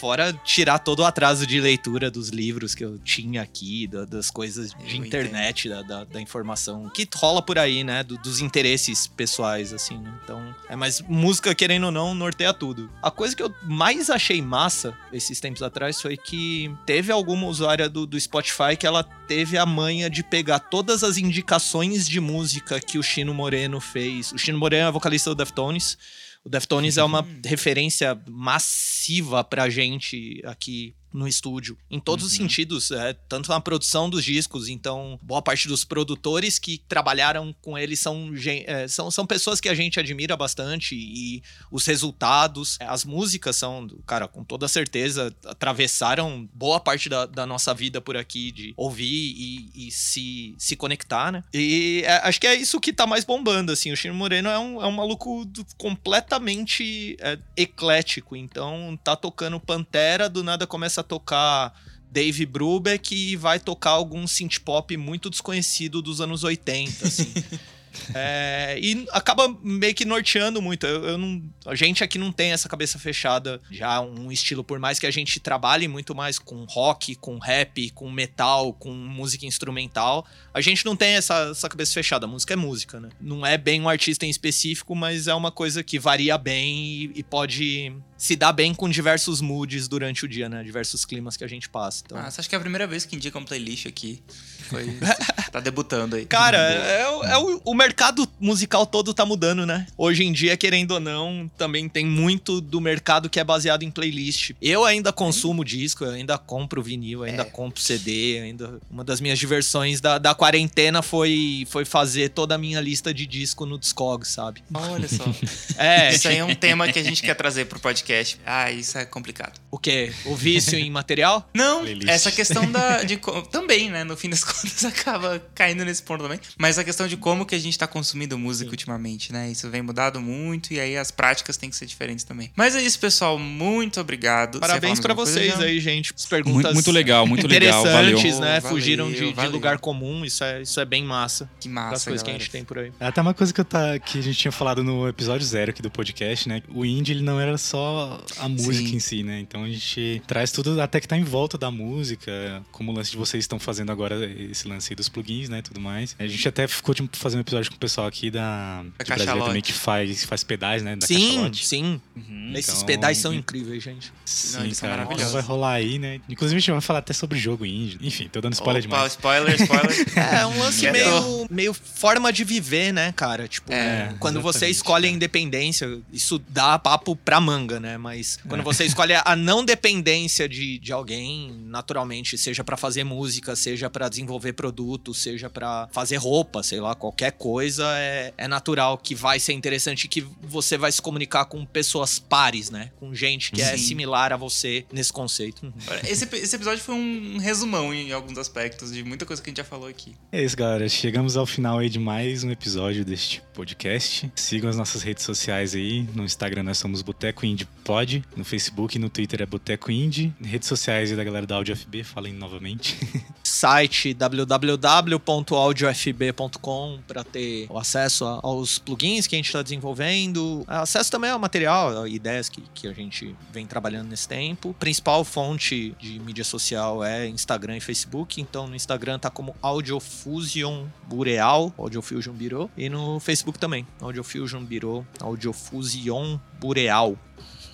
Fora 0.00 0.32
tirar 0.44 0.78
todo 0.78 1.00
o 1.00 1.04
atraso 1.04 1.46
de 1.46 1.60
leitura 1.60 2.10
dos 2.10 2.30
livros 2.30 2.74
que 2.74 2.82
eu 2.82 2.98
tinha 2.98 3.42
aqui, 3.42 3.86
da- 3.86 4.06
das 4.06 4.30
coisas 4.30 4.70
de 4.72 4.96
Eu 4.96 5.04
internet, 5.04 5.68
da, 5.68 5.82
da, 5.82 6.04
da 6.04 6.20
informação 6.22 6.88
que 6.88 7.06
rola 7.14 7.42
por 7.42 7.58
aí, 7.58 7.84
né? 7.84 8.02
do- 8.02 8.16
dos 8.16 8.40
interesses 8.40 9.06
pessoais, 9.06 9.74
assim, 9.74 9.98
né? 9.98 10.10
Então, 10.24 10.54
é 10.70 10.74
mais 10.74 11.02
música, 11.02 11.54
querendo 11.54 11.84
ou 11.84 11.92
não, 11.92 12.14
norteia 12.14 12.54
tudo. 12.54 12.90
A 13.02 13.10
coisa 13.10 13.36
que 13.36 13.42
eu 13.42 13.54
mais 13.62 14.08
achei 14.08 14.40
massa 14.40 14.96
esses 15.12 15.38
tempos 15.38 15.62
atrás 15.62 16.00
foi 16.00 16.16
que 16.16 16.74
teve 16.86 17.12
alguma 17.12 17.46
usuária 17.46 17.86
do, 17.88 18.06
do 18.06 18.18
Spotify 18.18 18.76
que 18.78 18.86
ela 18.86 19.02
teve 19.04 19.58
a 19.58 19.66
manha 19.66 20.08
de 20.08 20.22
pegar 20.22 20.60
todas 20.60 21.04
as 21.04 21.18
indicações 21.18 22.08
de 22.08 22.20
música 22.20 22.80
que 22.80 22.98
o 22.98 23.02
Chino 23.02 23.34
Moreno 23.34 23.80
fez. 23.80 24.32
O 24.32 24.38
Chino 24.38 24.58
Moreno 24.58 24.88
é 24.88 24.90
vocalista 24.92 25.28
do 25.30 25.36
Deftones. 25.36 25.98
O 26.44 26.48
Deftones 26.48 26.96
é 26.96 27.04
uma 27.04 27.26
referência 27.44 28.20
massiva 28.28 29.44
pra 29.44 29.68
gente 29.68 30.40
aqui 30.44 30.94
no 31.12 31.26
estúdio, 31.26 31.76
em 31.90 31.98
todos 31.98 32.24
os 32.24 32.32
sentidos, 32.32 32.90
é, 32.90 33.12
tanto 33.28 33.48
na 33.50 33.60
produção 33.60 34.08
dos 34.08 34.24
discos, 34.24 34.68
então 34.68 35.18
boa 35.22 35.42
parte 35.42 35.66
dos 35.68 35.84
produtores 35.84 36.58
que 36.58 36.78
trabalharam 36.88 37.54
com 37.60 37.76
ele 37.76 37.96
são, 37.96 38.32
é, 38.66 38.86
são, 38.88 39.10
são 39.10 39.26
pessoas 39.26 39.60
que 39.60 39.68
a 39.68 39.74
gente 39.74 39.98
admira 39.98 40.36
bastante 40.36 40.94
e 40.94 41.42
os 41.70 41.84
resultados, 41.86 42.76
é, 42.80 42.84
as 42.84 43.04
músicas 43.04 43.56
são, 43.56 43.88
cara, 44.06 44.28
com 44.28 44.44
toda 44.44 44.68
certeza 44.68 45.34
atravessaram 45.44 46.48
boa 46.54 46.78
parte 46.80 47.08
da, 47.08 47.26
da 47.26 47.46
nossa 47.46 47.74
vida 47.74 48.00
por 48.00 48.16
aqui, 48.16 48.52
de 48.52 48.74
ouvir 48.76 49.10
e, 49.36 49.88
e 49.88 49.90
se, 49.90 50.54
se 50.58 50.76
conectar, 50.76 51.32
né? 51.32 51.42
E 51.52 52.02
é, 52.04 52.16
acho 52.28 52.40
que 52.40 52.46
é 52.46 52.54
isso 52.54 52.80
que 52.80 52.92
tá 52.92 53.06
mais 53.06 53.24
bombando, 53.24 53.72
assim, 53.72 53.90
o 53.92 53.96
Chino 53.96 54.14
Moreno 54.14 54.48
é 54.48 54.58
um, 54.58 54.82
é 54.82 54.86
um 54.86 54.92
maluco 54.92 55.44
do- 55.44 55.64
completamente 55.76 57.16
é, 57.20 57.38
eclético, 57.56 58.36
então 58.36 58.98
tá 59.02 59.16
tocando 59.16 59.58
Pantera, 59.60 60.28
do 60.28 60.42
nada 60.44 60.66
começa 60.66 60.99
a 61.00 61.02
tocar 61.02 61.74
Dave 62.10 62.44
Brubeck 62.44 63.14
e 63.14 63.36
vai 63.36 63.60
tocar 63.60 63.90
algum 63.90 64.26
synth 64.26 64.58
pop 64.60 64.96
muito 64.96 65.30
desconhecido 65.30 66.02
dos 66.02 66.20
anos 66.20 66.44
80, 66.44 67.06
assim. 67.06 67.32
É, 68.14 68.78
e 68.80 69.06
acaba 69.10 69.48
meio 69.62 69.94
que 69.94 70.04
norteando 70.04 70.62
muito. 70.62 70.86
Eu, 70.86 71.04
eu 71.04 71.18
não, 71.18 71.42
a 71.66 71.74
gente 71.74 72.02
aqui 72.04 72.18
não 72.18 72.32
tem 72.32 72.52
essa 72.52 72.68
cabeça 72.68 72.98
fechada 72.98 73.60
já 73.70 74.00
um 74.00 74.30
estilo, 74.30 74.62
por 74.62 74.78
mais 74.78 74.98
que 74.98 75.06
a 75.06 75.10
gente 75.10 75.40
trabalhe 75.40 75.88
muito 75.88 76.14
mais 76.14 76.38
com 76.38 76.64
rock, 76.64 77.14
com 77.16 77.38
rap, 77.38 77.90
com 77.90 78.10
metal, 78.10 78.72
com 78.72 78.92
música 78.92 79.46
instrumental. 79.46 80.26
A 80.54 80.60
gente 80.60 80.84
não 80.84 80.96
tem 80.96 81.14
essa, 81.14 81.50
essa 81.50 81.68
cabeça 81.68 81.92
fechada. 81.92 82.26
Música 82.26 82.54
é 82.54 82.56
música, 82.56 83.00
né? 83.00 83.08
Não 83.20 83.44
é 83.44 83.58
bem 83.58 83.80
um 83.80 83.88
artista 83.88 84.24
em 84.24 84.30
específico, 84.30 84.94
mas 84.94 85.26
é 85.26 85.34
uma 85.34 85.50
coisa 85.50 85.82
que 85.82 85.98
varia 85.98 86.38
bem 86.38 86.78
e, 86.78 87.12
e 87.16 87.22
pode 87.22 87.92
se 88.22 88.36
dar 88.36 88.52
bem 88.52 88.74
com 88.74 88.86
diversos 88.86 89.40
moods 89.40 89.88
durante 89.88 90.26
o 90.26 90.28
dia, 90.28 90.46
né? 90.46 90.62
Diversos 90.62 91.06
climas 91.06 91.38
que 91.38 91.42
a 91.44 91.48
gente 91.48 91.70
passa. 91.70 92.02
Então, 92.04 92.18
Ah, 92.18 92.26
acha 92.26 92.42
que 92.46 92.54
é 92.54 92.58
a 92.58 92.60
primeira 92.60 92.86
vez 92.86 93.06
que 93.06 93.16
indica 93.16 93.38
um 93.38 93.44
playlist 93.46 93.86
aqui? 93.86 94.20
Foi... 94.68 94.84
tá 95.50 95.58
debutando 95.58 96.16
aí. 96.16 96.26
Cara, 96.26 96.58
é, 96.58 97.08
o- 97.08 97.24
é 97.24 97.38
o, 97.38 97.62
o 97.64 97.74
mercado 97.74 98.28
musical 98.38 98.84
todo 98.84 99.14
tá 99.14 99.24
mudando, 99.24 99.64
né? 99.64 99.86
Hoje 99.96 100.22
em 100.22 100.32
dia, 100.32 100.54
querendo 100.54 100.90
ou 100.90 101.00
não, 101.00 101.50
também 101.56 101.88
tem 101.88 102.04
muito 102.04 102.60
do 102.60 102.78
mercado 102.78 103.30
que 103.30 103.40
é 103.40 103.44
baseado 103.44 103.84
em 103.84 103.90
playlist. 103.90 104.50
Eu 104.60 104.84
ainda 104.84 105.12
consumo 105.14 105.64
disco, 105.64 106.04
eu 106.04 106.10
ainda 106.10 106.36
compro 106.36 106.82
vinil, 106.82 107.20
eu 107.20 107.24
ainda 107.30 107.42
É. 107.42 107.46
compro 107.46 107.80
CD, 107.80 108.38
ainda. 108.42 108.78
Uma 108.90 109.02
das 109.02 109.18
minhas 109.18 109.38
diversões 109.38 109.98
da, 109.98 110.18
da 110.18 110.34
quarentena 110.34 111.00
foi, 111.00 111.66
foi 111.70 111.86
fazer 111.86 112.28
toda 112.28 112.54
a 112.54 112.58
minha 112.58 112.82
lista 112.82 113.14
de 113.14 113.24
disco 113.26 113.64
no 113.64 113.78
Discog, 113.78 114.28
sabe? 114.28 114.62
Olha 114.74 115.08
só. 115.08 115.24
É, 115.78 116.14
Isso 116.14 116.28
aí 116.28 116.36
é 116.36 116.44
um 116.44 116.54
tema 116.54 116.92
que 116.92 116.98
a 116.98 117.02
gente 117.02 117.22
quer 117.22 117.34
trazer 117.34 117.64
pro 117.64 117.80
podcast. 117.80 118.09
Ah, 118.44 118.70
isso 118.70 118.98
é 118.98 119.04
complicado. 119.04 119.60
o 119.70 119.78
quê? 119.78 120.12
O 120.24 120.34
vício 120.34 120.78
em 120.78 120.90
material? 120.90 121.48
Não, 121.54 121.82
Playlist. 121.82 122.08
essa 122.08 122.30
questão 122.30 122.70
da. 122.70 123.02
De, 123.02 123.18
também, 123.50 123.90
né? 123.90 124.04
No 124.04 124.16
fim 124.16 124.28
das 124.28 124.42
contas, 124.44 124.84
acaba 124.84 125.40
caindo 125.54 125.84
nesse 125.84 126.02
ponto 126.02 126.22
também. 126.22 126.40
Mas 126.58 126.78
a 126.78 126.84
questão 126.84 127.06
de 127.06 127.16
como 127.16 127.46
que 127.46 127.54
a 127.54 127.58
gente 127.58 127.78
tá 127.78 127.86
consumindo 127.86 128.38
música 128.38 128.70
ultimamente, 128.70 129.32
né? 129.32 129.50
Isso 129.50 129.68
vem 129.70 129.82
mudado 129.82 130.20
muito 130.20 130.72
e 130.72 130.80
aí 130.80 130.96
as 130.96 131.10
práticas 131.10 131.56
têm 131.56 131.70
que 131.70 131.76
ser 131.76 131.86
diferentes 131.86 132.24
também. 132.24 132.50
Mas 132.56 132.74
é 132.74 132.82
isso, 132.82 132.98
pessoal. 132.98 133.38
Muito 133.38 134.00
obrigado. 134.00 134.60
Parabéns 134.60 135.00
coisa, 135.00 135.14
vocês 135.14 135.54
Jean? 135.54 135.64
aí, 135.64 135.80
gente. 135.80 136.12
As 136.16 136.26
perguntas 136.26 136.62
Muito, 136.62 136.74
muito 136.74 136.90
legal, 136.90 137.26
muito 137.26 137.46
legal. 137.46 137.82
Valeu. 137.82 138.10
interessantes, 138.10 138.40
né? 138.40 138.60
Valeu, 138.60 138.76
Fugiram 138.76 139.10
de, 139.10 139.32
de 139.32 139.46
lugar 139.48 139.78
comum. 139.78 140.24
Isso 140.24 140.44
é, 140.44 140.62
isso 140.62 140.80
é 140.80 140.84
bem 140.84 141.04
massa. 141.04 141.50
Que 141.60 141.68
Das 141.68 141.74
massa, 141.74 142.04
coisas 142.04 142.22
que 142.22 142.30
a 142.30 142.32
gente 142.32 142.50
tem 142.50 142.64
por 142.64 142.78
aí. 142.78 142.92
Até 143.00 143.20
uma 143.20 143.34
coisa 143.34 143.52
que, 143.52 143.60
eu 143.60 143.64
tá, 143.64 143.98
que 143.98 144.18
a 144.18 144.22
gente 144.22 144.38
tinha 144.38 144.52
falado 144.52 144.82
no 144.82 145.08
episódio 145.08 145.46
zero 145.46 145.70
aqui 145.70 145.82
do 145.82 145.90
podcast, 145.90 146.48
né? 146.48 146.62
O 146.68 146.84
indie, 146.84 147.12
ele 147.12 147.22
não 147.22 147.40
era 147.40 147.56
só 147.58 147.99
a 148.38 148.48
música 148.48 148.88
Sim. 148.88 148.96
em 148.96 149.00
si, 149.00 149.22
né? 149.22 149.40
Então 149.40 149.64
a 149.64 149.68
gente 149.68 150.22
traz 150.26 150.50
tudo 150.52 150.80
até 150.80 151.00
que 151.00 151.08
tá 151.08 151.16
em 151.16 151.24
volta 151.24 151.56
da 151.58 151.70
música, 151.70 152.62
como 152.72 152.92
o 152.92 152.94
lance 152.94 153.10
de 153.10 153.16
vocês 153.16 153.44
estão 153.44 153.58
fazendo 153.58 153.90
agora, 153.92 154.24
esse 154.50 154.66
lance 154.68 154.92
aí 154.92 154.96
dos 154.96 155.08
plugins, 155.08 155.48
né? 155.48 155.62
Tudo 155.62 155.80
mais. 155.80 156.14
A 156.18 156.26
gente 156.26 156.46
até 156.48 156.66
ficou 156.66 156.94
tipo, 156.94 157.16
fazendo 157.16 157.38
um 157.38 157.42
episódio 157.42 157.70
com 157.70 157.76
o 157.76 157.80
pessoal 157.80 158.06
aqui 158.06 158.30
da, 158.30 158.82
Da 158.98 159.04
Brasília 159.04 159.44
também, 159.44 159.62
que 159.62 159.72
faz, 159.72 160.24
faz 160.24 160.42
pedais, 160.44 160.82
né? 160.82 160.96
Da 160.96 161.06
sim, 161.06 161.28
Cachalote. 161.30 161.66
sim. 161.66 162.00
Uhum. 162.16 162.52
Esses 162.54 162.74
Então, 162.74 162.86
pedais 162.86 163.18
são 163.18 163.32
incríveis, 163.34 163.82
gente. 163.82 164.12
Sim, 164.24 164.60
eles 164.64 164.76
são 164.76 164.88
cara. 164.88 165.02
Então 165.02 165.10
maravilhosos. 165.16 165.32
vai 165.32 165.42
rolar 165.42 165.72
aí, 165.72 165.98
né? 165.98 166.20
Inclusive 166.28 166.56
a 166.56 166.60
gente 166.60 166.70
vai 166.72 166.80
falar 166.80 166.98
até 167.00 167.12
sobre 167.12 167.38
jogo 167.38 167.64
indie. 167.66 167.98
Enfim, 168.02 168.28
tô 168.28 168.40
dando 168.40 168.52
spoiler 168.54 168.84
Opa, 168.84 168.94
demais. 168.96 169.12
spoiler, 169.12 169.54
spoiler. 169.60 169.90
É 170.40 170.46
um 170.46 170.58
lance 170.58 170.90
meio, 170.90 171.46
meio 171.50 171.74
forma 171.74 172.32
de 172.32 172.44
viver, 172.44 172.92
né, 172.92 173.12
cara? 173.12 173.46
Tipo, 173.48 173.72
É, 173.72 174.14
quando 174.18 174.40
você 174.40 174.68
escolhe 174.68 175.06
a 175.06 175.08
cara. 175.08 175.16
independência, 175.16 175.98
isso 176.12 176.38
dá 176.48 176.78
papo 176.78 177.14
pra 177.16 177.40
manga, 177.40 177.78
né? 177.80 177.89
Mas 177.98 178.38
quando 178.48 178.62
você 178.62 178.84
escolhe 178.84 179.14
a 179.14 179.36
não 179.36 179.64
dependência 179.64 180.48
de, 180.48 180.78
de 180.78 180.92
alguém, 180.92 181.52
naturalmente, 181.64 182.36
seja 182.36 182.64
pra 182.64 182.76
fazer 182.76 183.04
música, 183.04 183.54
seja 183.56 183.88
pra 183.90 184.08
desenvolver 184.08 184.52
produto, 184.52 185.14
seja 185.14 185.48
pra 185.48 185.88
fazer 185.92 186.16
roupa, 186.16 186.62
sei 186.62 186.80
lá, 186.80 186.94
qualquer 186.94 187.32
coisa, 187.32 187.84
é, 187.98 188.32
é 188.36 188.48
natural 188.48 188.98
que 188.98 189.14
vai 189.14 189.38
ser 189.38 189.52
interessante 189.52 190.08
que 190.08 190.26
você 190.42 190.76
vai 190.76 190.92
se 190.92 191.00
comunicar 191.00 191.44
com 191.46 191.64
pessoas 191.64 192.18
pares, 192.18 192.70
né? 192.70 192.90
Com 192.98 193.14
gente 193.14 193.52
que 193.52 193.62
é 193.62 193.76
Sim. 193.76 193.84
similar 193.84 194.32
a 194.32 194.36
você 194.36 194.84
nesse 194.92 195.12
conceito. 195.12 195.72
Esse, 196.04 196.28
esse 196.36 196.56
episódio 196.56 196.82
foi 196.82 196.94
um 196.94 197.38
resumão 197.38 197.92
em 197.92 198.12
alguns 198.12 198.38
aspectos 198.38 198.92
de 198.92 199.02
muita 199.02 199.24
coisa 199.26 199.42
que 199.42 199.48
a 199.48 199.50
gente 199.50 199.58
já 199.58 199.64
falou 199.64 199.88
aqui. 199.88 200.14
É 200.32 200.42
isso, 200.42 200.56
galera. 200.56 200.88
Chegamos 200.88 201.36
ao 201.36 201.46
final 201.46 201.78
aí 201.78 201.88
de 201.88 201.98
mais 201.98 202.44
um 202.44 202.50
episódio 202.50 203.04
deste 203.04 203.42
podcast. 203.54 204.30
Sigam 204.34 204.68
as 204.68 204.76
nossas 204.76 205.02
redes 205.02 205.24
sociais 205.24 205.74
aí. 205.74 206.02
No 206.14 206.24
Instagram 206.24 206.62
nós 206.62 206.78
somos 206.78 207.02
Boteco 207.02 207.44
Indie 207.46 207.66
Pod. 207.80 208.24
No 208.36 208.44
Facebook 208.44 208.96
e 208.96 209.00
no 209.00 209.08
Twitter 209.08 209.42
é 209.42 209.46
Boteco 209.46 209.90
Indie. 209.90 210.32
Redes 210.40 210.68
sociais 210.68 211.10
aí 211.10 211.16
da 211.16 211.24
galera 211.24 211.46
da 211.46 211.56
Audio 211.56 211.76
FB, 211.76 212.04
falem 212.04 212.32
novamente. 212.32 212.96
site 213.42 214.14
www.audiofb.com 214.14 217.00
para 217.06 217.24
ter 217.24 217.66
o 217.68 217.78
acesso 217.78 218.24
aos 218.24 218.78
plugins 218.78 219.26
que 219.26 219.34
a 219.34 219.38
gente 219.38 219.46
está 219.46 219.62
desenvolvendo, 219.62 220.64
acesso 220.66 221.10
também 221.10 221.30
ao 221.30 221.38
material, 221.38 222.06
ideias 222.06 222.48
que, 222.48 222.62
que 222.74 222.86
a 222.86 222.92
gente 222.92 223.34
vem 223.52 223.66
trabalhando 223.66 224.08
nesse 224.08 224.28
tempo. 224.28 224.74
Principal 224.78 225.24
fonte 225.24 225.94
de 225.98 226.18
mídia 226.20 226.44
social 226.44 227.04
é 227.04 227.26
Instagram 227.26 227.76
e 227.76 227.80
Facebook, 227.80 228.40
então 228.40 228.66
no 228.66 228.74
Instagram 228.74 229.18
tá 229.18 229.30
como 229.30 229.54
Audiofusion 229.60 230.86
Bureal, 231.06 231.74
Audiofusion 231.76 232.32
Bureau, 232.32 232.70
e 232.76 232.88
no 232.88 233.20
Facebook 233.20 233.58
também, 233.58 233.86
Audiofusion 234.00 234.64
Bureau, 234.64 235.06
Audiofusion 235.20 236.38
Bureal. 236.60 237.16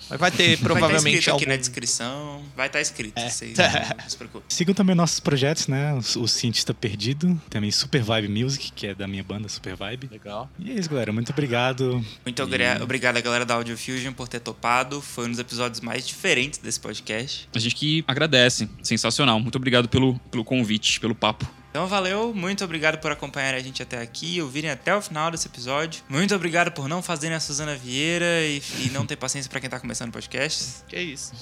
Mas 0.09 0.19
vai 0.19 0.31
ter 0.31 0.37
vai 0.43 0.53
estar 0.53 0.63
provavelmente 0.65 1.17
escrito 1.19 1.35
aqui 1.35 1.43
algum... 1.43 1.51
na 1.51 1.57
descrição. 1.57 2.43
Vai 2.55 2.67
estar 2.67 2.81
escrito, 2.81 3.17
É. 3.17 3.29
vocês 3.29 3.57
não 4.01 4.09
se 4.09 4.17
preocupem. 4.17 4.45
Sigam 4.49 4.73
também 4.73 4.95
nossos 4.95 5.19
projetos, 5.19 5.67
né? 5.67 5.93
O, 5.93 6.21
o 6.21 6.27
Cientista 6.27 6.73
Perdido. 6.73 7.39
Também 7.49 7.71
Super 7.71 8.01
Vibe 8.01 8.27
Music, 8.43 8.71
que 8.73 8.87
é 8.87 8.95
da 8.95 9.07
minha 9.07 9.23
banda 9.23 9.47
Super 9.49 9.75
Vibe. 9.75 10.07
Legal. 10.11 10.49
E 10.59 10.71
é 10.71 10.75
isso, 10.75 10.89
galera. 10.89 11.11
Muito 11.11 11.31
obrigado. 11.31 12.03
Muito 12.25 12.43
obri- 12.43 12.63
obrigado 12.81 13.17
a 13.17 13.21
galera 13.21 13.45
da 13.45 13.55
Audio 13.55 13.77
Fusion 13.77 14.13
por 14.13 14.27
ter 14.27 14.39
topado. 14.39 15.01
Foi 15.01 15.25
um 15.25 15.31
dos 15.31 15.39
episódios 15.39 15.81
mais 15.81 16.05
diferentes 16.07 16.59
desse 16.59 16.79
podcast. 16.79 17.47
A 17.55 17.59
gente 17.59 17.75
que 17.75 18.03
agradece. 18.07 18.69
Sensacional. 18.83 19.39
Muito 19.39 19.55
obrigado 19.55 19.87
pelo, 19.89 20.17
pelo 20.31 20.43
convite, 20.43 20.99
pelo 20.99 21.13
papo. 21.15 21.47
Então 21.77 21.87
valeu, 21.87 22.33
muito 22.33 22.65
obrigado 22.65 22.97
por 22.97 23.11
acompanhar 23.11 23.53
a 23.53 23.59
gente 23.59 23.83
até 23.83 24.01
aqui, 24.01 24.41
ouvirem 24.41 24.71
até 24.71 24.95
o 24.95 24.99
final 24.99 25.29
desse 25.29 25.47
episódio. 25.47 26.01
Muito 26.09 26.33
obrigado 26.33 26.71
por 26.71 26.89
não 26.89 27.03
fazerem 27.03 27.37
a 27.37 27.39
Suzana 27.39 27.75
Vieira 27.75 28.41
e, 28.41 28.59
e 28.79 28.89
não 28.89 29.05
ter 29.05 29.15
paciência 29.15 29.47
pra 29.47 29.59
quem 29.59 29.69
tá 29.69 29.79
começando 29.79 30.09
o 30.09 30.11
podcast. 30.11 30.83
Que 30.87 30.99
isso. 30.99 31.33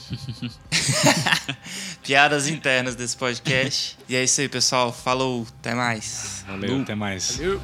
Piadas 2.04 2.50
internas 2.50 2.96
desse 2.96 3.16
podcast. 3.16 3.98
e 4.10 4.16
é 4.18 4.26
isso 4.26 4.42
aí, 4.42 4.50
pessoal. 4.50 4.92
Falou, 4.92 5.48
até 5.60 5.74
mais. 5.74 6.44
Valeu, 6.46 6.82
até 6.82 6.96
mais. 6.96 7.38
Valeu. 7.38 7.62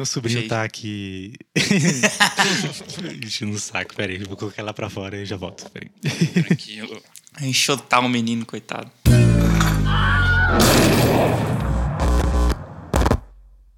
Meu 0.00 0.06
sobrinho 0.06 0.48
tá 0.48 0.62
aqui. 0.62 1.34
Enchendo 3.22 3.54
o 3.54 3.58
saco. 3.58 3.94
Peraí, 3.94 4.18
vou 4.24 4.36
colocar 4.36 4.62
lá 4.62 4.72
pra 4.72 4.88
fora 4.88 5.16
e 5.16 5.26
já 5.26 5.36
volto. 5.36 5.70
Peraí. 5.70 5.90
Tranquilo. 6.32 7.02
Enxotar 7.42 8.04
o 8.04 8.08
menino, 8.08 8.46
coitado. 8.46 8.90